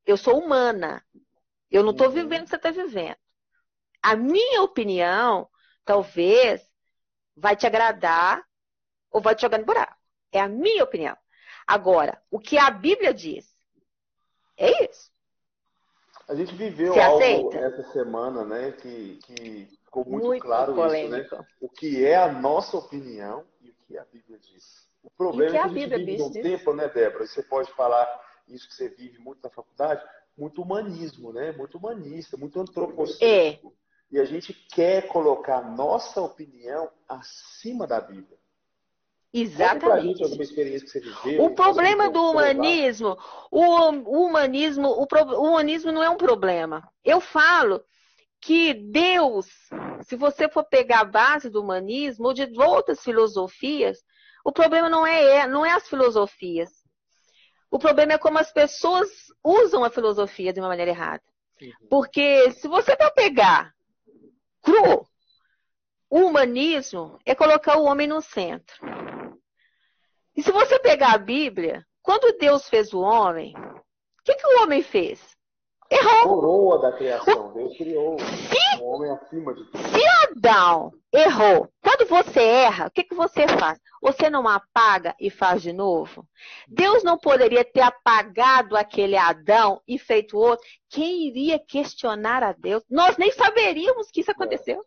eu 0.06 0.18
sou 0.18 0.38
humana. 0.38 1.04
Eu 1.72 1.82
não 1.82 1.92
estou 1.92 2.08
uhum. 2.08 2.14
vivendo 2.14 2.42
o 2.42 2.44
que 2.44 2.50
você 2.50 2.56
está 2.58 2.72
vivendo. 2.72 3.18
A 4.02 4.16
minha 4.16 4.62
opinião, 4.62 5.50
talvez, 5.86 6.62
vai 7.36 7.56
te 7.56 7.66
agradar 7.66 8.44
ou 9.12 9.22
vai 9.22 9.36
te 9.36 9.42
jogar 9.42 9.58
no 9.58 9.66
buraco. 9.66 9.96
É 10.32 10.40
a 10.40 10.50
minha 10.50 10.84
opinião. 10.84 11.16
Agora, 11.66 12.22
o 12.30 12.40
que 12.40 12.58
a 12.58 12.70
Bíblia 12.70 13.14
diz 13.14 13.54
é 14.58 14.86
isso. 14.86 15.12
A 16.28 16.36
gente 16.36 16.56
viveu 16.56 17.00
algo 17.00 17.54
essa 17.54 17.84
semana, 17.92 18.46
né, 18.46 18.72
que, 18.72 19.20
que 19.26 19.68
ficou 19.84 20.06
muito, 20.06 20.28
muito 20.28 20.42
claro 20.42 20.74
polêmico. 20.74 21.16
isso, 21.18 21.36
né? 21.36 21.46
O 21.60 21.70
que 21.70 22.06
é 22.06 22.16
a 22.16 22.32
nossa 22.32 22.78
opinião 22.78 23.46
e 23.62 23.70
o 23.70 23.76
que 23.86 23.98
a 23.98 24.06
Bíblia 24.06 24.40
diz. 24.40 24.88
O 25.04 25.10
problema 25.12 25.50
é 25.50 25.52
que 25.52 25.58
a, 25.58 25.68
gente 25.68 25.96
vive 25.96 26.18
num 26.18 26.32
tempo, 26.32 26.74
né, 26.74 26.88
Débora? 26.88 27.28
Você 27.28 27.44
pode 27.44 27.72
falar 27.74 28.08
isso 28.48 28.68
que 28.68 28.74
você 28.74 28.88
vive 28.90 29.20
muito 29.20 29.44
na 29.44 29.50
faculdade, 29.50 30.04
muito 30.38 30.62
humanismo, 30.62 31.34
né? 31.34 31.52
Muito 31.52 31.78
humanista, 31.78 32.38
muito 32.38 32.60
antropocêntrico. 32.60 33.68
É. 33.70 33.83
E 34.14 34.20
a 34.20 34.26
gente 34.26 34.54
quer 34.54 35.08
colocar 35.08 35.60
nossa 35.76 36.22
opinião 36.22 36.88
acima 37.10 37.88
da 37.88 38.00
Bíblia. 38.00 38.38
Exatamente. 39.34 40.06
Gente 40.06 40.24
alguma 40.24 40.44
experiência 40.44 40.86
que 40.86 40.92
você 40.92 41.00
viveu, 41.00 41.44
o 41.44 41.56
problema 41.56 42.12
do 42.12 42.22
humanismo, 42.22 43.18
o, 43.50 43.60
o, 43.60 44.28
humanismo, 44.28 44.88
o, 44.90 45.08
o 45.08 45.50
humanismo 45.50 45.92
não 45.92 46.04
é 46.04 46.10
um 46.12 46.18
problema. 46.18 46.88
Eu 47.04 47.20
falo 47.20 47.84
que 48.40 48.76
Deus, 48.76 49.48
se 50.04 50.16
você 50.16 50.48
for 50.48 50.64
pegar 50.64 51.00
a 51.00 51.06
base 51.06 51.50
do 51.50 51.64
humanismo 51.64 52.28
ou 52.28 52.34
de 52.36 52.48
outras 52.56 53.04
filosofias, 53.04 53.98
o 54.46 54.52
problema 54.52 54.88
não 54.92 55.08
é, 55.08 55.48
não 55.48 55.66
é 55.66 55.72
as 55.72 55.90
filosofias. 55.90 56.70
O 57.72 57.80
problema 57.80 58.14
é 58.14 58.18
como 58.20 58.38
as 58.38 58.54
pessoas 58.54 59.10
usam 59.44 59.84
a 59.84 59.90
filosofia 59.90 60.54
de 60.54 60.60
uma 60.60 60.70
maneira 60.70 60.92
errada. 60.92 61.24
Uhum. 61.60 61.72
Porque 61.90 62.52
se 62.52 62.68
você 62.68 62.96
for 62.96 63.12
pegar 63.16 63.73
cru, 64.64 65.06
o 66.10 66.20
humanismo 66.20 67.20
é 67.26 67.36
colocar 67.36 67.78
o 67.78 67.84
homem 67.84 68.08
no 68.08 68.22
centro. 68.22 68.76
E 70.36 70.42
se 70.42 70.52
você 70.52 70.80
pegar 70.80 71.14
a 71.14 71.18
Bíblia, 71.18 71.86
quando 72.02 72.38
Deus 72.38 72.68
fez 72.68 72.94
o 72.94 73.02
homem, 73.02 73.54
o 73.56 74.24
que, 74.24 74.36
que 74.36 74.48
o 74.48 74.64
homem 74.64 74.82
fez? 74.82 75.20
Errou. 75.92 76.24
Coroa 76.24 76.82
da 76.82 76.92
criação. 76.94 77.54
Deus 77.54 77.78
criou 77.78 78.18
o 78.80 78.84
homem 78.84 79.12
acima 79.12 79.54
de 79.54 79.64
tudo. 79.66 79.84
Se 79.84 80.08
Adão 80.32 80.92
errou, 81.12 81.70
quando 81.96 82.08
você 82.08 82.42
erra, 82.42 82.88
o 82.88 82.92
que, 82.92 83.04
que 83.04 83.14
você 83.14 83.48
faz? 83.48 83.80
Você 84.02 84.28
não 84.28 84.48
apaga 84.48 85.16
e 85.20 85.30
faz 85.30 85.62
de 85.62 85.72
novo? 85.72 86.28
Deus 86.68 87.04
não 87.04 87.20
poderia 87.20 87.64
ter 87.64 87.82
apagado 87.82 88.76
aquele 88.76 89.16
Adão 89.16 89.80
e 89.88 90.00
feito 90.00 90.38
outro? 90.38 90.66
Quem 90.90 91.28
iria 91.28 91.60
questionar 91.60 92.42
a 92.42 92.52
Deus? 92.52 92.84
Nós 92.90 93.16
nem 93.18 93.32
saberíamos 93.32 94.10
que 94.10 94.22
isso 94.22 94.32
aconteceu. 94.32 94.84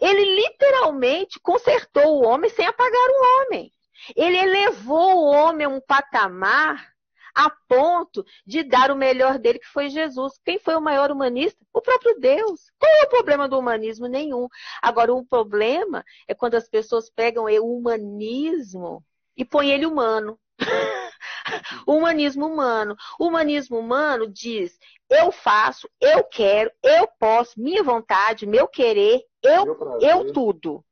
Ele 0.00 0.36
literalmente 0.36 1.40
consertou 1.40 2.20
o 2.20 2.24
homem 2.24 2.50
sem 2.50 2.64
apagar 2.64 3.08
o 3.10 3.46
homem. 3.46 3.72
Ele 4.14 4.36
elevou 4.36 5.16
o 5.16 5.30
homem 5.32 5.66
a 5.66 5.68
um 5.68 5.80
patamar 5.80 6.91
a 7.34 7.50
ponto 7.68 8.24
de 8.46 8.62
dar 8.62 8.90
o 8.90 8.96
melhor 8.96 9.38
dele, 9.38 9.58
que 9.58 9.68
foi 9.68 9.88
Jesus. 9.88 10.38
Quem 10.44 10.58
foi 10.58 10.74
o 10.74 10.80
maior 10.80 11.10
humanista? 11.10 11.58
O 11.72 11.80
próprio 11.80 12.18
Deus. 12.18 12.70
Qual 12.78 12.90
é 12.90 13.04
o 13.04 13.08
problema 13.08 13.48
do 13.48 13.58
humanismo? 13.58 14.06
Nenhum. 14.06 14.48
Agora, 14.80 15.12
o 15.12 15.24
problema 15.24 16.04
é 16.28 16.34
quando 16.34 16.54
as 16.54 16.68
pessoas 16.68 17.10
pegam 17.10 17.44
o 17.44 17.76
humanismo 17.76 19.04
e 19.36 19.44
põem 19.44 19.70
ele 19.70 19.86
humano. 19.86 20.38
o 21.86 21.94
humanismo 21.94 22.46
humano. 22.46 22.96
O 23.18 23.26
humanismo 23.26 23.78
humano 23.78 24.28
diz: 24.28 24.78
eu 25.08 25.30
faço, 25.30 25.88
eu 26.00 26.24
quero, 26.24 26.70
eu 26.82 27.06
posso, 27.18 27.60
minha 27.60 27.82
vontade, 27.82 28.46
meu 28.46 28.66
querer, 28.68 29.22
eu, 29.42 29.98
eu 30.00 30.32
tudo. 30.32 30.84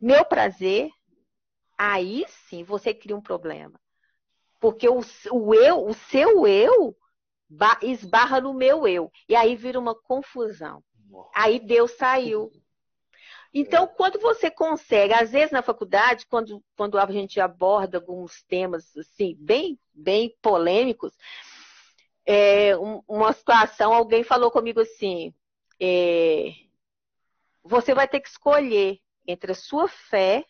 Meu 0.00 0.24
prazer, 0.24 0.90
aí 1.78 2.24
sim 2.48 2.64
você 2.64 2.94
cria 2.94 3.16
um 3.16 3.20
problema. 3.20 3.78
Porque 4.60 4.88
o, 4.88 5.00
o 5.32 5.54
eu, 5.54 5.86
o 5.86 5.94
seu 5.94 6.46
eu, 6.46 6.94
esbarra 7.82 8.40
no 8.40 8.54
meu 8.54 8.86
eu. 8.86 9.10
E 9.28 9.34
aí 9.34 9.56
vira 9.56 9.80
uma 9.80 9.94
confusão. 9.94 10.84
Aí 11.34 11.58
Deus 11.58 11.92
saiu. 11.92 12.52
Então, 13.52 13.88
quando 13.88 14.20
você 14.20 14.48
consegue, 14.48 15.12
às 15.12 15.32
vezes 15.32 15.50
na 15.50 15.62
faculdade, 15.62 16.24
quando, 16.26 16.62
quando 16.76 16.96
a 16.96 17.10
gente 17.10 17.40
aborda 17.40 17.98
alguns 17.98 18.44
temas 18.44 18.96
assim, 18.96 19.34
bem, 19.40 19.76
bem 19.92 20.36
polêmicos, 20.40 21.12
é, 22.24 22.76
uma 23.08 23.32
situação, 23.32 23.92
alguém 23.92 24.22
falou 24.22 24.52
comigo 24.52 24.80
assim, 24.80 25.34
é, 25.80 26.52
você 27.64 27.92
vai 27.92 28.06
ter 28.06 28.20
que 28.20 28.28
escolher 28.28 29.00
entre 29.26 29.50
a 29.50 29.54
sua 29.54 29.88
fé 29.88 30.44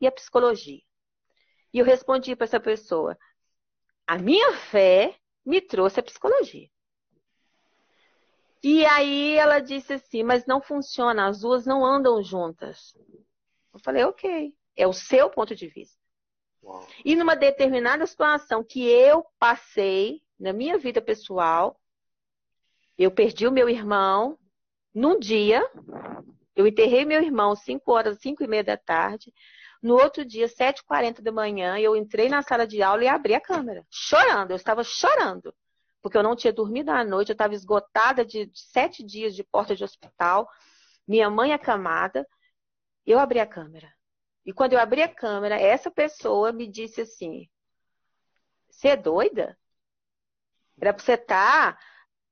e 0.00 0.06
a 0.06 0.12
psicologia. 0.12 0.80
E 1.72 1.78
eu 1.78 1.84
respondi 1.84 2.34
para 2.34 2.44
essa 2.44 2.60
pessoa: 2.60 3.16
a 4.08 4.16
minha 4.16 4.54
fé 4.54 5.14
me 5.44 5.60
trouxe 5.60 6.00
a 6.00 6.02
psicologia. 6.02 6.66
E 8.62 8.86
aí 8.86 9.36
ela 9.36 9.60
disse 9.60 9.92
assim: 9.92 10.22
mas 10.22 10.46
não 10.46 10.62
funciona, 10.62 11.26
as 11.26 11.40
duas 11.40 11.66
não 11.66 11.84
andam 11.84 12.22
juntas. 12.22 12.96
Eu 13.72 13.78
falei: 13.80 14.02
ok, 14.04 14.54
é 14.74 14.86
o 14.86 14.94
seu 14.94 15.28
ponto 15.28 15.54
de 15.54 15.68
vista. 15.68 15.98
Uau. 16.64 16.86
E 17.04 17.14
numa 17.14 17.36
determinada 17.36 18.06
situação 18.06 18.64
que 18.64 18.82
eu 18.82 19.26
passei 19.38 20.22
na 20.40 20.54
minha 20.54 20.78
vida 20.78 21.02
pessoal, 21.02 21.78
eu 22.96 23.10
perdi 23.10 23.46
o 23.46 23.52
meu 23.52 23.68
irmão 23.68 24.38
num 24.94 25.18
dia, 25.18 25.62
eu 26.56 26.66
enterrei 26.66 27.04
meu 27.04 27.22
irmão 27.22 27.54
5 27.54 27.92
horas, 27.92 28.18
5 28.20 28.42
e 28.42 28.48
meia 28.48 28.64
da 28.64 28.76
tarde. 28.76 29.34
No 29.80 29.94
outro 29.94 30.24
dia, 30.24 30.48
7h40 30.48 31.22
da 31.22 31.30
manhã, 31.30 31.78
eu 31.78 31.94
entrei 31.94 32.28
na 32.28 32.42
sala 32.42 32.66
de 32.66 32.82
aula 32.82 33.04
e 33.04 33.08
abri 33.08 33.34
a 33.34 33.40
câmera, 33.40 33.86
chorando. 33.90 34.50
Eu 34.50 34.56
estava 34.56 34.82
chorando, 34.82 35.54
porque 36.02 36.18
eu 36.18 36.22
não 36.22 36.34
tinha 36.34 36.52
dormido 36.52 36.90
à 36.90 37.04
noite, 37.04 37.30
eu 37.30 37.34
estava 37.34 37.54
esgotada 37.54 38.24
de 38.24 38.50
sete 38.54 39.04
dias 39.04 39.34
de 39.34 39.44
porta 39.44 39.76
de 39.76 39.84
hospital, 39.84 40.48
minha 41.06 41.30
mãe 41.30 41.52
acamada. 41.52 42.26
Eu 43.06 43.18
abri 43.18 43.38
a 43.38 43.46
câmera. 43.46 43.92
E 44.44 44.52
quando 44.52 44.72
eu 44.72 44.80
abri 44.80 45.02
a 45.02 45.14
câmera, 45.14 45.60
essa 45.60 45.90
pessoa 45.90 46.52
me 46.52 46.66
disse 46.66 47.02
assim: 47.02 47.48
Você 48.70 48.88
é 48.88 48.96
doida? 48.96 49.56
Era 50.80 50.92
pra 50.92 51.02
você 51.02 51.14
estar 51.14 51.74
tá 51.74 51.78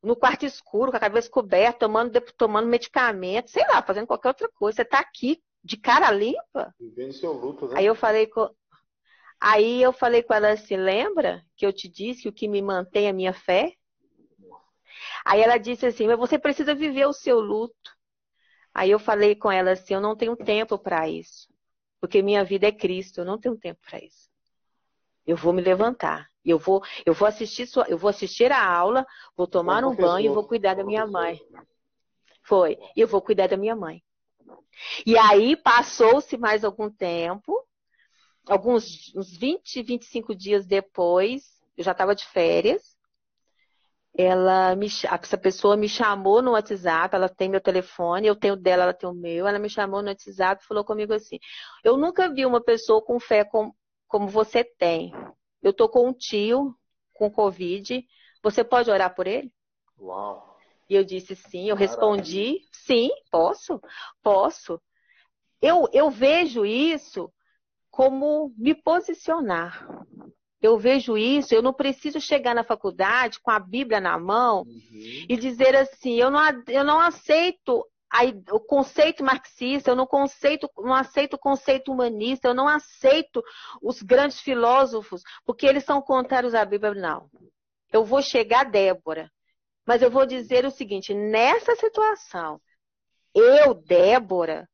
no 0.03 0.17
quarto 0.17 0.47
escuro, 0.47 0.91
com 0.91 0.97
a 0.97 1.01
cabeça 1.01 1.29
coberta, 1.29 1.81
tomando, 1.81 2.21
tomando 2.37 2.69
medicamento, 2.69 3.51
sei 3.51 3.67
lá, 3.67 3.83
fazendo 3.83 4.07
qualquer 4.07 4.29
outra 4.29 4.49
coisa. 4.49 4.77
Você 4.77 4.83
está 4.83 5.01
aqui 5.01 5.43
de 5.67 5.77
cara 5.77 6.13
limpa. 6.13 6.73
Vivendo 6.79 7.13
seu 7.13 7.33
luto, 7.33 7.67
né? 7.67 7.75
Aí 7.79 7.87
eu 7.87 7.97
falei 7.97 8.29
com, 8.29 8.49
aí 9.41 9.83
eu 9.83 9.93
falei 9.93 10.23
com 10.23 10.33
ela 10.33 10.51
assim, 10.51 10.77
lembra 10.77 11.45
que 11.57 11.67
eu 11.67 11.73
te 11.73 11.89
disse 11.89 12.23
que 12.23 12.29
o 12.29 12.33
que 12.33 12.47
me 12.47 12.63
mantém 12.63 13.07
é 13.07 13.11
a 13.11 13.13
minha 13.13 13.33
fé? 13.33 13.73
Aí 15.25 15.41
ela 15.41 15.59
disse 15.59 15.85
assim, 15.85 16.07
mas 16.07 16.17
você 16.17 16.39
precisa 16.39 16.73
viver 16.73 17.07
o 17.07 17.13
seu 17.13 17.41
luto. 17.41 17.91
Aí 18.73 18.93
eu 18.93 18.99
falei 19.01 19.35
com 19.35 19.51
ela 19.51 19.73
assim, 19.73 19.95
eu 19.95 20.01
não 20.01 20.17
tenho 20.17 20.37
tempo 20.37 20.79
para 20.79 21.09
isso, 21.09 21.49
porque 22.01 22.23
minha 22.23 22.45
vida 22.45 22.69
é 22.69 22.73
Cristo, 22.73 23.19
eu 23.19 23.25
não 23.25 23.37
tenho 23.39 23.57
tempo 23.57 23.81
para 23.91 23.99
isso. 23.99 24.31
Eu 25.27 25.37
vou 25.37 25.53
me 25.53 25.63
levantar, 25.63 26.29
eu 26.45 26.61
vou, 26.61 26.81
eu 27.05 27.13
vou 27.13 27.27
assistir, 27.27 27.69
eu 27.89 27.99
vou 27.99 28.09
assistir 28.09 28.53
a 28.53 28.65
aula, 28.65 29.05
vou 29.37 29.49
tomar 29.49 29.85
um 29.85 29.97
banho 29.97 30.31
e 30.31 30.35
vou 30.35 30.47
cuidar 30.47 30.75
da 30.75 30.85
minha 30.85 31.05
mãe. 31.05 31.41
Foi, 32.45 32.79
eu 32.95 33.09
vou 33.09 33.21
cuidar 33.21 33.49
da 33.49 33.57
minha 33.57 33.75
mãe. 33.75 34.06
E 35.07 35.17
aí 35.19 35.57
passou-se 35.57 36.37
mais 36.37 36.65
algum 36.65 36.91
tempo 36.91 37.67
alguns 38.47 39.15
uns 39.15 39.37
20, 39.37 39.83
25 39.83 40.35
dias 40.35 40.67
depois, 40.67 41.61
eu 41.77 41.85
já 41.85 41.93
estava 41.93 42.15
de 42.15 42.25
férias, 42.27 42.97
ela 44.17 44.75
me, 44.75 44.87
essa 44.87 45.37
pessoa 45.37 45.77
me 45.77 45.89
chamou 45.89 46.41
no 46.41 46.53
WhatsApp, 46.53 47.15
ela 47.15 47.29
tem 47.29 47.51
meu 47.51 47.61
telefone, 47.61 48.27
eu 48.27 48.37
tenho 48.37 48.57
dela, 48.57 48.85
ela 48.85 48.95
tem 48.95 49.09
o 49.09 49.13
meu, 49.13 49.47
ela 49.47 49.59
me 49.59 49.69
chamou 49.69 50.01
no 50.01 50.09
WhatsApp 50.09 50.63
e 50.63 50.67
falou 50.67 50.85
comigo 50.85 51.13
assim: 51.13 51.39
Eu 51.85 51.99
nunca 51.99 52.33
vi 52.33 52.47
uma 52.47 52.63
pessoa 52.63 53.03
com 53.03 53.21
fé 53.21 53.45
com, 53.45 53.75
como 54.09 54.27
você 54.29 54.65
tem. 54.65 55.13
Eu 55.63 55.73
tô 55.73 55.89
com 55.89 56.09
um 56.09 56.15
tio 56.15 56.75
com 57.13 57.31
Covid, 57.31 58.03
você 58.43 58.65
pode 58.65 58.91
orar 58.91 59.15
por 59.15 59.27
ele? 59.27 59.53
Uau! 59.99 60.56
E 60.89 60.95
eu 60.95 61.05
disse 61.05 61.35
sim, 61.35 61.69
eu 61.69 61.77
respondi, 61.77 62.61
sim, 62.73 63.11
posso, 63.31 63.81
posso. 64.23 64.81
Eu, 65.61 65.89
eu 65.93 66.11
vejo 66.11 66.65
isso 66.65 67.33
como 67.91 68.53
me 68.57 68.75
posicionar. 68.75 69.87
Eu 70.61 70.79
vejo 70.79 71.17
isso, 71.17 71.55
eu 71.55 71.63
não 71.63 71.73
preciso 71.73 72.21
chegar 72.21 72.55
na 72.55 72.65
faculdade 72.65 73.41
com 73.41 73.51
a 73.51 73.59
Bíblia 73.59 74.01
na 74.01 74.19
mão 74.19 74.63
uhum. 74.63 75.27
e 75.29 75.37
dizer 75.37 75.77
assim, 75.77 76.15
eu 76.15 76.31
não, 76.31 76.41
eu 76.69 76.83
não 76.83 76.99
aceito 76.99 77.85
a, 78.11 78.23
o 78.55 78.61
conceito 78.61 79.23
marxista, 79.23 79.91
eu 79.91 79.97
não, 79.97 80.07
conceito, 80.07 80.71
não 80.79 80.95
aceito 80.95 81.35
o 81.35 81.39
conceito 81.39 81.93
humanista, 81.93 82.49
eu 82.49 82.55
não 82.55 82.69
aceito 82.69 83.43
os 83.83 84.03
grandes 84.03 84.41
filósofos, 84.41 85.23
porque 85.45 85.67
eles 85.67 85.85
são 85.85 86.01
contrários 86.01 86.55
à 86.55 86.65
Bíblia, 86.65 86.95
não. 86.95 87.29
Eu 87.93 88.05
vou 88.05 88.23
chegar, 88.23 88.65
Débora, 88.65 89.31
mas 89.87 90.03
eu 90.03 90.11
vou 90.11 90.27
dizer 90.27 90.65
o 90.65 90.71
seguinte: 90.71 91.15
nessa 91.15 91.77
situação, 91.77 92.61
eu, 93.35 93.75
Débora, 93.75 94.69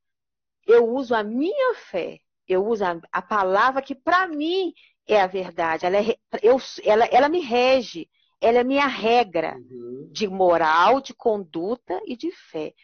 eu 0.66 0.88
uso 0.88 1.14
a 1.14 1.22
minha 1.22 1.74
fé, 1.74 2.18
eu 2.48 2.66
uso 2.66 2.84
a, 2.84 3.00
a 3.12 3.20
palavra 3.20 3.82
que 3.82 3.94
para 3.94 4.26
mim 4.26 4.72
é 5.06 5.20
a 5.20 5.26
verdade. 5.26 5.84
Ela, 5.84 5.98
é, 5.98 6.16
eu, 6.42 6.56
ela, 6.84 7.04
ela 7.06 7.28
me 7.28 7.40
rege. 7.40 8.08
Ela 8.40 8.58
é 8.58 8.64
minha 8.64 8.86
regra 8.88 9.56
uhum. 9.70 10.08
de 10.10 10.26
moral, 10.26 11.00
de 11.00 11.14
conduta 11.14 12.00
e 12.04 12.16
de 12.16 12.32
fé. 12.32 12.74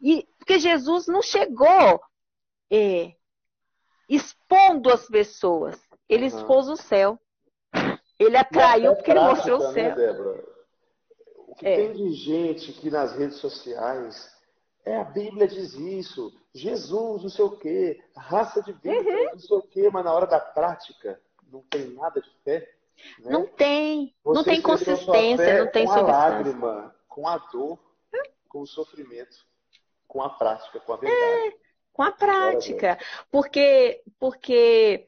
E, 0.00 0.26
porque 0.36 0.58
Jesus 0.58 1.06
não 1.06 1.22
chegou 1.22 2.00
é, 2.70 3.12
expondo 4.08 4.92
as 4.92 5.06
pessoas. 5.06 5.80
Ele 6.08 6.22
uhum. 6.22 6.28
expôs 6.28 6.68
o 6.68 6.76
céu. 6.76 7.18
Ele 8.18 8.36
atraiu 8.36 8.94
porque 8.94 9.10
ele 9.10 9.20
mostrou 9.20 9.58
o 9.58 9.72
céu. 9.72 9.96
Né, 9.96 10.53
o 11.54 11.56
que 11.56 11.66
é. 11.66 11.76
tem 11.76 11.92
de 11.92 12.12
gente 12.12 12.72
que 12.72 12.90
nas 12.90 13.16
redes 13.16 13.38
sociais 13.38 14.34
é 14.84 14.96
a 14.96 15.04
Bíblia 15.04 15.46
diz 15.46 15.72
isso, 15.74 16.32
Jesus, 16.52 17.22
não 17.22 17.30
sei 17.30 17.44
o 17.44 17.56
quê, 17.56 18.02
raça 18.14 18.62
de 18.62 18.72
vida, 18.72 19.08
uhum. 19.08 19.24
não 19.32 19.38
sei 19.38 19.56
o 19.56 19.62
quê, 19.62 19.90
mas 19.90 20.04
na 20.04 20.12
hora 20.12 20.26
da 20.26 20.40
prática 20.40 21.20
não 21.50 21.62
tem 21.62 21.86
nada 21.94 22.20
de 22.20 22.30
fé. 22.42 22.70
Né? 23.20 23.30
Não 23.30 23.46
tem, 23.46 24.14
Você 24.24 24.36
não 24.36 24.44
tem 24.44 24.60
consistência, 24.60 25.64
não 25.64 25.70
tem 25.70 25.86
com 25.86 25.92
a 25.92 26.02
lágrima, 26.02 26.94
com 27.08 27.28
a 27.28 27.38
dor, 27.38 27.78
com 28.48 28.60
o 28.60 28.66
sofrimento, 28.66 29.46
com 30.06 30.20
a 30.20 30.30
prática, 30.30 30.80
com 30.80 30.92
a 30.92 30.96
verdade. 30.96 31.48
É, 31.48 31.58
com 31.92 32.02
a 32.02 32.12
prática, 32.12 32.98
porque 33.30 34.02
porque 34.18 35.06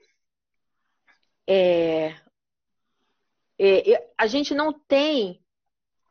é, 1.47 2.15
é, 3.59 4.11
a 4.17 4.27
gente 4.27 4.55
não 4.55 4.73
tem 4.73 5.45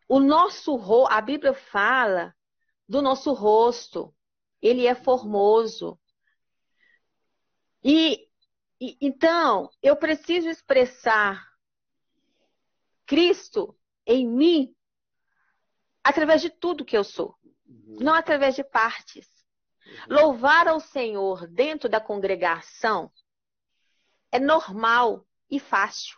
o 0.08 0.20
nosso 0.20 0.76
a 1.08 1.20
Bíblia 1.22 1.54
fala 1.54 2.36
do 2.88 3.02
nosso 3.02 3.34
rosto. 3.34 4.14
Ele 4.62 4.86
é 4.86 4.96
formoso. 4.96 6.00
E, 7.84 8.28
e 8.80 8.98
então, 9.02 9.70
eu 9.82 9.96
preciso 9.96 10.50
expressar 10.50 11.46
Cristo 13.06 13.78
em 14.06 14.28
mim 14.28 14.76
através 16.04 16.42
de 16.42 16.50
tudo 16.50 16.86
que 16.86 16.98
eu 16.98 17.04
sou, 17.04 17.36
uhum. 17.66 17.98
não 18.00 18.14
através 18.14 18.56
de 18.56 18.64
partes. 18.64 19.28
Uhum. 19.86 20.16
Louvar 20.16 20.68
ao 20.68 20.80
Senhor 20.80 21.48
dentro 21.48 21.88
da 21.90 22.00
congregação 22.00 23.12
é 24.32 24.40
normal 24.40 25.26
e 25.50 25.60
fácil. 25.60 26.18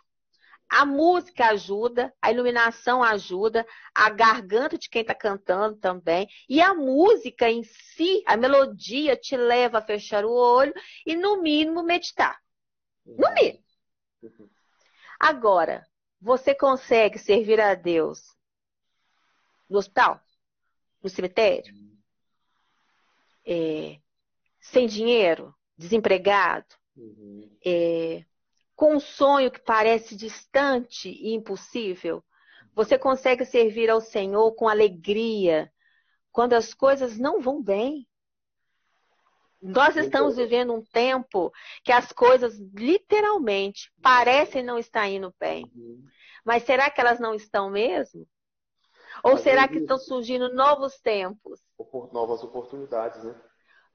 A 0.68 0.84
música 0.84 1.46
ajuda, 1.46 2.12
a 2.20 2.30
iluminação 2.30 3.02
ajuda, 3.02 3.66
a 3.94 4.10
garganta 4.10 4.76
de 4.76 4.88
quem 4.88 5.00
está 5.00 5.14
cantando 5.14 5.76
também. 5.76 6.28
E 6.48 6.60
a 6.60 6.74
música 6.74 7.50
em 7.50 7.62
si, 7.62 8.22
a 8.26 8.36
melodia, 8.36 9.16
te 9.16 9.36
leva 9.36 9.78
a 9.78 9.82
fechar 9.82 10.24
o 10.24 10.32
olho 10.32 10.74
e, 11.06 11.16
no 11.16 11.40
mínimo, 11.40 11.82
meditar. 11.82 12.38
No 13.06 13.32
mínimo. 13.32 13.64
Agora, 15.18 15.86
você 16.20 16.54
consegue 16.54 17.18
servir 17.18 17.60
a 17.60 17.74
Deus 17.74 18.36
no 19.68 19.78
hospital? 19.78 20.20
No 21.02 21.08
cemitério? 21.08 21.74
É, 23.46 23.98
sem 24.60 24.86
dinheiro? 24.86 25.54
Desempregado? 25.76 26.66
Uhum. 26.96 27.56
É, 27.64 28.24
com 28.78 28.94
um 28.94 29.00
sonho 29.00 29.50
que 29.50 29.58
parece 29.58 30.14
distante 30.14 31.08
e 31.08 31.34
impossível, 31.34 32.22
você 32.72 32.96
consegue 32.96 33.44
servir 33.44 33.90
ao 33.90 34.00
Senhor 34.00 34.52
com 34.52 34.68
alegria 34.68 35.68
quando 36.30 36.52
as 36.52 36.72
coisas 36.72 37.18
não 37.18 37.40
vão 37.40 37.60
bem. 37.60 38.06
Nós 39.60 39.96
estamos 39.96 40.36
vivendo 40.36 40.72
um 40.72 40.80
tempo 40.80 41.52
que 41.82 41.90
as 41.90 42.12
coisas 42.12 42.56
literalmente 42.72 43.92
parecem 44.00 44.62
não 44.62 44.78
estar 44.78 45.08
indo 45.08 45.34
bem. 45.40 45.68
Mas 46.44 46.62
será 46.62 46.88
que 46.88 47.00
elas 47.00 47.18
não 47.18 47.34
estão 47.34 47.68
mesmo? 47.68 48.28
Ou 49.24 49.36
será 49.38 49.66
que 49.66 49.78
estão 49.78 49.98
surgindo 49.98 50.54
novos 50.54 51.00
tempos? 51.00 51.60
Novas 52.12 52.44
oportunidades, 52.44 53.24
né? 53.24 53.34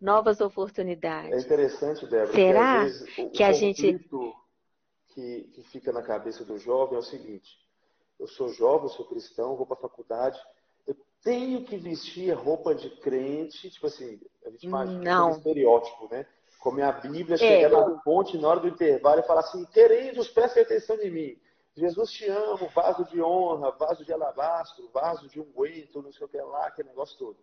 Novas 0.02 0.42
oportunidades. 0.42 1.32
É 1.32 1.40
interessante, 1.40 2.06
Débora. 2.06 2.34
Será 2.34 2.86
que, 3.16 3.30
que 3.30 3.44
a 3.44 3.54
gente 3.54 3.98
que, 5.14 5.44
que 5.54 5.64
fica 5.64 5.92
na 5.92 6.02
cabeça 6.02 6.44
do 6.44 6.58
jovem 6.58 6.96
é 6.96 7.00
o 7.00 7.04
seguinte: 7.04 7.58
eu 8.20 8.28
sou 8.28 8.50
jovem, 8.50 8.90
sou 8.90 9.06
cristão, 9.06 9.56
vou 9.56 9.66
para 9.66 9.78
a 9.78 9.82
faculdade, 9.82 10.40
eu 10.88 10.96
tenho 11.24 11.64
que 11.64 11.78
vestir 11.78 12.34
roupa 12.34 12.74
de 12.74 12.90
crente, 12.90 13.70
tipo 13.70 13.88
assim, 13.88 14.20
a 14.46 14.50
gente 14.50 14.66
imagina 14.66 15.28
um 15.28 15.32
estereótipo, 15.32 16.08
né? 16.12 16.26
Como 16.60 16.82
a 16.82 16.92
Bíblia, 16.94 17.36
é. 17.36 17.38
chegar 17.38 17.70
na 17.70 18.00
fonte 18.02 18.38
na 18.38 18.48
hora 18.48 18.62
do 18.62 18.70
intervalo 18.70 19.20
e 19.20 19.28
falar 19.28 19.42
assim: 19.42 19.66
queridos, 19.66 20.30
prestem 20.30 20.64
atenção 20.64 20.96
em 20.98 21.12
mim. 21.12 21.42
Jesus 21.76 22.12
te 22.12 22.28
ama, 22.28 22.68
vaso 22.68 23.04
de 23.06 23.22
honra, 23.22 23.72
vaso 23.72 24.06
de 24.06 24.14
alabastro, 24.14 24.88
vaso 24.94 25.28
de 25.28 25.40
unguento, 25.42 26.02
não 26.02 26.12
sei 26.12 26.26
o 26.26 26.30
que 26.30 26.38
lá, 26.40 26.68
aquele 26.68 26.90
negócio 26.90 27.18
todo. 27.18 27.38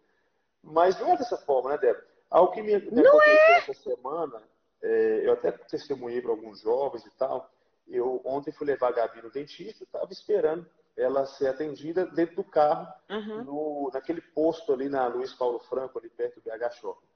Mas 0.63 0.99
não 1.01 1.13
é 1.13 1.17
dessa 1.17 1.37
forma, 1.37 1.71
né, 1.71 1.79
Débora? 1.79 2.07
Algo 2.31 2.53
que 2.53 2.63
me 2.63 2.75
aconteceu 2.75 3.23
é. 3.23 3.59
essa 3.59 3.75
semana, 3.75 4.41
é, 4.81 5.27
eu 5.27 5.33
até 5.33 5.51
testemunhei 5.51 6.23
para 6.23 6.31
alguns 6.31 6.61
jovens 6.61 7.05
e 7.05 7.11
tal, 7.11 7.51
eu 7.87 8.21
ontem 8.25 8.53
fui 8.53 8.67
levar 8.67 8.89
a 8.89 8.93
Gabi 8.93 9.23
no 9.23 9.31
dentista, 9.31 9.85
estava 9.85 10.13
esperando 10.13 10.67
ela 10.97 11.27
ser 11.27 11.49
atendida 11.49 12.07
dentro 12.07 12.37
do 12.37 12.45
carro, 12.45 12.87
uhum. 13.09 13.45
no, 13.45 13.91
naquele 13.93 14.21
posto 14.21 14.73
ali 14.73 14.89
na 14.89 15.07
Luiz 15.07 15.33
Paulo 15.33 15.59
Franco, 15.61 15.99
ali 15.99 16.11
perto 16.11 16.41
do 16.41 16.43
BH 16.43 16.75
Shopping. 16.75 17.07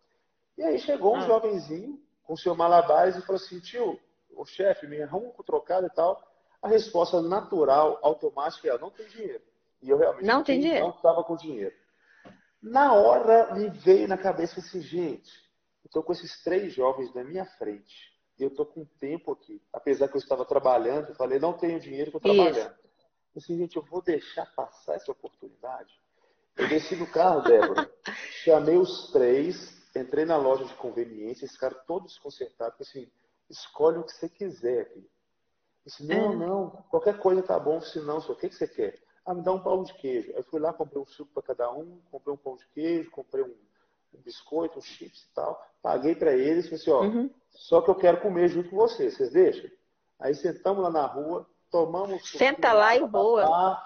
E 0.57 0.63
aí 0.63 0.79
chegou 0.79 1.15
um 1.15 1.21
uhum. 1.21 1.27
jovenzinho 1.27 2.03
com 2.23 2.37
seu 2.37 2.55
malabares 2.55 3.17
e 3.17 3.23
falou 3.23 3.37
assim, 3.37 3.61
tio, 3.61 4.01
o 4.31 4.45
chefe, 4.47 4.87
me 4.87 5.03
arruma 5.03 5.29
um 5.39 5.43
trocado 5.43 5.87
e 5.87 5.91
tal. 5.91 6.23
A 6.63 6.69
resposta 6.69 7.21
natural, 7.21 7.99
automática 8.03 8.69
é, 8.69 8.79
não 8.79 8.91
tem 8.91 9.07
dinheiro. 9.07 9.43
E 9.83 9.91
eu 9.91 9.99
realmente 9.99 10.25
não, 10.25 10.43
tem 10.43 10.61
dinheiro. 10.61 10.87
não 10.87 10.95
estava 10.95 11.23
com 11.23 11.37
dinheiro. 11.37 11.75
Na 12.63 12.95
hora 12.95 13.55
me 13.55 13.69
veio 13.69 14.09
na 14.09 14.17
cabeça 14.17 14.61
assim, 14.61 14.81
gente, 14.81 15.31
eu 15.85 15.89
estou 15.89 16.03
com 16.03 16.13
esses 16.13 16.43
três 16.43 16.73
jovens 16.73 17.13
na 17.15 17.23
minha 17.23 17.45
frente 17.45 18.14
eu 18.43 18.49
estou 18.49 18.67
com 18.67 18.85
tempo 18.99 19.33
aqui. 19.33 19.63
Apesar 19.73 20.09
que 20.09 20.17
eu 20.17 20.21
estava 20.21 20.45
trabalhando, 20.45 21.09
eu 21.09 21.15
falei, 21.15 21.39
não 21.39 21.53
tenho 21.53 21.79
dinheiro, 21.79 22.09
estou 22.09 22.21
trabalhando. 22.21 22.75
Eu 23.35 23.41
disse, 23.41 23.57
gente, 23.57 23.77
eu 23.77 23.83
vou 23.83 24.03
deixar 24.03 24.47
passar 24.55 24.95
essa 24.95 25.13
oportunidade. 25.13 25.93
Eu 26.57 26.69
desci 26.69 26.97
do 26.97 27.07
carro, 27.07 27.43
Débora, 27.43 27.91
chamei 28.45 28.77
os 28.77 29.11
três, 29.11 29.75
entrei 29.97 30.25
na 30.25 30.37
loja 30.37 30.65
de 30.65 30.75
conveniência, 30.75 31.45
esses 31.45 31.57
caras 31.57 31.79
todos 31.87 32.13
desconcertados, 32.13 32.81
assim, 32.81 33.11
escolhe 33.51 33.99
o 33.99 34.05
que 34.05 34.13
você 34.13 34.29
quiser 34.29 34.83
aqui. 34.83 34.99
Eu 34.99 35.07
disse, 35.87 36.07
não, 36.07 36.33
é. 36.33 36.37
não, 36.37 36.71
qualquer 36.91 37.19
coisa 37.19 37.43
tá 37.43 37.59
bom, 37.59 37.81
se 37.81 38.01
não, 38.01 38.19
o 38.19 38.37
que, 38.37 38.49
que 38.49 38.55
você 38.55 38.69
quer? 38.69 39.03
Ah, 39.27 39.35
me 39.35 39.43
dá 39.43 39.53
um 39.53 39.63
pão 39.63 39.83
de 39.83 39.95
queijo. 39.95 40.33
Aí 40.37 40.43
fui 40.45 40.61
lá, 40.61 40.73
comprei 40.73 41.01
um 41.01 41.07
suco 41.07 41.33
para 41.33 41.43
cada 41.43 41.73
um, 41.73 42.01
comprei 42.11 42.35
um 42.35 42.37
pão 42.37 42.57
de 42.57 42.67
queijo, 42.69 43.11
comprei 43.11 43.43
um 43.43 43.55
biscoito, 44.19 44.81
chips 44.81 45.23
e 45.23 45.35
tal, 45.35 45.65
paguei 45.83 46.15
para 46.15 46.33
eles, 46.33 46.67
falei 46.67 46.81
assim, 46.81 46.91
ó, 46.91 47.03
uhum. 47.03 47.31
Só 47.55 47.81
que 47.81 47.91
eu 47.91 47.95
quero 47.95 48.21
comer 48.21 48.49
junto 48.49 48.71
com 48.71 48.77
vocês. 48.77 49.17
Vocês 49.17 49.31
deixam? 49.31 49.71
Aí 50.19 50.35
sentamos 50.35 50.83
lá 50.83 50.91
na 50.91 51.07
rua, 51.07 51.47
tomamos. 51.71 52.29
Senta 52.31 52.73
lá 52.73 52.97
e 52.97 53.07
boa. 53.07 53.83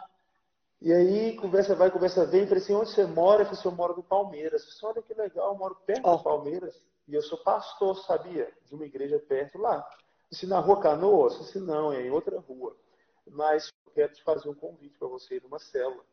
E 0.81 0.93
aí, 0.93 1.37
conversa 1.37 1.75
vai, 1.75 1.91
conversa 1.91 2.25
vem. 2.27 2.47
Falei 2.47 2.63
assim: 2.63 2.75
onde 2.75 2.91
você 2.91 3.05
mora? 3.05 3.43
Eu 3.43 3.47
falei 3.47 3.61
assim: 3.61 3.69
eu 3.69 3.75
moro 3.75 3.97
no 3.97 4.03
Palmeiras. 4.03 4.79
Falei, 4.81 4.97
olha 4.97 5.03
que 5.03 5.15
legal, 5.15 5.53
eu 5.53 5.59
moro 5.59 5.75
perto 5.87 6.03
oh. 6.05 6.17
do 6.17 6.23
Palmeiras. 6.23 6.81
E 7.07 7.15
eu 7.15 7.23
sou 7.23 7.39
pastor, 7.39 7.97
sabia? 8.05 8.53
De 8.67 8.75
uma 8.75 8.85
igreja 8.85 9.19
perto 9.19 9.59
lá. 9.59 9.89
Disse, 10.31 10.47
na 10.47 10.61
rua 10.61 10.81
Canoas? 10.81 11.35
Eu 11.35 11.41
disse, 11.41 11.59
não, 11.59 11.93
é 11.93 12.03
em 12.03 12.11
outra 12.11 12.39
rua. 12.39 12.77
Mas 13.27 13.73
eu 13.87 13.93
quero 13.93 14.13
te 14.13 14.23
fazer 14.23 14.49
um 14.49 14.55
convite 14.55 14.99
para 14.99 15.09
você 15.09 15.37
ir 15.37 15.43
numa 15.43 15.59
célula, 15.59 16.05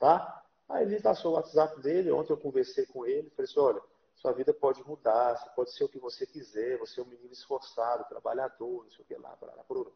tá? 0.00 0.42
Aí 0.72 0.86
ele 0.86 1.00
passou 1.00 1.32
o 1.32 1.34
WhatsApp 1.34 1.80
dele, 1.82 2.10
ontem 2.10 2.32
eu 2.32 2.36
conversei 2.38 2.86
com 2.86 3.04
ele, 3.04 3.28
falei 3.30 3.50
assim, 3.50 3.60
olha, 3.60 3.82
sua 4.16 4.32
vida 4.32 4.54
pode 4.54 4.82
mudar, 4.88 5.36
você 5.36 5.50
pode 5.54 5.72
ser 5.74 5.84
o 5.84 5.88
que 5.88 5.98
você 5.98 6.26
quiser, 6.26 6.78
você 6.78 6.98
é 6.98 7.02
um 7.02 7.06
menino 7.06 7.30
esforçado, 7.30 8.08
trabalhador, 8.08 8.82
não 8.82 8.90
sei 8.90 9.04
o 9.04 9.04
que 9.04 9.14
lá, 9.16 9.36
para 9.36 9.54
lá, 9.54 9.62
por 9.64 9.92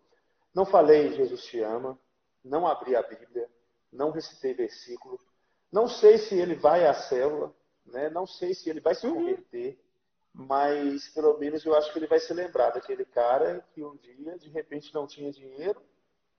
Não 0.55 0.67
falei 0.67 1.15
Jesus 1.15 1.45
te 1.45 1.61
ama, 1.61 1.99
não 2.45 2.67
abri 2.67 2.95
a 2.95 3.03
Bíblia, 3.03 3.49
não 3.91 4.11
recitei 4.11 4.53
versículo, 4.53 5.19
não 5.73 5.89
sei 5.89 6.19
se 6.19 6.35
ele 6.35 6.55
vai 6.55 6.87
à 6.87 6.93
célula, 6.93 7.55
né? 7.87 8.11
não 8.11 8.27
sei 8.27 8.53
se 8.53 8.69
ele 8.69 8.81
vai 8.81 8.95
se 8.95 9.07
uhum. 9.07 9.15
converter, 9.15 9.81
mas 10.35 11.09
pelo 11.15 11.39
menos 11.39 11.65
eu 11.65 11.75
acho 11.75 11.91
que 11.91 11.99
ele 11.99 12.07
vai 12.07 12.21
se 12.21 12.35
lembrar 12.35 12.69
daquele 12.71 13.07
cara 13.07 13.67
que 13.73 13.83
um 13.83 13.97
dia, 13.97 14.39
de 14.39 14.51
repente, 14.51 14.93
não 14.93 15.07
tinha 15.07 15.33
dinheiro, 15.33 15.81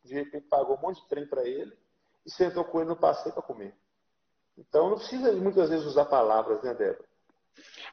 de 0.03 0.13
repente 0.13 0.45
pagou 0.47 0.77
um 0.77 0.81
monte 0.81 1.01
de 1.01 1.07
trem 1.07 1.25
para 1.25 1.43
ele 1.43 1.75
e 2.23 2.29
sentou 2.29 2.63
com 2.63 2.79
ele 2.79 2.89
no 2.89 2.95
passeio 2.95 3.33
para 3.33 3.41
comer. 3.41 3.75
Então 4.58 4.89
não 4.89 4.97
precisa 4.97 5.32
muitas 5.34 5.70
vezes 5.70 5.86
usar 5.86 6.05
palavras, 6.05 6.62
né, 6.64 6.74
Débora? 6.74 7.05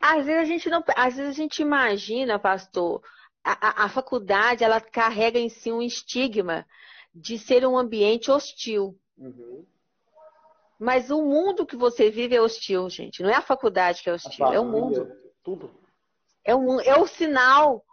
Às 0.00 0.26
vezes 0.26 0.40
a 0.40 0.44
gente 0.44 0.68
não, 0.68 0.84
às 0.96 1.16
vezes 1.16 1.30
a 1.30 1.42
gente 1.42 1.62
imagina, 1.62 2.38
pastor, 2.38 3.02
a, 3.42 3.82
a, 3.82 3.84
a 3.84 3.88
faculdade 3.88 4.64
ela 4.64 4.80
carrega 4.80 5.38
em 5.38 5.48
si 5.48 5.70
um 5.70 5.82
estigma 5.82 6.66
de 7.14 7.38
ser 7.38 7.66
um 7.66 7.76
ambiente 7.78 8.30
hostil. 8.30 8.98
Uhum. 9.16 9.66
Mas 10.78 11.10
o 11.10 11.22
mundo 11.22 11.64
que 11.64 11.76
você 11.76 12.10
vive 12.10 12.34
é 12.34 12.40
hostil, 12.40 12.88
gente. 12.90 13.22
Não 13.22 13.30
é 13.30 13.34
a 13.34 13.42
faculdade 13.42 14.02
que 14.02 14.10
é 14.10 14.12
hostil, 14.12 14.46
é 14.46 14.58
o 14.58 14.64
mundo. 14.64 15.08
Tudo. 15.42 15.70
É 16.44 16.54
o, 16.54 16.80
é 16.80 16.98
o 16.98 17.06
sinal. 17.06 17.84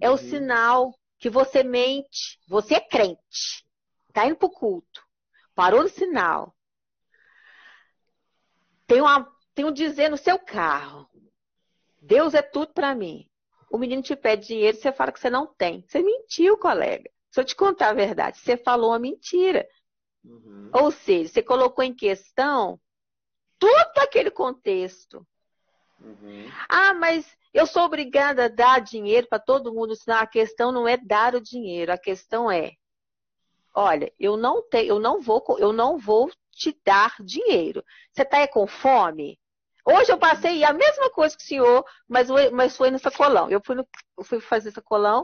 É 0.00 0.08
uhum. 0.08 0.16
o 0.16 0.18
sinal 0.18 0.94
que 1.18 1.30
você 1.30 1.62
mente. 1.62 2.38
Você 2.48 2.74
é 2.74 2.80
crente. 2.80 3.64
Tá 4.12 4.26
indo 4.26 4.36
pro 4.36 4.50
culto. 4.50 5.02
Parou 5.54 5.82
no 5.82 5.88
sinal. 5.88 6.53
Tem, 8.94 9.00
uma, 9.00 9.28
tem 9.56 9.64
um 9.64 9.72
dizer 9.72 10.08
no 10.08 10.16
seu 10.16 10.38
carro. 10.38 11.10
Deus 12.00 12.32
é 12.32 12.40
tudo 12.40 12.72
para 12.72 12.94
mim. 12.94 13.28
O 13.68 13.76
menino 13.76 14.00
te 14.00 14.14
pede 14.14 14.46
dinheiro, 14.46 14.76
você 14.76 14.92
fala 14.92 15.10
que 15.10 15.18
você 15.18 15.28
não 15.28 15.48
tem. 15.48 15.84
Você 15.84 16.00
mentiu, 16.00 16.56
colega. 16.56 17.10
Se 17.28 17.40
eu 17.40 17.44
te 17.44 17.56
contar 17.56 17.88
a 17.88 17.92
verdade, 17.92 18.38
você 18.38 18.56
falou 18.56 18.90
uma 18.90 18.98
mentira. 19.00 19.68
Uhum. 20.24 20.70
Ou 20.72 20.92
seja, 20.92 21.28
você 21.28 21.42
colocou 21.42 21.82
em 21.82 21.92
questão 21.92 22.78
todo 23.58 23.98
aquele 23.98 24.30
contexto. 24.30 25.26
Uhum. 26.00 26.48
Ah, 26.68 26.94
mas 26.94 27.36
eu 27.52 27.66
sou 27.66 27.82
obrigada 27.82 28.44
a 28.44 28.48
dar 28.48 28.78
dinheiro 28.80 29.26
para 29.28 29.40
todo 29.40 29.74
mundo. 29.74 29.92
Não, 30.06 30.18
a 30.18 30.26
questão 30.26 30.70
não 30.70 30.86
é 30.86 30.96
dar 30.96 31.34
o 31.34 31.40
dinheiro, 31.40 31.92
a 31.92 31.98
questão 31.98 32.48
é, 32.48 32.74
olha, 33.74 34.12
eu 34.20 34.36
não 34.36 34.62
tenho, 34.62 34.86
eu 34.86 35.00
não 35.00 35.20
vou, 35.20 35.44
eu 35.58 35.72
não 35.72 35.98
vou 35.98 36.30
te 36.54 36.78
dar 36.84 37.14
dinheiro. 37.20 37.84
Você 38.12 38.22
está 38.22 38.46
com 38.48 38.66
fome? 38.66 39.38
Hoje 39.86 40.10
eu 40.10 40.18
passei 40.18 40.64
a 40.64 40.72
mesma 40.72 41.10
coisa 41.10 41.36
que 41.36 41.44
o 41.44 41.46
senhor, 41.46 41.84
mas, 42.08 42.28
mas 42.52 42.76
foi 42.76 42.90
no 42.90 42.98
sacolão. 42.98 43.50
Eu 43.50 43.60
fui, 43.62 43.74
no, 43.74 43.86
eu 44.16 44.24
fui 44.24 44.40
fazer 44.40 44.70
sacolão, 44.70 45.22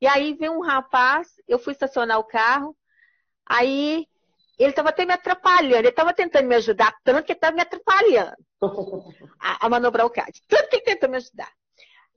e 0.00 0.06
aí 0.06 0.34
veio 0.34 0.52
um 0.52 0.62
rapaz, 0.62 1.28
eu 1.46 1.58
fui 1.58 1.72
estacionar 1.72 2.18
o 2.18 2.24
carro, 2.24 2.76
aí 3.46 4.06
ele 4.58 4.70
estava 4.70 4.88
até 4.88 5.04
me 5.04 5.12
atrapalhando, 5.12 5.76
ele 5.76 5.88
estava 5.88 6.14
tentando 6.14 6.48
me 6.48 6.56
ajudar, 6.56 6.92
tanto 7.04 7.24
que 7.24 7.32
ele 7.32 7.36
estava 7.36 7.54
me 7.54 7.62
atrapalhando 7.62 8.36
a, 9.38 9.66
a, 9.66 9.68
manobrar 9.68 10.06
o 10.06 10.10
carro, 10.10 10.32
tanto 10.48 10.68
que 10.68 10.76
ele 10.76 10.84
tentou 10.84 11.08
me 11.08 11.18
ajudar. 11.18 11.50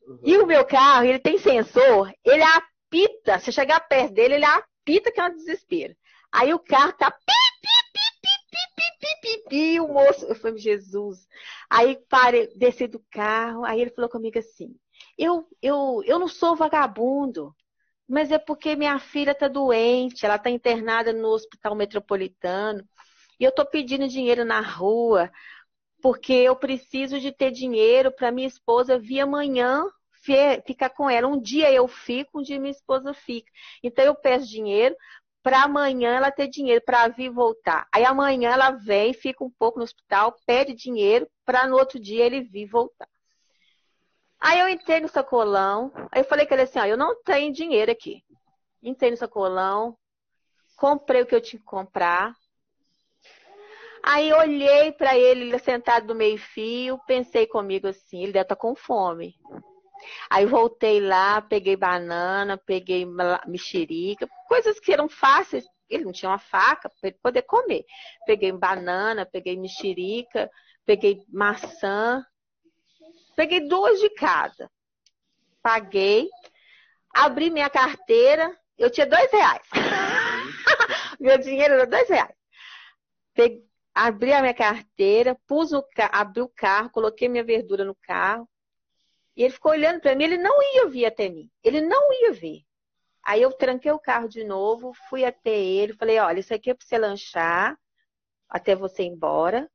Uhum. 0.08 0.20
E 0.24 0.38
o 0.38 0.48
meu 0.48 0.66
carro, 0.66 1.06
ele 1.06 1.20
tem 1.20 1.38
sensor, 1.38 2.12
ele 2.24 2.44
apita, 2.44 3.38
se 3.40 3.52
chegar 3.52 3.80
perto 3.82 4.14
dele, 4.14 4.36
ele 4.36 4.46
apita 4.46 5.12
que 5.12 5.20
é 5.20 5.26
um 5.26 5.36
desespero. 5.36 5.96
Aí 6.32 6.54
o 6.54 6.60
carro 6.60 6.94
tá 6.94 7.12
pi, 7.12 7.45
pi, 8.76 8.84
pi, 9.22 9.50
pi, 9.50 9.80
o 9.80 9.88
moço, 9.88 10.26
eu 10.26 10.36
falei, 10.36 10.58
Jesus. 10.60 11.28
Aí 11.70 11.98
parei, 12.10 12.48
desci 12.56 12.88
do 12.88 13.04
carro, 13.12 13.64
aí 13.66 13.82
ele 13.82 13.92
falou 13.92 14.10
comigo 14.10 14.38
assim, 14.40 14.76
eu, 15.18 15.48
eu, 15.62 16.02
eu 16.06 16.20
não 16.20 16.28
sou 16.28 16.56
vagabundo, 16.56 17.56
mas 18.08 18.32
é 18.32 18.38
porque 18.38 18.76
minha 18.76 19.00
filha 19.00 19.32
está 19.32 19.48
doente, 19.48 20.26
ela 20.26 20.36
está 20.36 20.50
internada 20.50 21.12
no 21.14 21.30
hospital 21.30 21.76
metropolitano. 21.76 22.88
E 23.40 23.44
eu 23.44 23.50
estou 23.50 23.66
pedindo 23.66 24.08
dinheiro 24.08 24.46
na 24.46 24.62
rua, 24.62 25.32
porque 26.02 26.34
eu 26.34 26.56
preciso 26.56 27.20
de 27.20 27.32
ter 27.32 27.52
dinheiro 27.52 28.12
para 28.12 28.32
minha 28.32 28.48
esposa 28.48 29.00
vir 29.00 29.22
amanhã 29.22 29.84
ficar 30.66 30.90
com 30.90 31.10
ela. 31.10 31.28
Um 31.28 31.40
dia 31.40 31.72
eu 31.72 31.88
fico, 31.88 32.40
um 32.40 32.42
dia 32.42 32.60
minha 32.60 32.72
esposa 32.72 33.14
fica. 33.14 33.52
Então 33.84 34.04
eu 34.04 34.16
peço 34.16 34.48
dinheiro 34.48 34.96
para 35.46 35.62
amanhã 35.62 36.16
ela 36.16 36.32
ter 36.32 36.48
dinheiro 36.48 36.82
para 36.84 37.08
vir 37.08 37.30
voltar. 37.30 37.88
Aí 37.94 38.04
amanhã 38.04 38.50
ela 38.50 38.72
vem, 38.72 39.14
fica 39.14 39.44
um 39.44 39.52
pouco 39.52 39.78
no 39.78 39.84
hospital, 39.84 40.36
pede 40.44 40.74
dinheiro 40.74 41.30
para 41.46 41.68
no 41.68 41.78
outro 41.78 42.00
dia 42.00 42.26
ele 42.26 42.42
vir 42.42 42.66
voltar. 42.66 43.08
Aí 44.40 44.60
eu 44.60 44.68
entrei 44.68 45.00
no 45.00 45.08
sacolão, 45.08 45.92
aí 46.12 46.22
eu 46.22 46.26
falei 46.26 46.48
com 46.48 46.56
ele 46.56 46.64
assim, 46.64 46.80
ó, 46.80 46.86
eu 46.86 46.98
não 46.98 47.22
tenho 47.22 47.54
dinheiro 47.54 47.92
aqui. 47.92 48.24
Entrei 48.82 49.12
no 49.12 49.18
sacolão, 49.18 49.96
comprei 50.76 51.22
o 51.22 51.28
que 51.28 51.36
eu 51.36 51.42
tinha 51.42 51.60
que 51.60 51.66
comprar. 51.66 52.34
Aí 54.02 54.34
olhei 54.34 54.94
para 54.94 55.16
ele, 55.16 55.42
ele 55.42 55.60
sentado 55.60 56.08
no 56.08 56.16
meio-fio, 56.16 57.00
pensei 57.06 57.46
comigo 57.46 57.88
assim, 57.88 58.24
ele 58.24 58.34
deve 58.34 58.46
estar 58.46 58.56
tá 58.56 58.62
com 58.62 58.76
fome. 58.76 59.36
Aí 60.30 60.46
voltei 60.46 61.00
lá, 61.00 61.42
peguei 61.42 61.76
banana, 61.76 62.58
peguei 62.58 63.06
mexerica, 63.48 64.28
coisas 64.48 64.80
que 64.80 64.94
eram 64.94 65.10
fáceis. 65.10 65.66
Ele 65.90 66.04
não 66.04 66.12
tinha 66.12 66.32
uma 66.32 66.40
faca 66.40 66.90
para 66.90 67.12
poder 67.22 67.44
comer. 67.44 67.86
Peguei 68.26 68.52
banana, 68.52 69.26
peguei 69.26 69.56
mexerica, 69.56 70.50
peguei 70.86 71.24
maçã, 71.32 72.26
Peguei 73.36 73.68
duas 73.68 74.00
de 74.00 74.10
cada. 74.12 74.72
Paguei. 75.62 76.30
Abri 77.14 77.50
minha 77.50 77.70
carteira. 77.70 78.58
Eu 78.78 78.90
tinha 78.90 79.06
dois 79.06 79.32
reais. 79.32 79.68
Meu 81.20 81.38
dinheiro 81.38 81.74
era 81.76 81.86
dois 81.86 82.10
reais. 82.10 82.36
Peguei, 83.34 83.66
abri 83.94 84.34
a 84.34 84.42
minha 84.42 84.54
carteira, 84.54 85.38
pus 85.48 85.74
o 85.74 85.84
abri 86.12 86.42
o 86.42 86.50
carro, 86.50 86.90
coloquei 86.90 87.28
minha 87.28 87.44
verdura 87.44 87.84
no 87.84 87.96
carro. 87.96 88.48
E 89.36 89.44
ele 89.44 89.54
ficou 89.54 89.72
olhando 89.72 90.00
para 90.00 90.16
mim, 90.16 90.24
ele 90.24 90.38
não 90.38 90.62
ia 90.62 90.88
vir 90.88 91.06
até 91.06 91.30
mim. 91.30 91.52
Ele 91.64 91.82
não 91.82 92.14
ia 92.14 92.32
vir. 92.32 92.66
Aí 93.24 93.42
eu 93.42 93.52
tranquei 93.52 93.92
o 93.92 94.00
carro 94.00 94.30
de 94.30 94.44
novo, 94.44 94.94
fui 95.10 95.26
até 95.26 95.58
ele, 95.58 95.94
falei, 95.94 96.20
olha, 96.20 96.40
isso 96.40 96.54
aqui 96.54 96.70
é 96.70 96.74
para 96.74 96.86
você 96.86 96.98
lanchar 96.98 97.78
até 98.48 98.76
você 98.76 99.04
ir 99.04 99.08
embora. 99.08 99.70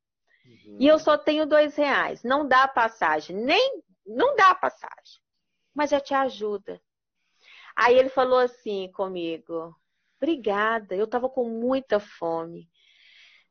Uhum. 0.45 0.77
E 0.79 0.87
eu 0.87 0.97
só 0.97 1.17
tenho 1.17 1.45
dois 1.45 1.75
reais. 1.75 2.23
Não 2.23 2.47
dá 2.47 2.67
passagem. 2.67 3.35
Nem. 3.35 3.83
Não 4.05 4.35
dá 4.35 4.55
passagem. 4.55 5.21
Mas 5.73 5.91
já 5.91 5.99
te 5.99 6.13
ajuda. 6.13 6.81
Aí 7.75 7.97
ele 7.97 8.09
falou 8.09 8.39
assim 8.39 8.91
comigo: 8.91 9.75
Obrigada, 10.17 10.95
eu 10.95 11.05
estava 11.05 11.29
com 11.29 11.47
muita 11.47 11.99
fome. 11.99 12.69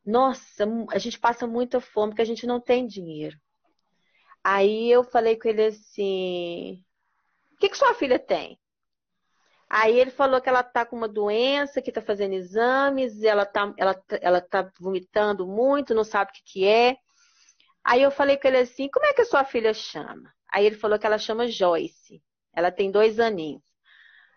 Nossa, 0.04 0.64
a 0.90 0.98
gente 0.98 1.18
passa 1.18 1.46
muita 1.46 1.80
fome 1.80 2.12
porque 2.12 2.22
a 2.22 2.26
gente 2.26 2.46
não 2.46 2.60
tem 2.60 2.86
dinheiro. 2.86 3.38
Aí 4.44 4.90
eu 4.90 5.04
falei 5.04 5.36
com 5.38 5.48
ele 5.48 5.66
assim: 5.66 6.84
O 7.54 7.56
que, 7.58 7.68
que 7.70 7.78
sua 7.78 7.94
filha 7.94 8.18
tem? 8.18 8.58
Aí 9.68 9.98
ele 10.00 10.10
falou 10.10 10.40
que 10.40 10.48
ela 10.48 10.62
tá 10.64 10.84
com 10.84 10.96
uma 10.96 11.08
doença, 11.08 11.80
que 11.80 11.92
tá 11.92 12.02
fazendo 12.02 12.34
exames, 12.34 13.22
ela 13.22 13.46
tá, 13.46 13.72
ela, 13.78 14.02
ela 14.20 14.40
tá 14.40 14.68
vomitando 14.80 15.46
muito, 15.46 15.94
não 15.94 16.02
sabe 16.04 16.30
o 16.32 16.34
que, 16.34 16.42
que 16.44 16.66
é. 16.66 16.96
Aí 17.84 18.02
eu 18.02 18.10
falei 18.10 18.36
com 18.36 18.48
ele 18.48 18.58
assim, 18.58 18.88
como 18.90 19.06
é 19.06 19.12
que 19.14 19.22
a 19.22 19.26
sua 19.26 19.44
filha 19.44 19.72
chama? 19.74 20.32
Aí 20.52 20.66
ele 20.66 20.76
falou 20.76 20.98
que 20.98 21.06
ela 21.06 21.18
chama 21.18 21.46
Joyce. 21.48 22.22
Ela 22.52 22.72
tem 22.72 22.90
dois 22.90 23.20
aninhos. 23.20 23.62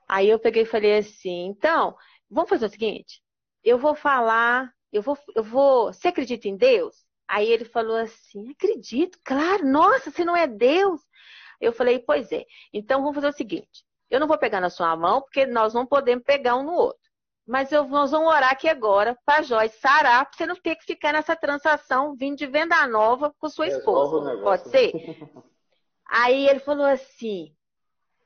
Aí 0.07 0.29
eu 0.29 0.39
peguei 0.39 0.63
e 0.63 0.65
falei 0.65 0.97
assim, 0.97 1.47
então, 1.47 1.95
vamos 2.29 2.49
fazer 2.49 2.67
o 2.67 2.69
seguinte, 2.69 3.21
eu 3.63 3.77
vou 3.77 3.95
falar, 3.95 4.71
eu 4.91 5.01
vou, 5.01 5.17
eu 5.35 5.43
vou, 5.43 5.93
você 5.93 6.09
acredita 6.09 6.47
em 6.47 6.57
Deus? 6.57 6.95
Aí 7.27 7.51
ele 7.51 7.65
falou 7.65 7.97
assim, 7.97 8.51
acredito, 8.51 9.17
claro, 9.23 9.65
nossa, 9.65 10.11
você 10.11 10.23
não 10.25 10.35
é 10.35 10.45
Deus. 10.47 11.01
Eu 11.59 11.71
falei, 11.71 11.99
pois 11.99 12.31
é. 12.31 12.45
Então 12.73 13.01
vamos 13.01 13.15
fazer 13.15 13.29
o 13.29 13.33
seguinte, 13.33 13.85
eu 14.09 14.19
não 14.19 14.27
vou 14.27 14.37
pegar 14.37 14.59
na 14.61 14.69
sua 14.69 14.95
mão, 14.95 15.21
porque 15.21 15.45
nós 15.45 15.73
não 15.73 15.85
podemos 15.85 16.23
pegar 16.23 16.55
um 16.55 16.63
no 16.63 16.73
outro. 16.73 17.03
Mas 17.45 17.71
eu, 17.71 17.85
nós 17.87 18.11
vamos 18.11 18.27
orar 18.33 18.51
aqui 18.51 18.69
agora 18.69 19.17
para 19.25 19.41
Joyce 19.41 19.77
sarar, 19.79 20.25
para 20.25 20.37
você 20.37 20.45
não 20.45 20.55
ter 20.55 20.75
que 20.75 20.85
ficar 20.85 21.11
nessa 21.11 21.35
transação 21.35 22.15
vindo 22.15 22.37
de 22.37 22.47
venda 22.47 22.85
nova 22.87 23.33
com 23.37 23.49
sua 23.49 23.67
esposa. 23.67 24.37
Pode 24.41 24.69
ser? 24.69 24.93
Aí 26.07 26.47
ele 26.47 26.59
falou 26.59 26.85
assim: 26.85 27.53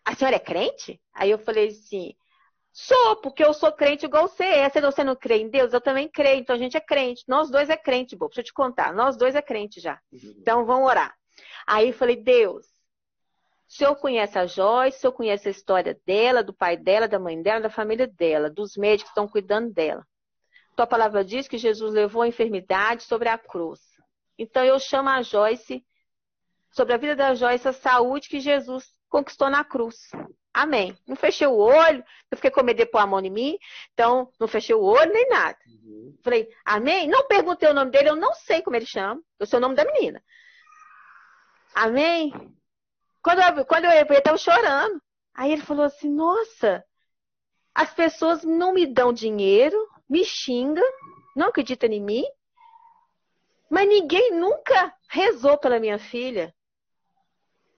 A 0.05 0.13
senhora 0.13 0.35
é 0.35 0.39
crente? 0.39 1.01
Aí 1.13 1.31
eu 1.31 1.39
falei 1.39 1.69
assim: 1.69 2.15
Sou, 2.79 3.15
porque 3.15 3.43
eu 3.43 3.55
sou 3.55 3.71
crente 3.71 4.05
igual 4.05 4.27
você 4.27 4.43
é. 4.43 4.69
Se 4.69 4.79
você 4.79 5.03
não 5.03 5.15
crê 5.15 5.37
em 5.37 5.49
Deus, 5.49 5.73
eu 5.73 5.81
também 5.81 6.07
creio. 6.07 6.41
Então 6.41 6.55
a 6.55 6.59
gente 6.59 6.77
é 6.77 6.79
crente. 6.79 7.23
Nós 7.27 7.49
dois 7.49 7.71
é 7.71 7.75
crente, 7.75 8.15
Bobo. 8.15 8.29
Deixa 8.29 8.41
eu 8.41 8.45
te 8.45 8.53
contar. 8.53 8.93
Nós 8.93 9.17
dois 9.17 9.33
é 9.33 9.41
crente 9.41 9.79
já. 9.79 9.99
Uhum. 10.11 10.35
Então 10.37 10.63
vamos 10.63 10.87
orar. 10.87 11.15
Aí 11.65 11.87
eu 11.87 11.93
falei: 11.93 12.15
Deus, 12.15 12.67
O 13.67 13.73
senhor 13.73 13.95
conhece 13.97 14.39
a 14.39 14.45
Joyce, 14.45 14.97
o 14.97 15.01
senhor 15.01 15.13
conhece 15.13 15.47
a 15.47 15.51
história 15.51 15.99
dela, 16.05 16.41
do 16.43 16.53
pai 16.53 16.77
dela, 16.77 17.07
da 17.07 17.19
mãe 17.19 17.41
dela, 17.41 17.61
da 17.61 17.69
família 17.69 18.07
dela, 18.07 18.49
dos 18.49 18.77
médicos 18.77 19.11
que 19.11 19.19
estão 19.19 19.27
cuidando 19.27 19.73
dela. 19.73 20.05
Tua 20.75 20.87
palavra 20.87 21.25
diz 21.25 21.47
que 21.47 21.57
Jesus 21.57 21.93
levou 21.93 22.21
a 22.21 22.27
enfermidade 22.27 23.03
sobre 23.03 23.27
a 23.27 23.37
cruz. 23.37 23.81
Então 24.37 24.63
eu 24.63 24.79
chamo 24.79 25.09
a 25.09 25.21
Joyce, 25.21 25.83
sobre 26.71 26.93
a 26.93 26.97
vida 26.97 27.15
da 27.15 27.33
Joyce, 27.33 27.67
a 27.67 27.73
saúde 27.73 28.29
que 28.29 28.39
Jesus 28.39 28.85
conquistou 29.09 29.49
na 29.49 29.63
cruz. 29.63 30.11
Amém. 30.57 30.97
Não 31.05 31.15
fechei 31.15 31.45
o 31.45 31.55
olho, 31.55 32.03
eu 32.31 32.35
fiquei 32.35 32.49
com 32.49 32.63
medo 32.63 32.77
de 32.77 32.87
pôr 32.87 32.97
a 32.97 33.05
mão 33.05 33.19
em 33.19 33.29
mim, 33.29 33.59
então 33.93 34.27
não 34.39 34.47
fechei 34.47 34.73
o 34.73 34.81
olho 34.81 35.13
nem 35.13 35.29
nada. 35.29 35.55
Uhum. 35.67 36.17
Falei, 36.23 36.49
amém? 36.65 37.07
Não 37.07 37.27
perguntei 37.27 37.69
o 37.69 37.75
nome 37.75 37.91
dele, 37.91 38.09
eu 38.09 38.15
não 38.15 38.33
sei 38.33 38.63
como 38.63 38.75
ele 38.75 38.87
chama, 38.87 39.21
eu 39.39 39.45
sei 39.45 39.57
o 39.57 39.61
nome 39.61 39.75
da 39.75 39.85
menina. 39.85 40.19
Amém? 41.75 42.33
Quando 43.21 43.39
eu, 43.39 43.65
quando 43.67 43.85
eu 43.85 43.91
ele 43.91 44.13
estava 44.17 44.35
chorando. 44.35 44.99
Aí 45.35 45.51
ele 45.51 45.61
falou 45.61 45.85
assim: 45.85 46.09
Nossa, 46.09 46.83
as 47.75 47.93
pessoas 47.93 48.43
não 48.43 48.73
me 48.73 48.87
dão 48.87 49.13
dinheiro, 49.13 49.77
me 50.09 50.25
xingam, 50.25 50.83
não 51.35 51.49
acreditam 51.49 51.91
em 51.91 52.01
mim, 52.01 52.25
mas 53.69 53.87
ninguém 53.87 54.31
nunca 54.31 54.91
rezou 55.07 55.55
pela 55.59 55.79
minha 55.79 55.99
filha. 55.99 56.51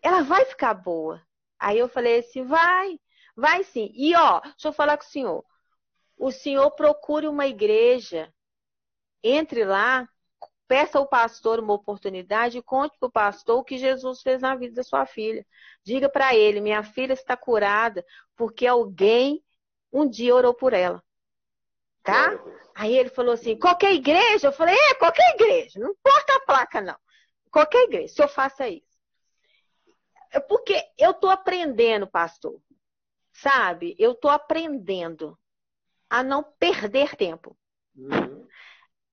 Ela 0.01 0.21
vai 0.21 0.45
ficar 0.45 0.73
boa. 0.73 1.21
Aí 1.59 1.77
eu 1.77 1.89
falei 1.89 2.19
assim, 2.19 2.43
vai, 2.43 2.99
vai 3.35 3.63
sim. 3.63 3.91
E 3.93 4.15
ó, 4.15 4.39
deixa 4.39 4.69
eu 4.69 4.73
falar 4.73 4.97
com 4.97 5.03
o 5.03 5.07
senhor. 5.07 5.45
O 6.17 6.31
senhor 6.31 6.71
procure 6.71 7.27
uma 7.27 7.47
igreja, 7.47 8.33
entre 9.23 9.65
lá, 9.65 10.07
peça 10.67 10.99
ao 10.99 11.07
pastor 11.07 11.59
uma 11.59 11.73
oportunidade 11.73 12.57
e 12.57 12.61
conte 12.61 12.97
para 12.99 13.07
o 13.07 13.11
pastor 13.11 13.57
o 13.57 13.63
que 13.63 13.77
Jesus 13.77 14.21
fez 14.21 14.41
na 14.41 14.55
vida 14.55 14.75
da 14.75 14.83
sua 14.83 15.05
filha. 15.05 15.45
Diga 15.83 16.07
para 16.07 16.35
ele, 16.35 16.61
minha 16.61 16.83
filha 16.83 17.13
está 17.13 17.35
curada 17.35 18.05
porque 18.35 18.67
alguém 18.67 19.43
um 19.91 20.07
dia 20.07 20.35
orou 20.35 20.53
por 20.53 20.73
ela. 20.73 21.03
Tá? 22.03 22.39
Aí 22.75 22.95
ele 22.95 23.09
falou 23.09 23.33
assim, 23.33 23.57
qualquer 23.57 23.93
igreja? 23.93 24.47
Eu 24.47 24.51
falei, 24.53 24.75
é, 24.75 24.93
qualquer 24.95 25.35
igreja. 25.35 25.79
Não 25.79 25.91
importa 25.91 26.35
a 26.35 26.39
placa, 26.41 26.81
não. 26.81 26.95
Qualquer 27.51 27.83
igreja, 27.83 28.13
se 28.13 28.21
eu 28.21 28.27
faça 28.27 28.69
isso. 28.69 28.88
É 30.31 30.39
porque 30.39 30.75
eu 30.97 31.11
estou 31.11 31.29
aprendendo, 31.29 32.07
pastor. 32.07 32.61
Sabe? 33.33 33.95
Eu 33.97 34.11
estou 34.11 34.29
aprendendo 34.29 35.37
a 36.09 36.23
não 36.23 36.43
perder 36.43 37.15
tempo. 37.15 37.57
Uhum. 37.95 38.47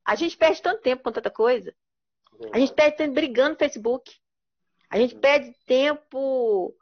A 0.05 0.15
gente 0.15 0.37
perde 0.37 0.63
tanto 0.63 0.83
tempo 0.83 1.03
com 1.03 1.13
tanta 1.13 1.31
coisa. 1.31 1.75
Uhum. 2.33 2.51
A 2.53 2.59
gente 2.59 2.75
perde 2.75 2.97
tempo 2.97 3.15
brigando 3.15 3.51
no 3.51 3.59
Facebook. 3.59 4.13
A 4.91 4.99
gente 4.99 5.15
uhum. 5.15 5.21
perde 5.21 5.55
tempo 5.67 6.75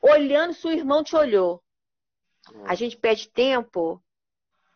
olhando 0.00 0.54
se 0.54 0.66
o 0.66 0.72
irmão 0.72 1.02
te 1.02 1.16
olhou. 1.16 1.62
A 2.64 2.74
gente 2.74 2.96
perde 2.96 3.28
tempo. 3.28 4.02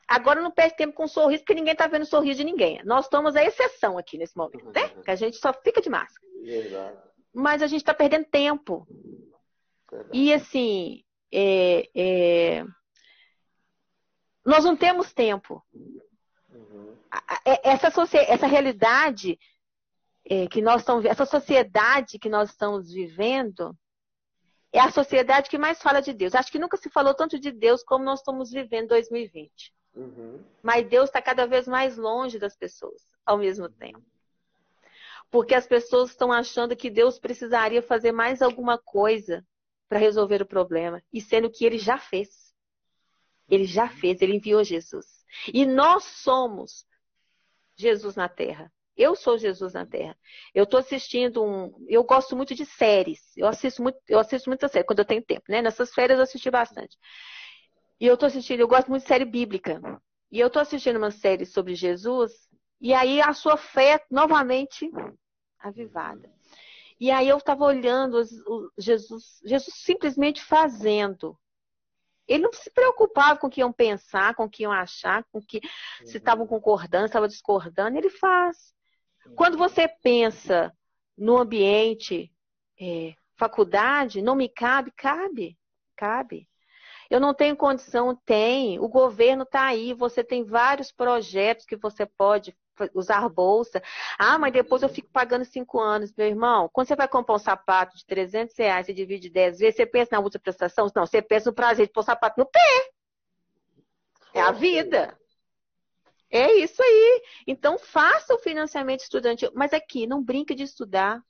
Agora 0.08 0.40
não 0.40 0.50
perde 0.50 0.76
tempo 0.76 0.92
com 0.92 1.06
sorriso, 1.06 1.44
porque 1.44 1.54
ninguém 1.54 1.72
está 1.72 1.86
vendo 1.86 2.04
sorriso 2.04 2.38
de 2.38 2.44
ninguém. 2.44 2.82
Nós 2.84 3.04
estamos 3.04 3.36
a 3.36 3.44
exceção 3.44 3.96
aqui 3.96 4.18
nesse 4.18 4.36
momento, 4.36 4.72
né? 4.72 4.88
Que 5.04 5.10
a 5.10 5.14
gente 5.14 5.36
só 5.36 5.52
fica 5.52 5.80
de 5.80 5.88
máscara. 5.88 6.28
Verdade 6.42 7.09
mas 7.32 7.62
a 7.62 7.66
gente 7.66 7.80
está 7.80 7.94
perdendo 7.94 8.26
tempo. 8.26 8.86
Verdade. 9.90 10.18
E 10.18 10.32
assim, 10.32 11.04
é, 11.32 11.88
é... 11.94 12.64
nós 14.44 14.64
não 14.64 14.76
temos 14.76 15.12
tempo. 15.12 15.64
Uhum. 16.50 16.96
É, 17.44 17.70
essa, 17.70 17.88
essa 17.88 18.46
realidade 18.46 19.38
é, 20.24 20.46
que 20.46 20.60
nós 20.60 20.82
estamos, 20.82 21.04
essa 21.04 21.26
sociedade 21.26 22.18
que 22.18 22.28
nós 22.28 22.50
estamos 22.50 22.92
vivendo, 22.92 23.76
é 24.72 24.80
a 24.80 24.90
sociedade 24.90 25.50
que 25.50 25.58
mais 25.58 25.82
fala 25.82 26.00
de 26.00 26.12
Deus. 26.12 26.34
Acho 26.34 26.52
que 26.52 26.58
nunca 26.58 26.76
se 26.76 26.88
falou 26.90 27.14
tanto 27.14 27.38
de 27.38 27.50
Deus 27.50 27.82
como 27.82 28.04
nós 28.04 28.20
estamos 28.20 28.50
vivendo 28.50 28.84
em 28.84 28.88
2020. 28.88 29.74
Uhum. 29.94 30.44
Mas 30.62 30.88
Deus 30.88 31.06
está 31.08 31.20
cada 31.20 31.46
vez 31.46 31.66
mais 31.66 31.96
longe 31.96 32.38
das 32.38 32.56
pessoas 32.56 33.02
ao 33.26 33.38
mesmo 33.38 33.68
tempo 33.68 34.02
porque 35.30 35.54
as 35.54 35.66
pessoas 35.66 36.10
estão 36.10 36.32
achando 36.32 36.76
que 36.76 36.90
Deus 36.90 37.18
precisaria 37.18 37.82
fazer 37.82 38.12
mais 38.12 38.42
alguma 38.42 38.78
coisa 38.78 39.46
para 39.88 39.98
resolver 39.98 40.42
o 40.42 40.46
problema, 40.46 41.02
e 41.12 41.20
sendo 41.20 41.50
que 41.50 41.64
ele 41.64 41.78
já 41.78 41.98
fez. 41.98 42.54
Ele 43.48 43.64
já 43.64 43.88
fez, 43.88 44.22
ele 44.22 44.36
enviou 44.36 44.62
Jesus. 44.62 45.06
E 45.52 45.66
nós 45.66 46.04
somos 46.04 46.86
Jesus 47.76 48.14
na 48.14 48.28
terra. 48.28 48.72
Eu 48.96 49.16
sou 49.16 49.38
Jesus 49.38 49.72
na 49.72 49.86
Terra. 49.86 50.14
Eu 50.54 50.64
estou 50.64 50.78
assistindo 50.78 51.42
um. 51.42 51.72
Eu 51.88 52.04
gosto 52.04 52.36
muito 52.36 52.54
de 52.54 52.66
séries. 52.66 53.34
Eu 53.34 53.46
assisto 53.46 53.82
muito, 53.82 53.98
eu 54.06 54.18
assisto 54.18 54.50
muita 54.50 54.68
série 54.68 54.84
quando 54.84 54.98
eu 54.98 55.06
tenho 55.06 55.22
tempo, 55.22 55.44
né? 55.48 55.62
Nessas 55.62 55.94
férias 55.94 56.18
eu 56.18 56.24
assisti 56.24 56.50
bastante. 56.50 56.98
E 57.98 58.06
eu 58.06 58.12
estou 58.12 58.26
assistindo, 58.26 58.60
eu 58.60 58.68
gosto 58.68 58.88
muito 58.88 59.02
de 59.02 59.08
série 59.08 59.24
bíblica. 59.24 59.80
E 60.30 60.38
eu 60.38 60.48
estou 60.48 60.60
assistindo 60.60 60.96
uma 60.96 61.10
série 61.10 61.46
sobre 61.46 61.74
Jesus, 61.74 62.49
e 62.80 62.94
aí 62.94 63.20
a 63.20 63.32
sua 63.32 63.56
fé 63.56 64.04
novamente 64.10 64.90
avivada. 65.58 66.32
E 66.98 67.10
aí 67.10 67.28
eu 67.28 67.38
estava 67.38 67.64
olhando 67.64 68.22
Jesus, 68.78 69.40
Jesus 69.44 69.74
simplesmente 69.74 70.42
fazendo. 70.42 71.38
Ele 72.26 72.44
não 72.44 72.52
se 72.52 72.70
preocupava 72.70 73.38
com 73.38 73.46
o 73.46 73.50
que 73.50 73.60
iam 73.60 73.72
pensar, 73.72 74.34
com 74.34 74.44
o 74.44 74.50
que 74.50 74.62
iam 74.62 74.72
achar, 74.72 75.24
com 75.32 75.42
que 75.42 75.58
uhum. 75.58 76.06
se 76.06 76.18
estavam 76.18 76.46
concordando, 76.46 77.06
estavam 77.06 77.26
discordando. 77.26 77.98
Ele 77.98 78.10
faz. 78.10 78.72
Uhum. 79.26 79.34
Quando 79.34 79.58
você 79.58 79.88
pensa 79.88 80.72
no 81.16 81.38
ambiente 81.38 82.32
é, 82.80 83.14
faculdade, 83.36 84.22
não 84.22 84.34
me 84.34 84.48
cabe, 84.48 84.90
cabe, 84.92 85.58
cabe. 85.96 86.48
Eu 87.10 87.18
não 87.18 87.34
tenho 87.34 87.56
condição, 87.56 88.14
tem. 88.24 88.78
O 88.78 88.88
governo 88.88 89.42
está 89.42 89.64
aí, 89.64 89.92
você 89.92 90.22
tem 90.22 90.44
vários 90.44 90.92
projetos 90.92 91.66
que 91.66 91.76
você 91.76 92.06
pode 92.06 92.56
usar 92.94 93.28
bolsa. 93.28 93.82
Ah, 94.18 94.38
mas 94.38 94.52
depois 94.52 94.82
eu 94.82 94.88
fico 94.88 95.08
pagando 95.12 95.44
cinco 95.44 95.80
anos. 95.80 96.12
Meu 96.16 96.26
irmão, 96.26 96.68
quando 96.72 96.88
você 96.88 96.96
vai 96.96 97.08
comprar 97.08 97.34
um 97.34 97.38
sapato 97.38 97.96
de 97.96 98.06
300 98.06 98.56
reais 98.56 98.88
e 98.88 98.94
divide 98.94 99.28
10 99.28 99.58
vezes, 99.58 99.76
você 99.76 99.86
pensa 99.86 100.10
na 100.12 100.20
outra 100.20 100.40
prestação? 100.40 100.90
Não, 100.94 101.06
você 101.06 101.20
pensa 101.20 101.50
no 101.50 101.54
prazer 101.54 101.86
de 101.86 101.92
pôr 101.92 102.00
o 102.00 102.04
sapato 102.04 102.38
no 102.38 102.46
pé. 102.46 102.90
É 104.32 104.40
a 104.40 104.52
vida. 104.52 105.18
É 106.30 106.52
isso 106.54 106.80
aí. 106.82 107.22
Então, 107.46 107.78
faça 107.78 108.34
o 108.34 108.38
financiamento 108.38 109.00
estudantil. 109.00 109.50
Mas 109.54 109.72
aqui, 109.72 110.06
não 110.06 110.22
brinque 110.22 110.54
de 110.54 110.62
estudar. 110.62 111.20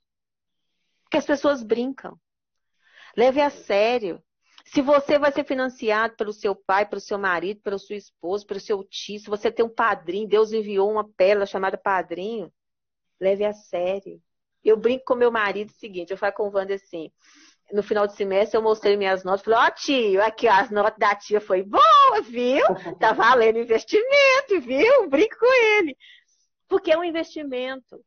Porque 1.05 1.17
as 1.17 1.25
pessoas 1.25 1.63
brincam. 1.63 2.19
Leve 3.17 3.41
a 3.41 3.51
sério. 3.51 4.23
Se 4.65 4.83
você 4.83 5.19
vai 5.19 5.33
ser 5.33 5.45
financiado 5.45 6.15
pelo 6.17 6.33
seu 6.33 6.55
pai, 6.55 6.87
pelo 6.87 7.01
seu 7.01 7.19
marido, 7.19 7.61
pelo 7.61 7.79
seu 7.79 7.97
esposo, 7.97 8.47
pelo 8.47 8.61
seu 8.61 8.85
tio, 8.85 9.19
se 9.19 9.29
você 9.29 9.51
tem 9.51 9.65
um 9.65 9.75
padrinho, 9.75 10.29
Deus 10.29 10.53
enviou 10.53 10.91
uma 10.91 11.09
pérola 11.09 11.47
chamada 11.47 11.77
padrinho, 11.77 12.53
leve 13.21 13.45
a 13.45 13.53
sério. 13.53 14.21
Eu 14.63 14.77
brinco 14.77 15.05
com 15.07 15.15
meu 15.15 15.31
marido 15.31 15.71
o 15.71 15.75
seguinte, 15.75 16.11
eu 16.11 16.19
falo 16.19 16.35
com 16.35 16.49
o 16.49 16.53
Wander 16.53 16.77
assim, 16.77 17.11
no 17.73 17.83
final 17.83 18.07
do 18.07 18.13
semestre 18.13 18.57
eu 18.57 18.63
mostrei 18.63 18.97
minhas 18.97 19.25
notas, 19.25 19.43
falei, 19.43 19.59
ó 19.59 19.67
oh, 19.67 19.71
tio, 19.71 20.23
aqui 20.23 20.49
as 20.49 20.71
notas 20.71 20.99
da 20.99 21.15
tia 21.15 21.41
foi 21.41 21.63
boa, 21.63 22.21
viu? 22.23 22.65
Tá 22.99 23.13
valendo 23.13 23.59
investimento, 23.59 24.61
viu? 24.61 25.09
Brinco 25.09 25.39
com 25.39 25.79
ele. 25.79 25.97
Porque 26.69 26.93
é 26.93 26.99
um 26.99 27.05
investimento. 27.05 28.05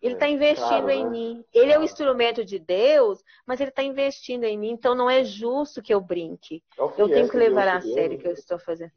Ele 0.00 0.14
está 0.14 0.28
investindo 0.28 0.68
claro, 0.68 0.90
em 0.90 1.04
né? 1.04 1.10
mim. 1.10 1.44
Ele 1.52 1.72
é 1.72 1.78
o 1.78 1.82
instrumento 1.82 2.44
de 2.44 2.58
Deus, 2.58 3.22
mas 3.44 3.60
ele 3.60 3.70
está 3.70 3.82
investindo 3.82 4.44
em 4.44 4.56
mim. 4.56 4.70
Então 4.70 4.94
não 4.94 5.10
é 5.10 5.24
justo 5.24 5.82
que 5.82 5.92
eu 5.92 6.00
brinque. 6.00 6.62
É 6.78 6.82
eu 7.02 7.08
tenho 7.08 7.28
que 7.28 7.36
levar 7.36 7.68
a 7.68 7.80
sério 7.80 8.16
o 8.16 8.20
que 8.20 8.28
eu 8.28 8.32
estou 8.32 8.58
fazendo. 8.58 8.92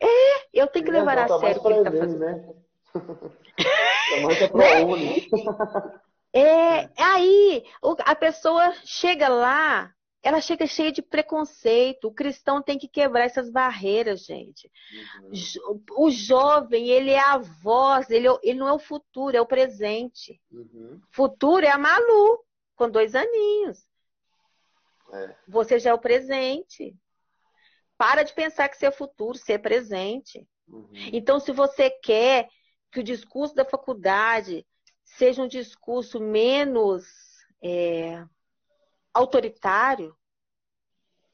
É, 0.00 0.06
eu 0.52 0.68
tenho 0.68 0.84
que 0.84 0.90
levar 0.92 1.18
a 1.18 1.28
sério 1.40 1.60
o 1.60 1.62
que 1.62 1.68
ele 1.68 1.78
está 1.78 1.90
fazendo. 1.90 2.18
Né? 2.20 2.54
é, 6.32 6.38
é, 6.84 6.90
aí 6.96 7.64
a 8.04 8.14
pessoa 8.14 8.72
chega 8.84 9.28
lá 9.28 9.92
ela 10.22 10.40
chega 10.40 10.66
cheia 10.66 10.90
de 10.90 11.00
preconceito. 11.00 12.08
O 12.08 12.12
cristão 12.12 12.62
tem 12.62 12.78
que 12.78 12.88
quebrar 12.88 13.24
essas 13.24 13.50
barreiras, 13.50 14.24
gente. 14.24 14.70
Uhum. 15.30 15.82
O 15.96 16.10
jovem, 16.10 16.88
ele 16.88 17.10
é 17.10 17.20
a 17.20 17.38
voz, 17.38 18.10
ele, 18.10 18.28
é 18.28 18.38
ele 18.42 18.58
não 18.58 18.68
é 18.68 18.72
o 18.72 18.78
futuro, 18.78 19.36
é 19.36 19.40
o 19.40 19.46
presente. 19.46 20.40
Uhum. 20.50 21.00
Futuro 21.10 21.64
é 21.64 21.70
a 21.70 21.78
Malu, 21.78 22.44
com 22.74 22.90
dois 22.90 23.14
aninhos. 23.14 23.86
É. 25.12 25.36
Você 25.46 25.78
já 25.78 25.90
é 25.90 25.94
o 25.94 26.00
presente. 26.00 26.94
Para 27.96 28.22
de 28.22 28.32
pensar 28.32 28.68
que 28.68 28.76
você 28.76 28.86
é 28.86 28.90
futuro, 28.90 29.38
você 29.38 29.54
é 29.54 29.58
presente. 29.58 30.46
Uhum. 30.66 30.88
Então, 31.12 31.40
se 31.40 31.52
você 31.52 31.90
quer 31.90 32.48
que 32.90 33.00
o 33.00 33.04
discurso 33.04 33.54
da 33.54 33.64
faculdade 33.64 34.66
seja 35.04 35.42
um 35.42 35.48
discurso 35.48 36.20
menos. 36.20 37.06
É, 37.62 38.24
autoritário, 39.12 40.16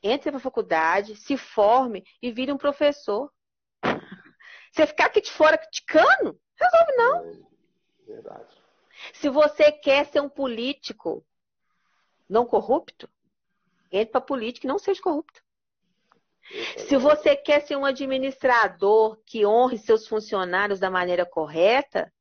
entre 0.03 0.31
para 0.31 0.39
a 0.39 0.43
faculdade, 0.43 1.17
se 1.17 1.37
forme 1.37 2.05
e 2.21 2.31
vire 2.31 2.53
um 2.53 2.59
professor. 2.59 3.33
Você 4.73 4.87
ficar 4.87 5.07
aqui 5.07 5.21
de 5.21 5.31
fora 5.31 5.57
criticando, 5.57 6.41
resolve 6.57 6.93
não. 6.97 7.47
É 8.01 8.13
verdade. 8.13 8.65
Se 9.13 9.29
você 9.29 9.71
quer 9.71 10.07
ser 10.07 10.21
um 10.21 10.29
político 10.29 11.25
não 12.29 12.47
corrupto, 12.47 13.09
entre 13.91 14.13
para 14.13 14.21
política 14.21 14.67
e 14.67 14.69
não 14.69 14.79
seja 14.79 15.01
corrupto. 15.01 15.43
Se 16.77 16.97
você 16.97 17.37
quer 17.37 17.61
ser 17.61 17.77
um 17.77 17.85
administrador 17.85 19.17
que 19.25 19.47
honre 19.47 19.79
seus 19.79 20.07
funcionários 20.07 20.79
da 20.79 20.91
maneira 20.91 21.25
correta, 21.25 22.13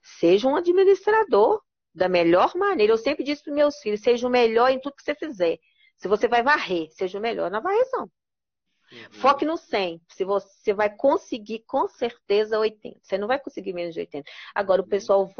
seja 0.00 0.48
um 0.48 0.56
administrador 0.56 1.62
da 1.94 2.08
melhor 2.08 2.54
maneira. 2.56 2.92
Eu 2.92 2.98
sempre 2.98 3.24
disse 3.24 3.42
para 3.44 3.54
meus 3.54 3.78
filhos: 3.78 4.00
seja 4.00 4.26
o 4.26 4.30
melhor 4.30 4.70
em 4.70 4.80
tudo 4.80 4.96
que 4.96 5.02
você 5.02 5.14
fizer. 5.14 5.58
Se 5.96 6.08
você 6.08 6.26
vai 6.26 6.42
varrer, 6.42 6.88
seja 6.90 7.18
o 7.18 7.22
melhor 7.22 7.50
na 7.50 7.60
varreção. 7.60 8.10
Uhum. 8.92 9.12
Foque 9.12 9.44
no 9.44 9.56
100. 9.56 10.00
Se 10.08 10.24
você 10.24 10.72
vai 10.72 10.94
conseguir 10.94 11.64
com 11.66 11.88
certeza 11.88 12.58
80. 12.58 12.98
Você 13.02 13.18
não 13.18 13.26
vai 13.26 13.38
conseguir 13.38 13.72
menos 13.72 13.94
de 13.94 14.00
80. 14.00 14.30
Agora 14.54 14.80
o 14.80 14.84
uhum. 14.84 14.90
pessoal 14.90 15.30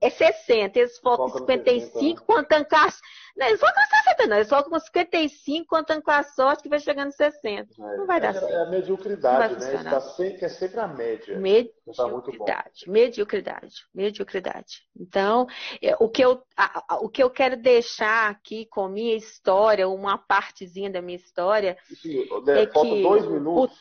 é 0.00 0.10
60, 0.10 0.78
eles 0.78 0.98
focam 0.98 1.26
em 1.26 1.32
55 1.32 2.24
quando 2.24 2.46
tancar. 2.46 2.94
Não, 3.36 3.46
eles 3.46 3.60
focam 3.60 3.82
em 3.82 3.86
60, 3.86 4.26
não. 4.26 4.36
Eles 4.36 4.48
focam 4.48 4.76
em 4.76 4.80
55 4.80 5.66
quando 5.66 5.86
tancar 5.86 6.20
a 6.20 6.22
sorte 6.22 6.62
que 6.62 6.68
vai 6.68 6.78
chegando 6.78 7.08
em 7.08 7.12
60. 7.12 7.50
É, 7.50 7.96
não 7.96 8.06
vai 8.06 8.20
dar 8.20 8.30
é, 8.30 8.32
certo. 8.34 8.48
É 8.48 8.62
a 8.62 8.66
mediocridade, 8.66 9.54
né? 9.60 9.74
Está 9.74 10.00
sempre, 10.00 10.44
é 10.44 10.48
sempre 10.48 10.80
a 10.80 10.88
média. 10.88 11.38
Mediocridade. 11.38 12.84
Tá 12.84 12.90
mediocridade. 12.90 13.86
Mediocridade. 13.94 14.82
Então, 14.98 15.46
é, 15.82 15.96
o 16.00 16.08
que, 16.08 16.24
eu, 16.24 16.42
a, 16.56 16.94
a, 16.94 16.96
o 16.98 17.08
que 17.08 17.22
eu 17.22 17.30
quero 17.30 17.56
deixar 17.56 18.30
aqui 18.30 18.66
com 18.66 18.88
minha 18.88 19.16
história, 19.16 19.88
uma 19.88 20.18
partezinha 20.18 20.90
da 20.90 21.02
minha 21.02 21.16
história. 21.16 21.76
Sim, 22.02 22.22
é 22.48 22.66
falta 22.66 22.90
que... 22.90 23.02
dois 23.02 23.26
minutos. 23.26 23.78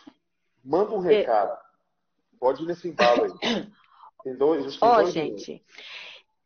Manda 0.63 0.93
um 0.93 0.99
recado. 0.99 1.53
É... 1.53 1.67
Pode 2.39 2.63
ir 2.63 2.67
nesse 2.67 2.87
embalo 2.89 3.23
aí. 3.23 3.67
Tem 4.23 4.35
dois, 4.35 4.77
Ó, 4.81 4.97
oh, 4.97 5.05
gente, 5.05 5.51
minutos. 5.51 5.67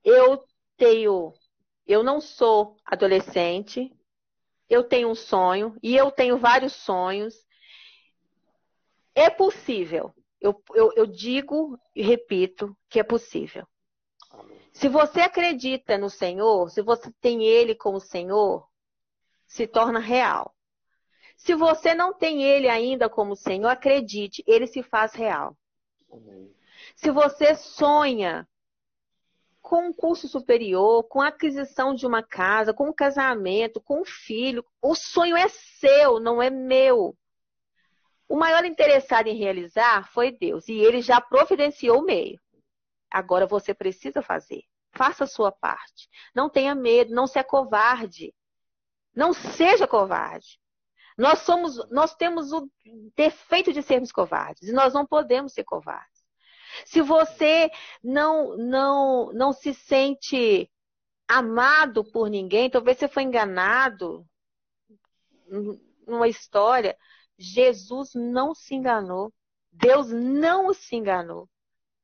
eu 0.03 0.43
tenho. 0.77 1.33
Eu 1.85 2.03
não 2.03 2.21
sou 2.21 2.77
adolescente. 2.85 3.91
Eu 4.69 4.83
tenho 4.83 5.09
um 5.09 5.15
sonho 5.15 5.75
e 5.83 5.95
eu 5.95 6.11
tenho 6.11 6.37
vários 6.37 6.73
sonhos. 6.73 7.35
É 9.13 9.29
possível. 9.29 10.13
Eu, 10.39 10.61
eu, 10.73 10.91
eu 10.95 11.05
digo 11.05 11.77
e 11.95 12.01
repito 12.01 12.75
que 12.89 12.99
é 12.99 13.03
possível. 13.03 13.67
Se 14.73 14.87
você 14.87 15.21
acredita 15.21 15.97
no 15.97 16.09
Senhor, 16.09 16.69
se 16.69 16.81
você 16.81 17.11
tem 17.19 17.43
Ele 17.43 17.75
como 17.75 17.99
Senhor, 17.99 18.67
se 19.45 19.67
torna 19.67 19.99
real. 19.99 20.55
Se 21.35 21.53
você 21.53 21.93
não 21.93 22.13
tem 22.13 22.43
Ele 22.43 22.69
ainda 22.69 23.09
como 23.09 23.35
Senhor, 23.35 23.67
acredite, 23.67 24.43
Ele 24.47 24.65
se 24.65 24.81
faz 24.81 25.13
real. 25.13 25.57
Se 26.95 27.11
você 27.11 27.55
sonha 27.55 28.47
com 29.61 29.87
um 29.87 29.93
curso 29.93 30.27
superior, 30.27 31.03
com 31.03 31.21
a 31.21 31.27
aquisição 31.27 31.93
de 31.93 32.05
uma 32.05 32.23
casa, 32.23 32.73
com 32.73 32.89
um 32.89 32.93
casamento, 32.93 33.79
com 33.79 34.01
um 34.01 34.05
filho, 34.05 34.65
o 34.81 34.95
sonho 34.95 35.37
é 35.37 35.47
seu, 35.47 36.19
não 36.19 36.41
é 36.41 36.49
meu. 36.49 37.15
O 38.27 38.35
maior 38.35 38.65
interessado 38.65 39.27
em 39.27 39.37
realizar 39.37 40.09
foi 40.11 40.31
Deus 40.31 40.67
e 40.67 40.73
ele 40.73 41.01
já 41.01 41.19
providenciou 41.21 41.99
o 41.99 42.05
meio. 42.05 42.39
Agora 43.09 43.45
você 43.45 43.73
precisa 43.73 44.21
fazer. 44.21 44.63
Faça 44.93 45.25
a 45.25 45.27
sua 45.27 45.51
parte. 45.51 46.09
Não 46.33 46.49
tenha 46.49 46.73
medo, 46.73 47.13
não 47.13 47.27
seja 47.27 47.43
covarde. 47.43 48.33
Não 49.13 49.33
seja 49.33 49.87
covarde. 49.87 50.59
Nós 51.17 51.39
somos, 51.39 51.89
nós 51.89 52.15
temos 52.15 52.51
o 52.53 52.69
defeito 53.15 53.73
de 53.73 53.81
sermos 53.81 54.11
covardes 54.11 54.69
e 54.69 54.71
nós 54.73 54.93
não 54.93 55.05
podemos 55.05 55.53
ser 55.53 55.63
covardes. 55.63 56.20
Se 56.85 57.01
você 57.01 57.69
não 58.03 58.57
não 58.57 59.31
não 59.33 59.53
se 59.53 59.73
sente 59.73 60.69
amado 61.27 62.03
por 62.11 62.29
ninguém, 62.29 62.69
talvez 62.69 62.97
você 62.97 63.07
foi 63.07 63.23
enganado 63.23 64.25
numa 66.07 66.27
história, 66.27 66.97
Jesus 67.37 68.11
não 68.15 68.53
se 68.53 68.75
enganou. 68.75 69.33
Deus 69.71 70.09
não 70.11 70.73
se 70.73 70.95
enganou. 70.95 71.49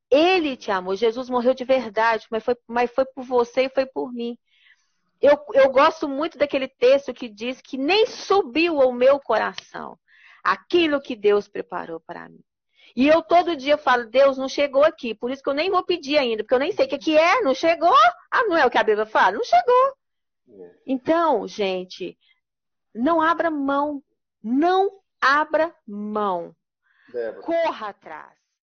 Ele 0.09 0.55
te 0.55 0.72
amou. 0.72 0.95
Jesus 0.95 1.30
morreu 1.30 1.53
de 1.53 1.65
verdade, 1.65 2.28
mas 2.32 2.43
foi, 2.43 2.55
mas 2.68 2.91
foi 2.91 3.05
por 3.05 3.24
você 3.24 3.63
e 3.63 3.70
foi 3.70 3.86
por 3.86 4.13
mim 4.13 4.38
eu, 5.22 5.38
eu 5.53 5.72
gosto 5.72 6.07
muito 6.07 6.38
daquele 6.38 6.68
texto 6.68 7.13
que 7.13 7.28
diz 7.28 7.61
que 7.61 7.78
nem 7.78 8.05
subiu 8.05 8.82
ao 8.82 8.91
meu 8.91 9.20
coração 9.20 9.97
aquilo 10.43 11.01
que 11.01 11.15
Deus 11.15 11.47
preparou 11.47 11.99
para 11.99 12.30
mim. 12.30 12.39
E 12.98 13.08
eu 13.08 13.22
todo 13.22 13.56
dia 13.56 13.78
falo, 13.78 14.08
Deus 14.08 14.39
não 14.39 14.50
chegou 14.50 14.84
aqui, 14.84 15.14
por 15.14 15.30
isso 15.30 15.43
que 15.43 15.50
eu 15.50 15.54
nem 15.54 15.70
vou 15.70 15.86
pedir 15.86 16.18
ainda, 16.18 16.43
porque 16.43 16.56
eu 16.56 16.60
nem 16.60 16.72
sei 16.72 16.88
o 16.88 16.89
que, 16.89 16.98
que 16.98 17.16
é, 17.16 17.41
não 17.41 17.54
chegou. 17.54 17.93
Ah, 18.32 18.43
não 18.45 18.58
é 18.58 18.66
o 18.66 18.72
que 18.72 18.78
a 18.80 18.84
Bíblia 18.84 19.06
fala? 19.06 19.34
Não 19.34 19.43
chegou. 19.43 19.93
É. 20.50 20.76
Então, 20.88 21.48
gente, 21.48 22.18
não 22.95 23.22
abra 23.22 23.52
mão. 23.52 24.02
Não 24.43 25.00
abra 25.22 25.76
mão. 25.88 26.56
Débora. 27.14 27.43
Corra 27.43 27.89
atrás. 27.89 28.34